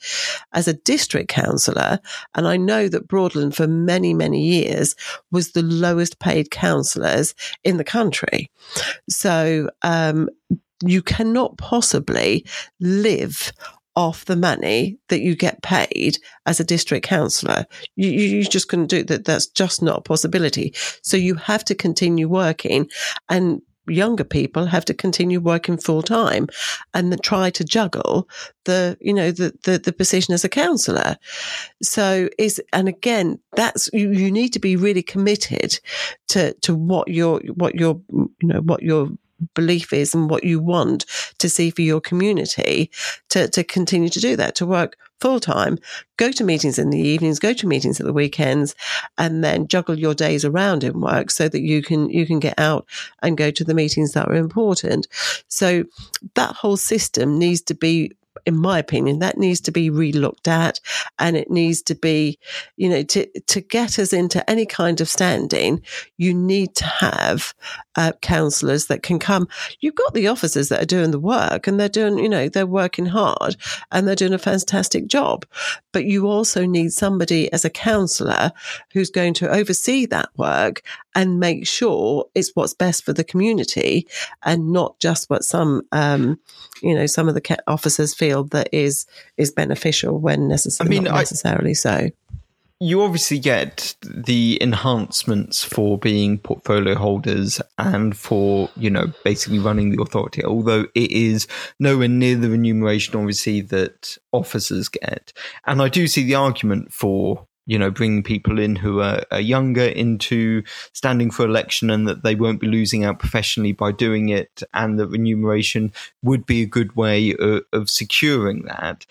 As 0.53 0.70
a 0.70 0.76
district 0.76 1.28
councillor, 1.28 1.99
and 2.36 2.47
I 2.47 2.55
know 2.55 2.88
that 2.88 3.05
Broadland 3.05 3.53
for 3.53 3.68
many, 3.68 4.14
many 4.14 4.41
years 4.41 4.95
was 5.30 5.51
the 5.51 5.61
lowest 5.61 6.20
paid 6.20 6.49
councillors 6.49 7.36
in 7.66 7.76
the 7.76 7.84
country. 7.84 8.49
So, 9.09 9.70
um, 9.82 10.30
you 10.86 11.01
cannot 11.01 11.57
possibly 11.57 12.45
live 12.80 13.51
off 13.96 14.26
the 14.26 14.36
money 14.36 14.98
that 15.10 15.22
you 15.22 15.36
get 15.36 15.62
paid 15.62 16.18
as 16.46 16.60
a 16.60 16.64
district 16.64 17.06
councillor. 17.06 17.66
You, 17.96 18.10
you 18.10 18.44
just 18.44 18.68
couldn't 18.68 18.88
do 18.88 19.04
that. 19.04 19.26
That's 19.26 19.48
just 19.48 19.82
not 19.82 20.00
a 20.00 20.02
possibility. 20.02 20.74
So 21.02 21.18
you 21.18 21.36
have 21.36 21.64
to 21.66 21.76
continue 21.76 22.28
working 22.28 22.89
and 23.30 23.62
younger 23.88 24.24
people 24.24 24.66
have 24.66 24.86
to 24.86 24.94
continue 24.94 25.39
working 25.39 25.78
full 25.78 26.02
time 26.02 26.48
and 26.94 27.22
try 27.22 27.50
to 27.50 27.64
juggle 27.64 28.30
the 28.66 28.98
you 29.02 29.14
know 29.14 29.32
the, 29.32 29.54
the 29.64 29.78
the 29.78 29.91
position 29.91 30.34
as 30.34 30.46
a 30.46 30.50
councillor 30.50 31.18
so 31.82 32.30
is 32.39 32.62
and 32.72 32.88
again 32.88 33.38
that's 33.58 33.89
you, 33.91 34.12
you 34.12 34.32
need 34.32 34.54
to 34.54 34.60
be 34.60 34.76
really 34.76 35.04
committed 35.04 35.80
to 36.30 36.54
to 36.62 36.74
what 36.74 37.10
your 37.10 37.41
what 37.56 37.76
your 37.76 38.00
you 38.10 38.30
know 38.44 38.62
what 38.62 38.82
your 38.82 39.10
belief 39.54 39.94
is 39.94 40.14
and 40.14 40.30
what 40.30 40.44
you 40.44 40.60
want 40.60 41.06
to 41.40 41.50
see 41.50 41.70
for 41.70 41.82
your 41.82 42.02
community 42.02 42.90
to, 43.30 43.48
to 43.50 43.64
continue 43.64 44.10
to 44.10 44.20
do 44.20 44.36
that, 44.36 44.56
to 44.56 44.66
work 44.66 44.98
full 45.20 45.40
time, 45.40 45.78
go 46.18 46.32
to 46.32 46.44
meetings 46.44 46.78
in 46.78 46.90
the 46.90 47.00
evenings, 47.00 47.40
go 47.40 47.54
to 47.54 47.68
meetings 47.68 48.00
at 48.00 48.06
the 48.06 48.14
weekends, 48.14 48.76
and 49.18 49.44
then 49.44 49.68
juggle 49.68 49.98
your 49.98 50.14
days 50.14 50.44
around 50.44 50.84
in 50.84 51.00
work 51.00 51.32
so 51.32 51.48
that 51.48 51.62
you 51.62 51.82
can 51.82 52.10
you 52.10 52.26
can 52.26 52.40
get 52.40 52.60
out 52.60 52.86
and 53.22 53.38
go 53.38 53.50
to 53.50 53.64
the 53.64 53.74
meetings 53.74 54.14
that 54.14 54.28
are 54.28 54.36
important. 54.36 55.08
So 55.48 55.86
that 56.36 56.56
whole 56.56 56.78
system 56.78 57.40
needs 57.40 57.62
to 57.62 57.74
be 57.74 58.12
in 58.46 58.58
my 58.58 58.80
opinion, 58.80 59.20
that 59.20 59.38
needs 59.38 59.62
to 59.62 59.72
be 59.72 59.89
relooked 59.89 60.48
at 60.48 60.80
and 61.20 61.38
it 61.38 61.50
needs 61.50 61.82
to 61.84 61.96
be, 61.96 62.38
you 62.76 62.89
know, 62.89 63.04
to, 63.04 63.26
to 63.41 63.62
get 63.62 64.00
us 64.00 64.14
into 64.14 64.48
any 64.50 64.66
kind 64.66 65.02
of 65.02 65.10
standing, 65.10 65.82
you 66.18 66.34
need 66.34 66.76
to 66.76 66.86
have 66.86 67.54
uh, 67.96 68.12
councillors 68.22 68.88
that 68.88 69.04
can 69.04 69.20
come. 69.20 69.48
You've 69.80 69.96
got 69.96 70.14
the 70.14 70.28
officers 70.28 70.70
that 70.70 70.82
are 70.82 70.86
doing 70.86 71.12
the 71.12 71.20
work 71.20 71.68
and 71.68 71.80
they're 71.80 71.89
doing, 71.89 72.18
you 72.18 72.30
know, 72.30 72.50
they're 72.50 72.66
working 72.66 73.06
hard 73.06 73.56
and 73.91 74.08
they're 74.08 74.16
doing 74.16 74.34
a 74.34 74.39
fantastic 74.39 75.08
job. 75.08 75.46
But 75.91 76.06
you 76.06 76.28
also 76.28 76.66
need 76.66 76.91
somebody 76.91 77.52
as 77.54 77.64
a 77.64 77.70
councillor 77.70 78.52
who's 78.91 79.10
going 79.10 79.36
to 79.36 79.52
oversee 79.52 80.06
that 80.08 80.30
work 80.38 80.82
and 81.16 81.39
make 81.39 81.68
sure 81.68 82.26
it's 82.34 82.52
what's 82.56 82.74
best 82.74 83.04
for 83.06 83.14
the 83.14 83.24
community 83.24 84.08
and 84.44 84.72
not 84.72 85.00
just 85.00 85.30
what 85.30 85.44
some, 85.44 85.84
um, 85.91 86.39
you 86.82 86.96
know, 86.96 87.06
some 87.06 87.30
of 87.30 87.36
the 87.36 87.64
officers 87.68 88.16
feel 88.16 88.33
that 88.42 88.70
is 88.72 89.06
is 89.38 89.52
beneficial 89.52 90.20
when 90.20 90.48
necessary. 90.48 90.88
I 90.88 90.90
mean, 90.90 91.04
not 91.04 91.16
necessarily 91.16 91.72
I, 91.72 91.74
so 91.74 92.10
you 92.84 93.02
obviously 93.02 93.40
get 93.40 93.96
the 94.04 94.58
enhancements 94.62 95.64
for 95.64 95.98
being 95.98 96.38
portfolio 96.38 96.96
holders 96.96 97.62
and 97.78 98.18
for 98.18 98.70
you 98.76 98.90
know 98.90 99.06
basically 99.24 99.60
running 99.60 99.92
the 99.92 100.02
authority 100.02 100.44
although 100.44 100.86
it 100.94 101.12
is 101.12 101.48
nowhere 101.80 102.10
near 102.10 102.36
the 102.36 102.50
remuneration 102.50 103.16
obviously 103.16 103.62
that 103.62 104.18
officers 104.34 104.90
get 104.90 105.32
and 105.66 105.82
i 105.82 105.88
do 105.88 106.08
see 106.08 106.24
the 106.24 106.36
argument 106.36 106.92
for 106.92 107.48
you 107.66 107.78
know 107.78 107.89
bringing 107.89 108.24
people 108.24 108.59
in 108.59 108.76
who 108.76 108.99
are, 109.01 109.24
are 109.32 109.39
younger 109.39 109.86
into 109.86 110.64
standing 110.93 111.32
for 111.32 111.45
election 111.45 111.89
and 111.89 112.07
that 112.07 112.24
they 112.24 112.36
won't 112.36 112.59
be 112.59 112.68
losing 112.68 113.03
out 113.03 113.20
professionally 113.20 113.72
by 113.72 113.91
doing 113.91 114.30
it 114.30 114.64
and 114.74 114.99
that 114.99 115.07
remuneration 115.07 115.91
would 116.24 116.45
be 116.45 116.61
a 116.61 116.68
good 116.68 116.95
way 116.95 117.36
of, 117.39 117.61
of 117.72 117.89
securing 117.89 118.64
that 118.64 119.05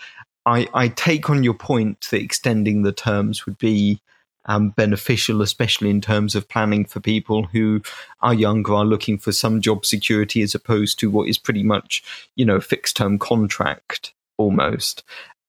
I, 0.45 0.67
I 0.75 0.89
take 0.89 1.31
on 1.31 1.45
your 1.45 1.55
point 1.55 2.09
that 2.11 2.21
extending 2.21 2.83
the 2.83 2.93
terms 2.93 3.47
would 3.47 3.59
be 3.59 4.01
um, 4.47 4.71
beneficial, 4.71 5.43
especially 5.43 5.91
in 5.91 6.01
terms 6.01 6.35
of 6.35 6.49
planning 6.49 6.85
for 6.85 7.01
people 7.01 7.45
who 7.45 7.81
are 8.21 8.35
younger, 8.35 8.75
are 8.75 8.85
looking 8.85 9.19
for 9.19 9.33
some 9.33 9.61
job 9.61 9.87
security 9.87 10.43
as 10.43 10.55
opposed 10.55 10.99
to 10.99 11.11
what 11.11 11.29
is 11.29 11.39
pretty 11.39 11.63
much, 11.63 12.03
you 12.35 12.45
know, 12.45 12.61
fixed 12.61 12.97
term 12.97 13.19
contract 13.19 14.13
almost. 14.37 15.05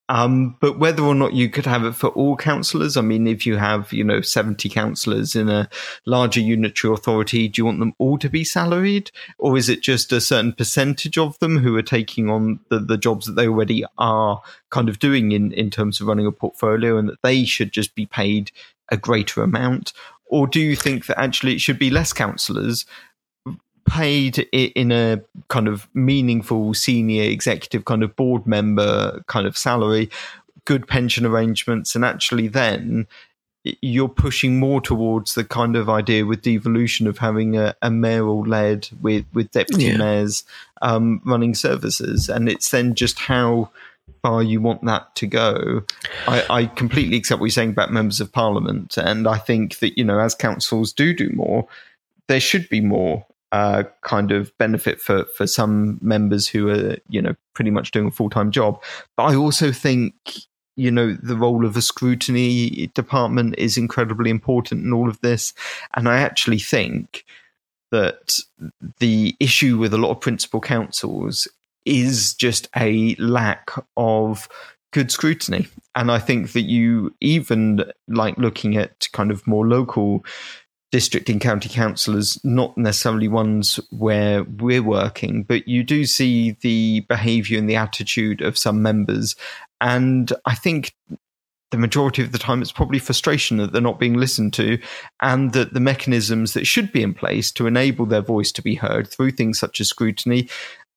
Um, 0.09 0.57
but 0.59 0.79
whether 0.79 1.01
or 1.01 1.15
not 1.15 1.33
you 1.33 1.49
could 1.49 1.65
have 1.65 1.85
it 1.85 1.93
for 1.93 2.09
all 2.09 2.35
councillors, 2.35 2.97
I 2.97 3.01
mean, 3.01 3.25
if 3.25 3.45
you 3.45 3.55
have, 3.55 3.93
you 3.93 4.03
know, 4.03 4.19
70 4.19 4.67
councillors 4.69 5.35
in 5.35 5.49
a 5.49 5.69
larger 6.05 6.41
unitary 6.41 6.93
authority, 6.93 7.47
do 7.47 7.61
you 7.61 7.65
want 7.65 7.79
them 7.79 7.93
all 7.99 8.17
to 8.17 8.29
be 8.29 8.43
salaried? 8.43 9.11
Or 9.37 9.57
is 9.57 9.69
it 9.69 9.81
just 9.81 10.11
a 10.11 10.19
certain 10.19 10.53
percentage 10.53 11.17
of 11.17 11.39
them 11.39 11.57
who 11.57 11.75
are 11.77 11.83
taking 11.83 12.29
on 12.29 12.59
the, 12.69 12.79
the 12.79 12.97
jobs 12.97 13.25
that 13.25 13.33
they 13.33 13.47
already 13.47 13.85
are 13.97 14.41
kind 14.71 14.89
of 14.89 14.99
doing 14.99 15.31
in, 15.31 15.53
in 15.53 15.69
terms 15.69 16.01
of 16.01 16.07
running 16.07 16.27
a 16.27 16.31
portfolio 16.31 16.97
and 16.97 17.07
that 17.07 17.21
they 17.21 17.45
should 17.45 17.71
just 17.71 17.95
be 17.95 18.05
paid 18.05 18.51
a 18.91 18.97
greater 18.97 19.41
amount? 19.41 19.93
Or 20.25 20.47
do 20.47 20.59
you 20.59 20.75
think 20.75 21.05
that 21.05 21.19
actually 21.19 21.53
it 21.53 21.61
should 21.61 21.79
be 21.79 21.89
less 21.89 22.11
councillors 22.11 22.85
paid 23.85 24.39
in 24.51 24.91
a 24.91 25.21
kind 25.49 25.67
of 25.67 25.87
meaningful 25.93 26.73
senior 26.73 27.23
executive 27.23 27.85
kind 27.85 28.03
of 28.03 28.15
board 28.15 28.47
member 28.47 29.23
kind 29.27 29.45
of 29.45 29.57
salary, 29.57 30.09
good 30.65 30.87
pension 30.87 31.25
arrangements, 31.25 31.95
and 31.95 32.05
actually 32.05 32.47
then 32.47 33.07
you're 33.81 34.09
pushing 34.09 34.59
more 34.59 34.81
towards 34.81 35.35
the 35.35 35.43
kind 35.43 35.75
of 35.75 35.89
idea 35.89 36.25
with 36.25 36.41
devolution 36.41 37.07
of 37.07 37.17
having 37.17 37.57
a, 37.57 37.73
a 37.81 37.89
mayoral 37.89 38.45
led 38.45 38.89
with 39.01 39.25
with 39.33 39.51
deputy 39.51 39.85
yeah. 39.85 39.97
mayors 39.97 40.43
um, 40.81 41.21
running 41.25 41.55
services, 41.55 42.29
and 42.29 42.49
it's 42.49 42.71
then 42.71 42.93
just 42.93 43.19
how 43.19 43.69
far 44.21 44.43
you 44.43 44.59
want 44.59 44.83
that 44.83 45.15
to 45.15 45.27
go. 45.27 45.83
I, 46.27 46.45
I, 46.49 46.65
completely 46.65 47.17
accept 47.17 47.39
what 47.39 47.47
you're 47.47 47.51
saying 47.51 47.69
about 47.69 47.91
members 47.91 48.19
of 48.19 48.31
parliament, 48.31 48.97
and 48.97 49.27
I 49.27 49.37
think 49.37 49.79
that 49.79 49.97
you 49.97 50.03
know 50.03 50.19
as 50.19 50.35
councils 50.35 50.91
do 50.91 51.13
do 51.13 51.29
more, 51.33 51.67
there 52.27 52.41
should 52.41 52.67
be 52.69 52.81
more 52.81 53.25
uh, 53.53 53.83
kind 54.01 54.31
of 54.31 54.51
benefit 54.57 54.99
for 54.99 55.25
for 55.37 55.45
some 55.45 55.99
members 56.01 56.47
who 56.47 56.69
are 56.69 56.97
you 57.07 57.21
know 57.21 57.35
pretty 57.53 57.69
much 57.69 57.91
doing 57.91 58.07
a 58.07 58.11
full 58.11 58.29
time 58.29 58.49
job. 58.49 58.81
But 59.15 59.25
I 59.25 59.35
also 59.35 59.71
think 59.71 60.15
you 60.75 60.89
know 60.89 61.13
the 61.21 61.37
role 61.37 61.63
of 61.63 61.77
a 61.77 61.81
scrutiny 61.81 62.87
department 62.95 63.53
is 63.59 63.77
incredibly 63.77 64.31
important 64.31 64.83
in 64.83 64.91
all 64.91 65.07
of 65.07 65.21
this, 65.21 65.53
and 65.93 66.09
I 66.09 66.17
actually 66.17 66.57
think 66.57 67.25
that 67.91 68.39
the 68.97 69.35
issue 69.39 69.77
with 69.77 69.93
a 69.93 69.99
lot 69.99 70.09
of 70.09 70.19
principal 70.19 70.59
councils 70.59 71.47
is 71.85 72.33
just 72.33 72.67
a 72.75 73.13
lack 73.19 73.69
of 73.97 74.49
good 74.93 75.11
scrutiny. 75.11 75.67
And 75.95 76.09
I 76.11 76.17
think 76.17 76.53
that 76.53 76.61
you 76.61 77.13
even 77.21 77.83
like 78.07 78.35
looking 78.39 78.77
at 78.77 79.07
kind 79.11 79.29
of 79.29 79.45
more 79.45 79.67
local 79.67 80.25
district 80.93 81.27
and 81.27 81.41
county 81.41 81.69
councillors, 81.69 82.39
not 82.43 82.77
necessarily 82.77 83.27
ones 83.27 83.79
where 83.89 84.43
we're 84.43 84.83
working, 84.83 85.41
but 85.41 85.67
you 85.67 85.83
do 85.83 86.05
see 86.05 86.51
the 86.61 86.99
behaviour 87.09 87.57
and 87.57 87.67
the 87.67 87.75
attitude 87.75 88.43
of 88.43 88.59
some 88.59 88.83
members. 88.83 89.35
And 89.81 90.31
I 90.45 90.53
think 90.53 90.93
the 91.71 91.79
majority 91.79 92.21
of 92.21 92.31
the 92.31 92.37
time 92.37 92.61
it's 92.61 92.71
probably 92.71 92.99
frustration 92.99 93.57
that 93.57 93.71
they're 93.71 93.81
not 93.81 93.99
being 93.99 94.13
listened 94.13 94.53
to 94.53 94.77
and 95.19 95.53
that 95.53 95.73
the 95.73 95.79
mechanisms 95.79 96.53
that 96.53 96.67
should 96.67 96.91
be 96.91 97.01
in 97.01 97.15
place 97.15 97.51
to 97.53 97.65
enable 97.65 98.05
their 98.05 98.21
voice 98.21 98.51
to 98.51 98.61
be 98.61 98.75
heard 98.75 99.07
through 99.07 99.31
things 99.31 99.57
such 99.57 99.81
as 99.81 99.89
scrutiny 99.89 100.47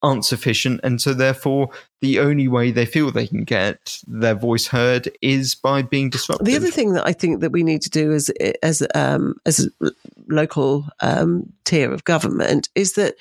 aren't 0.03 0.24
sufficient. 0.24 0.80
And 0.82 1.01
so, 1.01 1.14
therefore, 1.14 1.70
the 2.01 2.20
only 2.20 2.49
way 2.49 2.70
they 2.70 2.86
feel 2.86 3.11
they 3.11 3.26
can 3.26 3.44
get 3.44 3.99
their 4.07 4.34
voice 4.34 4.66
heard 4.66 5.11
is 5.22 5.55
by 5.55 5.82
being 5.82 6.11
disrupted. 6.11 6.47
The 6.47 6.57
other 6.57 6.70
thing 6.70 6.92
that 6.92 7.07
I 7.07 7.12
think 7.12 7.40
that 7.40 7.53
we 7.53 7.62
need 7.62 7.82
to 7.82 7.90
do 7.90 8.12
as 8.12 8.30
as 8.62 8.86
um, 8.94 9.34
as 9.47 9.68
a 9.82 9.90
local 10.28 10.86
um, 11.01 11.53
tier 11.64 11.92
of 11.92 12.05
government 12.05 12.68
is 12.74 12.94
that 12.94 13.14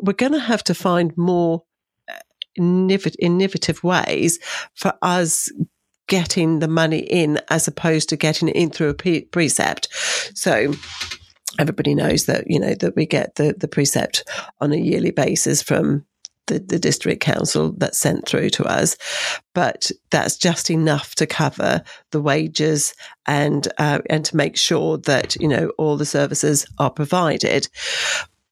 we're 0.00 0.12
going 0.12 0.32
to 0.32 0.40
have 0.40 0.64
to 0.64 0.74
find 0.74 1.16
more 1.16 1.62
uh, 2.08 2.18
innovative 2.56 3.84
ways 3.84 4.38
for 4.74 4.94
us 5.02 5.50
getting 6.06 6.58
the 6.58 6.68
money 6.68 6.98
in 6.98 7.40
as 7.48 7.66
opposed 7.66 8.08
to 8.10 8.16
getting 8.16 8.48
it 8.48 8.56
in 8.56 8.70
through 8.70 8.90
a 8.90 8.94
pre- 8.94 9.24
precept. 9.24 9.88
So 10.34 10.74
everybody 11.58 11.94
knows 11.94 12.26
that, 12.26 12.44
you 12.50 12.58
know, 12.58 12.74
that 12.74 12.96
we 12.96 13.06
get 13.06 13.36
the, 13.36 13.54
the 13.56 13.68
precept 13.68 14.28
on 14.60 14.72
a 14.72 14.76
yearly 14.76 15.10
basis 15.10 15.62
from 15.62 16.04
the, 16.46 16.58
the 16.58 16.78
district 16.78 17.22
council 17.22 17.72
that's 17.76 17.98
sent 17.98 18.26
through 18.26 18.50
to 18.50 18.64
us, 18.64 18.96
but 19.54 19.90
that's 20.10 20.36
just 20.36 20.70
enough 20.70 21.14
to 21.16 21.26
cover 21.26 21.82
the 22.10 22.20
wages 22.20 22.94
and 23.26 23.68
uh, 23.78 24.00
and 24.10 24.24
to 24.26 24.36
make 24.36 24.56
sure 24.56 24.98
that 24.98 25.36
you 25.36 25.48
know 25.48 25.70
all 25.78 25.96
the 25.96 26.06
services 26.06 26.66
are 26.78 26.90
provided. 26.90 27.68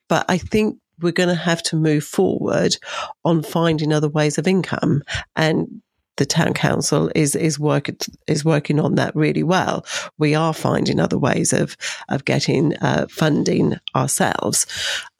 But 0.08 0.26
I 0.28 0.38
think 0.38 0.78
we're 1.00 1.12
going 1.12 1.28
to 1.28 1.34
have 1.34 1.62
to 1.64 1.76
move 1.76 2.04
forward 2.04 2.76
on 3.24 3.42
finding 3.42 3.92
other 3.92 4.08
ways 4.08 4.38
of 4.38 4.46
income 4.46 5.02
and 5.36 5.82
the 6.16 6.26
town 6.26 6.52
council 6.52 7.10
is 7.14 7.34
is 7.34 7.58
working 7.58 7.96
is 8.26 8.44
working 8.44 8.78
on 8.78 8.96
that 8.96 9.14
really 9.16 9.42
well. 9.42 9.84
We 10.18 10.34
are 10.34 10.52
finding 10.52 11.00
other 11.00 11.18
ways 11.18 11.52
of 11.52 11.76
of 12.08 12.24
getting 12.24 12.76
uh, 12.78 13.06
funding 13.08 13.76
ourselves, 13.96 14.66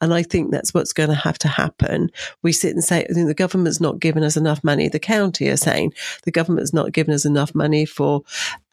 and 0.01 0.13
I 0.13 0.23
think 0.23 0.51
that's 0.51 0.73
what's 0.73 0.93
going 0.93 1.09
to 1.09 1.15
have 1.15 1.39
to 1.39 1.47
happen. 1.47 2.09
We 2.41 2.51
sit 2.51 2.73
and 2.73 2.83
say 2.83 3.07
the 3.09 3.33
government's 3.33 3.81
not 3.81 3.99
giving 3.99 4.23
us 4.23 4.37
enough 4.37 4.63
money. 4.63 4.87
The 4.87 4.99
county 4.99 5.49
are 5.49 5.57
saying 5.57 5.93
the 6.23 6.31
government's 6.31 6.73
not 6.73 6.91
giving 6.91 7.13
us 7.13 7.25
enough 7.25 7.55
money 7.55 7.85
for 7.85 8.23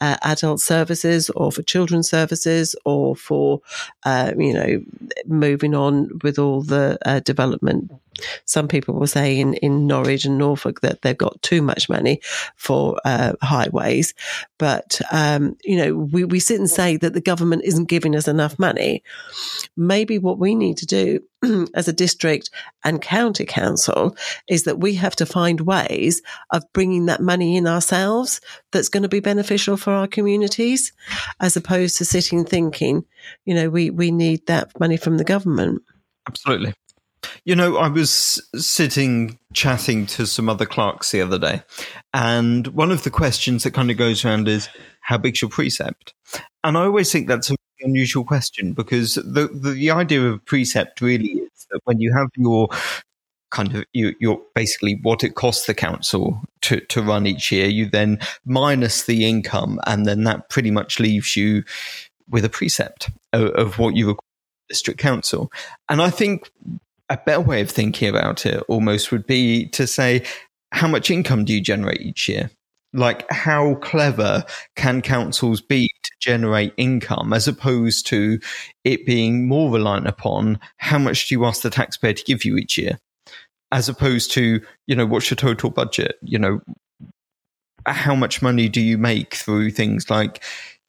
uh, 0.00 0.16
adult 0.22 0.60
services 0.60 1.30
or 1.30 1.52
for 1.52 1.62
children's 1.62 2.08
services 2.08 2.74
or 2.84 3.16
for 3.16 3.60
uh, 4.04 4.32
you 4.36 4.52
know 4.52 4.82
moving 5.26 5.74
on 5.74 6.10
with 6.22 6.38
all 6.38 6.62
the 6.62 6.98
uh, 7.06 7.20
development 7.20 7.90
some 8.44 8.68
people 8.68 8.94
will 8.94 9.06
say 9.06 9.38
in, 9.38 9.54
in 9.54 9.86
Norwich 9.86 10.24
and 10.24 10.38
Norfolk 10.38 10.80
that 10.80 11.02
they've 11.02 11.16
got 11.16 11.40
too 11.42 11.62
much 11.62 11.88
money 11.88 12.20
for 12.56 13.00
uh, 13.04 13.32
highways. 13.42 14.14
But, 14.58 15.00
um, 15.12 15.56
you 15.64 15.76
know, 15.76 15.96
we, 15.96 16.24
we 16.24 16.40
sit 16.40 16.58
and 16.58 16.68
say 16.68 16.96
that 16.98 17.14
the 17.14 17.20
government 17.20 17.62
isn't 17.64 17.88
giving 17.88 18.14
us 18.14 18.28
enough 18.28 18.58
money. 18.58 19.02
Maybe 19.76 20.18
what 20.18 20.38
we 20.38 20.54
need 20.54 20.76
to 20.78 20.86
do 20.86 21.20
as 21.74 21.88
a 21.88 21.92
district 21.92 22.50
and 22.84 23.00
county 23.00 23.44
council 23.44 24.16
is 24.48 24.64
that 24.64 24.80
we 24.80 24.94
have 24.94 25.16
to 25.16 25.26
find 25.26 25.60
ways 25.62 26.22
of 26.50 26.64
bringing 26.72 27.06
that 27.06 27.22
money 27.22 27.56
in 27.56 27.66
ourselves 27.66 28.40
that's 28.72 28.88
going 28.88 29.02
to 29.02 29.08
be 29.08 29.20
beneficial 29.20 29.76
for 29.76 29.92
our 29.92 30.06
communities 30.06 30.92
as 31.40 31.56
opposed 31.56 31.96
to 31.96 32.04
sitting 32.04 32.44
thinking, 32.44 33.04
you 33.44 33.54
know, 33.54 33.70
we, 33.70 33.90
we 33.90 34.10
need 34.10 34.46
that 34.46 34.78
money 34.78 34.96
from 34.96 35.16
the 35.16 35.24
government. 35.24 35.82
Absolutely. 36.28 36.74
You 37.44 37.56
know, 37.56 37.76
I 37.76 37.88
was 37.88 38.42
sitting 38.56 39.38
chatting 39.52 40.06
to 40.06 40.26
some 40.26 40.48
other 40.48 40.66
clerks 40.66 41.10
the 41.10 41.22
other 41.22 41.38
day, 41.38 41.62
and 42.12 42.66
one 42.68 42.90
of 42.90 43.02
the 43.02 43.10
questions 43.10 43.64
that 43.64 43.72
kind 43.72 43.90
of 43.90 43.96
goes 43.96 44.24
around 44.24 44.48
is, 44.48 44.68
How 45.00 45.18
big's 45.18 45.40
your 45.42 45.50
precept? 45.50 46.14
And 46.62 46.76
I 46.76 46.82
always 46.82 47.10
think 47.10 47.28
that's 47.28 47.50
a 47.50 47.56
unusual 47.80 48.24
question 48.24 48.72
because 48.72 49.14
the, 49.14 49.48
the, 49.52 49.70
the 49.70 49.90
idea 49.90 50.22
of 50.22 50.44
precept 50.44 51.00
really 51.00 51.28
is 51.28 51.66
that 51.70 51.80
when 51.84 51.98
you 51.98 52.12
have 52.12 52.28
your 52.36 52.68
kind 53.50 53.74
of 53.74 53.84
you, 53.92 54.14
you're 54.20 54.40
basically 54.54 54.98
what 55.02 55.24
it 55.24 55.34
costs 55.34 55.66
the 55.66 55.74
council 55.74 56.42
to, 56.62 56.80
to 56.80 57.02
run 57.02 57.26
each 57.26 57.50
year, 57.50 57.66
you 57.66 57.88
then 57.88 58.18
minus 58.44 59.04
the 59.04 59.28
income, 59.28 59.80
and 59.86 60.06
then 60.06 60.24
that 60.24 60.50
pretty 60.50 60.70
much 60.70 61.00
leaves 61.00 61.36
you 61.36 61.64
with 62.28 62.44
a 62.44 62.48
precept 62.48 63.10
of, 63.32 63.48
of 63.50 63.78
what 63.78 63.96
you 63.96 64.08
require 64.08 64.20
district 64.68 65.00
council. 65.00 65.50
And 65.88 66.00
I 66.00 66.10
think 66.10 66.50
a 67.10 67.16
better 67.16 67.40
way 67.40 67.60
of 67.60 67.70
thinking 67.70 68.08
about 68.08 68.46
it 68.46 68.62
almost 68.68 69.12
would 69.12 69.26
be 69.26 69.66
to 69.70 69.86
say, 69.86 70.24
how 70.72 70.86
much 70.86 71.10
income 71.10 71.44
do 71.44 71.52
you 71.52 71.60
generate 71.60 72.00
each 72.00 72.28
year? 72.28 72.50
Like, 72.92 73.30
how 73.30 73.74
clever 73.76 74.44
can 74.76 75.02
councils 75.02 75.60
be 75.60 75.88
to 76.02 76.10
generate 76.20 76.72
income 76.76 77.32
as 77.32 77.46
opposed 77.46 78.06
to 78.06 78.38
it 78.84 79.06
being 79.06 79.46
more 79.46 79.70
reliant 79.70 80.06
upon 80.06 80.58
how 80.78 80.98
much 80.98 81.28
do 81.28 81.34
you 81.34 81.44
ask 81.44 81.62
the 81.62 81.70
taxpayer 81.70 82.14
to 82.14 82.24
give 82.24 82.44
you 82.44 82.56
each 82.56 82.78
year? 82.78 82.98
As 83.72 83.88
opposed 83.88 84.32
to, 84.32 84.60
you 84.86 84.96
know, 84.96 85.06
what's 85.06 85.30
your 85.30 85.36
total 85.36 85.70
budget? 85.70 86.16
You 86.22 86.38
know, 86.38 86.60
how 87.86 88.14
much 88.14 88.42
money 88.42 88.68
do 88.68 88.80
you 88.80 88.98
make 88.98 89.34
through 89.34 89.70
things 89.70 90.10
like 90.10 90.42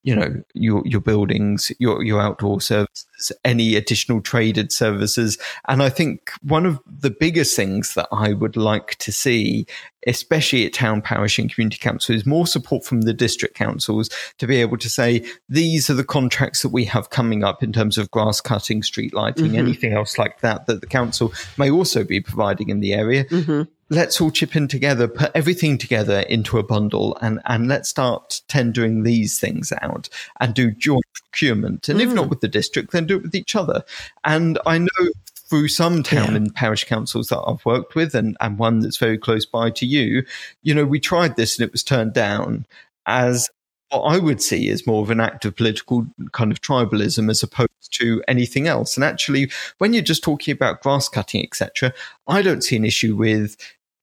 you 0.04 0.16
know 0.16 0.42
your 0.54 0.82
your 0.86 1.02
buildings 1.02 1.72
your 1.80 2.04
your 2.04 2.20
outdoor 2.20 2.60
services 2.60 3.06
any 3.46 3.76
additional 3.76 4.22
traded 4.22 4.72
services. 4.72 5.38
And 5.68 5.84
i 5.84 5.90
think 5.90 6.32
one 6.42 6.66
of 6.66 6.80
the 6.86 7.12
biggest 7.12 7.56
things 7.56 7.94
that 7.94 8.08
i 8.12 8.34
would 8.34 8.58
like 8.58 8.96
to 8.96 9.12
see 9.12 9.68
especially 10.08 10.66
at 10.66 10.74
town 10.74 11.02
parish 11.02 11.38
and 11.40 11.54
community 11.54 11.78
council 11.78 12.16
is 12.16 12.26
more 12.26 12.48
support 12.48 12.84
from 12.84 13.02
the 13.02 13.14
district 13.14 13.56
councils 13.56 14.10
to 14.38 14.48
be 14.48 14.58
able 14.58 14.78
to 14.78 14.90
say 14.90 15.24
these 15.50 15.90
are 15.90 15.94
the 15.94 16.04
contracts 16.04 16.62
that 16.62 16.70
we 16.70 16.86
have 16.86 17.10
coming 17.10 17.44
up 17.44 17.64
in 17.64 17.72
terms 17.72 17.98
of 17.98 18.10
grass 18.12 18.42
cutting 18.42 18.84
street 18.84 19.14
lighting 19.14 19.48
mm-hmm. 19.48 19.58
anything 19.58 19.94
else 19.94 20.18
like 20.18 20.40
that 20.42 20.66
that 20.68 20.82
the 20.82 20.88
council 20.88 21.34
may 21.58 21.70
also 21.70 22.04
be 22.04 22.20
providing 22.20 22.70
in 22.70 22.80
the 22.80 22.94
area 22.94 23.26
mm-hmm 23.26 23.64
let's 23.92 24.22
all 24.22 24.32
chip 24.32 24.56
in 24.56 24.68
together, 24.68 25.08
put 25.08 25.32
everything 25.36 25.78
together 25.78 26.22
into 26.22 26.58
a 26.58 26.64
bundle, 26.64 27.18
and 27.22 27.40
and 27.46 27.68
let's 27.68 27.90
start 27.90 28.42
tendering 28.48 29.04
these 29.04 29.40
things 29.40 29.72
out 29.82 30.10
and 30.40 30.56
do 30.56 30.72
joint 30.72 31.06
procurement. 31.14 31.88
And 31.90 32.00
mm. 32.00 32.04
if 32.04 32.14
not 32.14 32.30
with 32.30 32.40
the 32.40 32.48
district, 32.48 32.92
then 32.92 33.06
do 33.06 33.18
it 33.18 33.24
with 33.24 33.36
each 33.36 33.56
other. 33.56 33.84
And 34.24 34.58
I 34.66 34.80
know 34.80 35.12
through 35.52 35.68
some 35.68 36.02
town 36.02 36.30
yeah. 36.30 36.38
and 36.38 36.56
parish 36.56 36.86
councils 36.86 37.28
that 37.28 37.42
I've 37.46 37.66
worked 37.66 37.94
with, 37.94 38.16
and 38.16 38.38
and 38.40 38.58
one 38.58 38.80
that's 38.80 38.96
very 38.96 39.18
close 39.18 39.46
by 39.46 39.70
to 39.72 39.86
you, 39.86 40.24
you 40.64 40.74
know, 40.74 40.86
we 40.86 41.00
tried 41.00 41.36
this 41.36 41.60
and 41.60 41.68
it 41.68 41.74
was 41.74 41.84
turned 41.84 42.14
down 42.14 42.66
as 43.06 43.50
what 43.90 44.04
I 44.04 44.18
would 44.18 44.42
see 44.42 44.70
is 44.70 44.88
more 44.88 45.02
of 45.04 45.10
an 45.10 45.20
act 45.20 45.44
of 45.44 45.58
political 45.58 46.08
kind 46.32 46.54
of 46.54 46.62
tribalism 46.62 47.30
as 47.30 47.44
opposed 47.44 47.70
to 48.00 48.24
anything 48.30 48.70
else. 48.70 48.96
And 48.96 49.04
actually, 49.04 49.52
when 49.80 49.92
you're 49.92 50.02
just 50.02 50.24
talking 50.24 50.54
about 50.54 50.82
grass 50.82 51.10
cutting, 51.10 51.44
etc., 51.44 51.94
I 52.28 52.42
don't 52.42 52.64
see 52.64 52.78
an 52.78 52.86
issue 52.86 53.18
with 53.18 53.58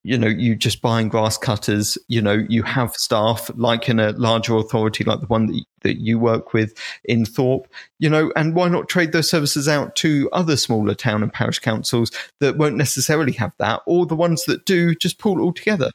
you 0.05 0.16
know, 0.16 0.28
you 0.28 0.55
just 0.55 0.80
buying 0.80 1.09
grass 1.09 1.36
cutters, 1.36 1.99
you 2.09 2.22
know, 2.22 2.44
you 2.49 2.62
have 2.62 2.94
staff 2.94 3.51
like 3.57 3.88
in 3.88 3.99
a 3.99 4.12
larger 4.12 4.57
authority 4.57 5.05
like 5.05 5.20
the 5.20 5.26
one 5.26 5.46
that, 5.46 5.64
that 5.82 6.01
you 6.01 6.18
work 6.18 6.53
with 6.53 6.72
in 7.05 7.24
Thorpe, 7.24 7.68
you 7.99 8.09
know, 8.09 8.32
and 8.36 8.55
why 8.55 8.68
not 8.68 8.88
trade 8.88 9.12
those 9.12 9.28
services 9.28 9.68
out 9.68 9.96
to 9.96 10.28
other 10.32 10.57
smaller 10.57 10.94
town 10.94 11.22
and 11.22 11.32
parish 11.32 11.59
councils 11.59 12.11
that 12.40 12.57
won't 12.57 12.76
necessarily 12.76 13.32
have 13.32 13.53
that, 13.59 13.82
or 13.86 14.07
the 14.07 14.16
ones 14.16 14.44
that 14.44 14.64
do 14.64 14.94
just 14.94 15.18
pull 15.18 15.38
it 15.38 15.42
all 15.42 15.53
together 15.53 15.90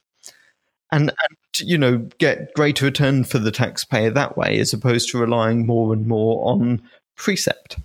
and, 0.91 1.09
and 1.09 1.37
you 1.59 1.77
know, 1.77 1.97
get 2.17 2.53
greater 2.53 2.85
return 2.85 3.23
for 3.23 3.39
the 3.39 3.51
taxpayer 3.51 4.11
that 4.11 4.37
way 4.37 4.59
as 4.59 4.73
opposed 4.73 5.09
to 5.09 5.17
relying 5.17 5.65
more 5.65 5.93
and 5.93 6.07
more 6.07 6.47
on 6.47 6.81
precept. 7.15 7.77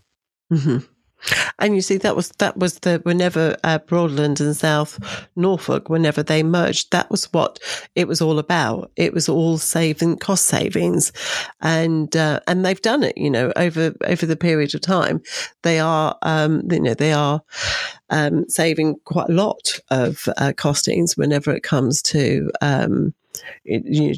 Mm-hmm. 0.53 0.79
And 1.59 1.75
you 1.75 1.83
see, 1.83 1.97
that 1.99 2.17
was 2.17 2.31
that 2.39 2.57
was 2.57 2.81
the 2.81 3.01
whenever 3.03 3.57
uh, 3.65 3.79
Broadland 3.79 4.41
and 4.41 4.57
South 4.57 4.99
Norfolk, 5.37 5.89
whenever 5.89 6.23
they 6.23 6.43
merged, 6.43 6.93
that 6.93 7.11
was 7.11 7.25
what 7.33 7.59
it 7.95 8.07
was 8.07 8.21
all 8.21 8.39
about. 8.39 8.91
It 8.97 9.13
was 9.13 9.29
all 9.29 9.59
saving 9.59 10.19
cost 10.19 10.47
savings, 10.47 11.13
and 11.61 12.15
uh, 12.17 12.41
and 12.47 12.65
they've 12.65 12.81
done 12.81 13.03
it. 13.03 13.19
You 13.19 13.31
know, 13.31 13.53
over 13.57 13.95
over 14.05 14.27
the 14.27 14.37
period 14.37 14.75
of 14.75 14.81
time, 14.81 15.23
they 15.63 15.81
are 15.81 16.17
um, 16.23 16.63
you 16.71 16.81
know 16.81 16.95
they 16.95 17.13
are 17.13 17.43
um, 18.11 18.49
saving 18.49 18.97
quite 19.05 19.29
a 19.29 19.33
lot 19.33 19.79
of 19.91 20.29
uh, 20.37 20.53
costings 20.57 21.17
whenever 21.17 21.51
it 21.55 21.63
comes 21.63 22.03
to 22.03 22.51
um, 22.61 23.15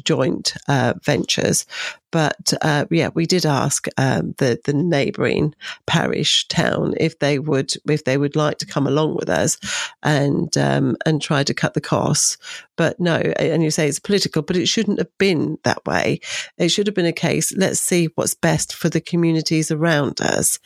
joint 0.03 0.53
uh, 0.67 0.93
ventures. 1.03 1.65
But 2.11 2.53
uh, 2.61 2.85
yeah, 2.89 3.09
we 3.13 3.25
did 3.25 3.45
ask 3.45 3.87
um, 3.97 4.35
the 4.37 4.59
the 4.65 4.73
neighbouring 4.73 5.55
parish 5.87 6.47
town 6.47 6.93
if 6.97 7.19
they 7.19 7.39
would 7.39 7.73
if 7.89 8.03
they 8.03 8.17
would 8.17 8.35
like 8.35 8.57
to 8.59 8.65
come 8.65 8.85
along 8.85 9.15
with 9.15 9.29
us 9.29 9.57
and 10.03 10.55
um, 10.57 10.97
and 11.05 11.21
try 11.21 11.43
to 11.43 11.53
cut 11.53 11.73
the 11.73 11.81
costs. 11.81 12.37
But 12.75 12.99
no, 12.99 13.15
and 13.15 13.63
you 13.63 13.71
say 13.71 13.87
it's 13.87 13.99
political, 13.99 14.41
but 14.41 14.57
it 14.57 14.67
shouldn't 14.67 14.97
have 14.97 15.17
been 15.17 15.57
that 15.63 15.85
way. 15.85 16.19
It 16.57 16.69
should 16.69 16.87
have 16.87 16.95
been 16.95 17.05
a 17.05 17.13
case. 17.13 17.55
Let's 17.55 17.79
see 17.79 18.09
what's 18.15 18.33
best 18.33 18.75
for 18.75 18.89
the 18.89 19.01
communities 19.01 19.71
around 19.71 20.19
us, 20.19 20.59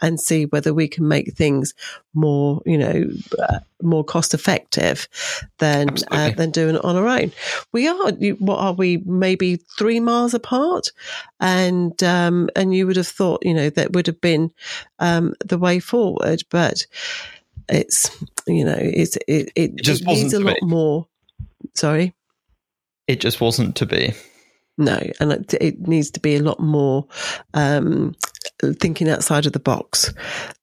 and 0.00 0.20
see 0.20 0.46
whether 0.46 0.74
we 0.74 0.88
can 0.88 1.06
make 1.06 1.34
things 1.34 1.74
more, 2.14 2.62
you 2.66 2.78
know, 2.78 3.04
uh, 3.38 3.60
more 3.82 4.02
cost 4.02 4.34
effective 4.34 5.08
than 5.58 5.88
uh, 6.10 6.30
than 6.30 6.50
doing 6.50 6.76
it 6.76 6.84
on 6.84 6.96
our 6.96 7.06
own. 7.06 7.32
We 7.72 7.86
are 7.86 8.12
what 8.38 8.58
are 8.58 8.72
we 8.72 8.98
maybe 8.98 9.56
three 9.56 10.00
miles 10.00 10.34
apart? 10.34 10.87
And 11.40 12.02
um, 12.02 12.48
and 12.56 12.74
you 12.74 12.86
would 12.86 12.96
have 12.96 13.06
thought, 13.06 13.44
you 13.44 13.54
know, 13.54 13.70
that 13.70 13.92
would 13.92 14.06
have 14.06 14.20
been 14.20 14.52
um, 14.98 15.34
the 15.44 15.58
way 15.58 15.80
forward, 15.80 16.42
but 16.50 16.86
it's 17.68 18.10
you 18.46 18.64
know, 18.64 18.78
it's 18.78 19.16
it, 19.28 19.52
it, 19.54 19.72
it 19.74 19.82
just 19.82 20.02
it 20.02 20.06
needs 20.06 20.32
a 20.32 20.40
lot 20.40 20.56
be. 20.60 20.66
more. 20.66 21.06
Sorry, 21.74 22.14
it 23.06 23.20
just 23.20 23.40
wasn't 23.40 23.76
to 23.76 23.86
be. 23.86 24.12
No, 24.80 24.98
and 25.18 25.32
it, 25.32 25.54
it 25.54 25.88
needs 25.88 26.10
to 26.12 26.20
be 26.20 26.36
a 26.36 26.42
lot 26.42 26.60
more 26.60 27.04
um, 27.52 28.14
thinking 28.80 29.08
outside 29.08 29.46
of 29.46 29.52
the 29.52 29.58
box 29.58 30.12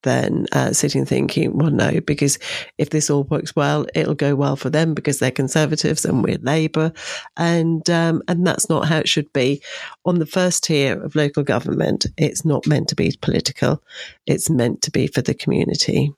than 0.03 0.45
uh, 0.51 0.73
sitting 0.73 1.05
thinking, 1.05 1.57
well, 1.57 1.71
no, 1.71 2.01
because 2.01 2.37
if 2.77 2.89
this 2.89 3.09
all 3.09 3.23
works 3.23 3.55
well, 3.55 3.85
it'll 3.95 4.15
go 4.15 4.35
well 4.35 4.55
for 4.55 4.69
them 4.69 4.93
because 4.93 5.19
they're 5.19 5.31
conservatives 5.31 6.05
and 6.05 6.23
we're 6.23 6.37
Labour, 6.39 6.91
and 7.37 7.89
um, 7.89 8.21
and 8.27 8.45
that's 8.45 8.69
not 8.69 8.87
how 8.87 8.99
it 8.99 9.07
should 9.07 9.31
be. 9.33 9.61
On 10.05 10.19
the 10.19 10.25
first 10.25 10.63
tier 10.63 11.01
of 11.01 11.15
local 11.15 11.43
government, 11.43 12.05
it's 12.17 12.45
not 12.45 12.67
meant 12.67 12.87
to 12.89 12.95
be 12.95 13.15
political; 13.21 13.81
it's 14.25 14.49
meant 14.49 14.81
to 14.83 14.91
be 14.91 15.07
for 15.07 15.21
the 15.21 15.33
community. 15.33 16.11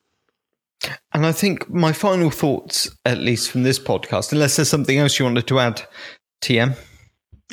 And 1.13 1.25
I 1.25 1.32
think 1.32 1.69
my 1.69 1.91
final 1.91 2.30
thoughts, 2.30 2.89
at 3.05 3.17
least 3.17 3.51
from 3.51 3.63
this 3.63 3.80
podcast, 3.80 4.32
unless 4.32 4.55
there's 4.55 4.69
something 4.69 4.97
else 4.97 5.17
you 5.17 5.25
wanted 5.25 5.47
to 5.47 5.59
add, 5.59 5.82
TM. 6.41 6.78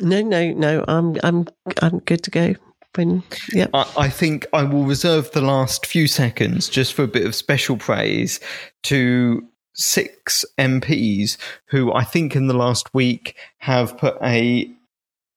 No, 0.01 0.21
no, 0.21 0.51
no. 0.51 0.83
I'm 0.87 1.15
I'm 1.23 1.47
I'm 1.81 1.99
good 1.99 2.23
to 2.23 2.31
go. 2.31 2.55
When 2.95 3.23
yeah, 3.53 3.67
I, 3.73 3.91
I 3.97 4.09
think 4.09 4.47
I 4.53 4.63
will 4.63 4.83
reserve 4.83 5.31
the 5.31 5.41
last 5.41 5.85
few 5.85 6.07
seconds 6.07 6.69
just 6.69 6.93
for 6.93 7.03
a 7.03 7.07
bit 7.07 7.25
of 7.25 7.35
special 7.35 7.77
praise 7.77 8.39
to 8.83 9.47
six 9.73 10.45
MPs 10.57 11.37
who 11.65 11.93
I 11.93 12.03
think 12.03 12.35
in 12.35 12.47
the 12.47 12.53
last 12.53 12.93
week 12.93 13.35
have 13.57 13.97
put 13.97 14.17
a 14.23 14.71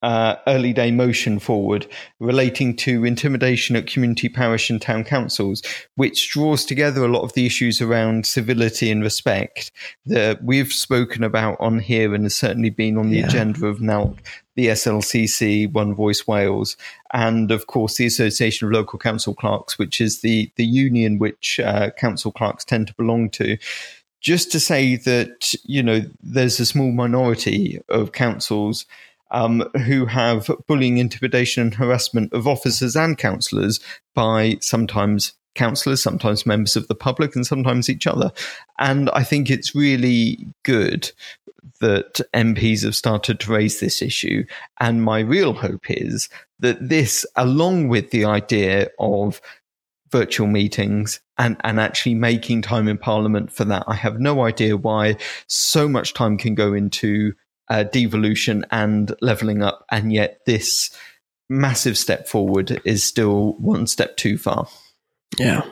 uh, 0.03 0.36
early 0.46 0.72
day 0.72 0.90
motion 0.90 1.38
forward 1.38 1.86
relating 2.20 2.76
to 2.76 3.05
intimidation 3.05 3.74
at 3.74 3.86
community 3.86 4.28
parish 4.28 4.70
and 4.70 4.80
town 4.80 5.05
councils, 5.05 5.62
which 5.96 6.30
draws 6.30 6.64
together 6.64 7.05
a 7.05 7.09
lot 7.09 7.22
of 7.22 7.32
the 7.32 7.46
issues 7.46 7.80
around 7.80 8.26
civility 8.26 8.90
and 8.90 9.03
respect 9.03 9.72
that 10.07 10.42
we've 10.42 10.72
spoken 10.72 11.24
about 11.24 11.57
on 11.61 11.78
here 11.78 12.14
and 12.14 12.24
has 12.24 12.36
certainly 12.36 12.70
been 12.70 12.96
on 12.96 13.11
the 13.11 13.18
yeah. 13.18 13.26
agenda 13.26 13.66
of 13.66 13.80
now 13.80 14.14
the 14.55 14.68
SLCC, 14.68 15.72
One 15.72 15.94
Voice 15.94 16.26
Wales, 16.26 16.76
and 17.12 17.53
of 17.53 17.68
course 17.68 17.96
the 17.96 18.07
Association 18.07 18.66
of 18.66 18.72
Local 18.72 18.99
Council 18.99 19.32
Clerks, 19.32 19.78
which 19.78 20.01
is 20.01 20.20
the, 20.20 20.51
the 20.57 20.64
union 20.64 21.18
which 21.18 21.61
uh, 21.61 21.90
council 21.90 22.32
clerks 22.32 22.64
tend 22.64 22.88
to 22.88 22.94
belong 22.94 23.30
to 23.30 23.57
just 24.20 24.51
to 24.51 24.59
say 24.59 24.96
that 24.96 25.55
you 25.62 25.82
know 25.82 26.01
there's 26.20 26.59
a 26.59 26.66
small 26.66 26.90
minority 26.90 27.80
of 27.88 28.12
councils 28.12 28.84
um, 29.31 29.61
who 29.85 30.07
have 30.07 30.51
bullying, 30.66 30.99
intimidation, 30.99 31.62
and 31.62 31.74
harassment 31.74 32.33
of 32.33 32.47
officers 32.47 32.97
and 32.97 33.18
councillors 33.18 33.81
by 34.14 34.57
sometimes 34.61 35.35
councillors, 35.55 36.03
sometimes 36.03 36.47
members 36.47 36.76
of 36.76 36.89
the 36.89 36.95
public, 36.95 37.35
and 37.35 37.47
sometimes 37.47 37.89
each 37.89 38.07
other. 38.07 38.31
And 38.79 39.11
I 39.11 39.24
think 39.24 39.51
it's 39.51 39.74
really 39.74 40.47
good 40.64 41.11
that 41.81 42.20
MPs 42.35 42.85
have 42.85 42.97
started 42.97 43.41
to 43.41 43.53
raise 43.53 43.81
this 43.81 44.03
issue. 44.03 44.45
And 44.81 45.03
my 45.03 45.20
real 45.20 45.53
hope 45.53 45.91
is 45.91 46.29
that 46.61 46.89
this, 46.89 47.26
along 47.37 47.89
with 47.89 48.11
the 48.11 48.24
idea 48.24 48.89
of 48.99 49.41
virtual 50.11 50.47
meetings 50.47 51.20
and, 51.37 51.57
and 51.64 51.79
actually 51.79 52.14
making 52.14 52.62
time 52.62 52.89
in 52.89 52.99
Parliament 52.99 53.53
for 53.53 53.64
that. 53.64 53.85
I 53.87 53.95
have 53.95 54.20
no 54.20 54.45
idea 54.45 54.76
why 54.76 55.16
so 55.47 55.89
much 55.89 56.14
time 56.14 56.39
can 56.39 56.55
go 56.55 56.72
into 56.72 57.35
uh, 57.70 57.84
devolution 57.84 58.64
and 58.70 59.14
leveling 59.20 59.62
up, 59.62 59.84
and 59.90 60.12
yet 60.12 60.40
this 60.46 60.90
massive 61.48 61.96
step 61.96 62.28
forward 62.28 62.80
is 62.84 63.04
still 63.04 63.54
one 63.54 63.86
step 63.86 64.16
too 64.16 64.38
far. 64.38 64.68
Yeah. 65.38 65.62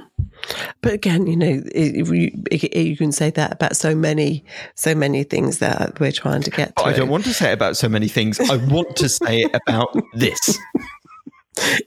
But 0.81 0.93
again, 0.93 1.27
you 1.27 1.37
know, 1.37 1.63
it, 1.75 2.43
it, 2.51 2.77
you 2.77 2.97
can 2.97 3.13
say 3.13 3.31
that 3.31 3.53
about 3.53 3.77
so 3.77 3.95
many, 3.95 4.45
so 4.75 4.95
many 4.95 5.25
things 5.25 5.59
that 5.59 5.99
we're 5.99 6.13
trying 6.13 6.43
to 6.43 6.51
get. 6.51 6.77
To. 6.77 6.85
I 6.85 6.93
don't 6.93 7.09
want 7.09 7.25
to 7.25 7.35
say 7.35 7.53
about 7.53 7.77
so 7.77 7.89
many 7.89 8.09
things. 8.09 8.39
I 8.39 8.57
want 8.57 8.97
to 8.97 9.09
say 9.09 9.45
about 9.53 9.97
this. 10.15 10.59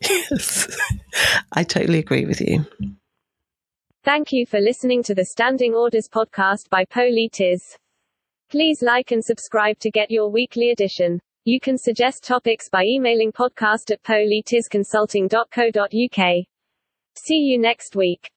Yes, 0.01 0.67
I 1.53 1.63
totally 1.63 1.99
agree 1.99 2.25
with 2.25 2.41
you. 2.41 2.65
Thank 4.03 4.33
you 4.33 4.45
for 4.45 4.59
listening 4.59 5.03
to 5.03 5.15
the 5.15 5.25
Standing 5.25 5.73
Orders 5.73 6.07
podcast 6.07 6.69
by 6.69 6.85
Politis. 6.85 7.77
Please 8.49 8.81
like 8.81 9.11
and 9.11 9.23
subscribe 9.23 9.77
to 9.77 9.91
get 9.91 10.09
your 10.09 10.27
weekly 10.27 10.71
edition. 10.71 11.19
You 11.45 11.59
can 11.59 11.77
suggest 11.77 12.23
topics 12.23 12.67
by 12.67 12.83
emailing 12.83 13.31
podcast 13.31 13.91
at 13.91 14.01
politisconsulting.co.uk. 14.01 16.45
See 17.15 17.37
you 17.37 17.59
next 17.59 17.95
week. 17.95 18.31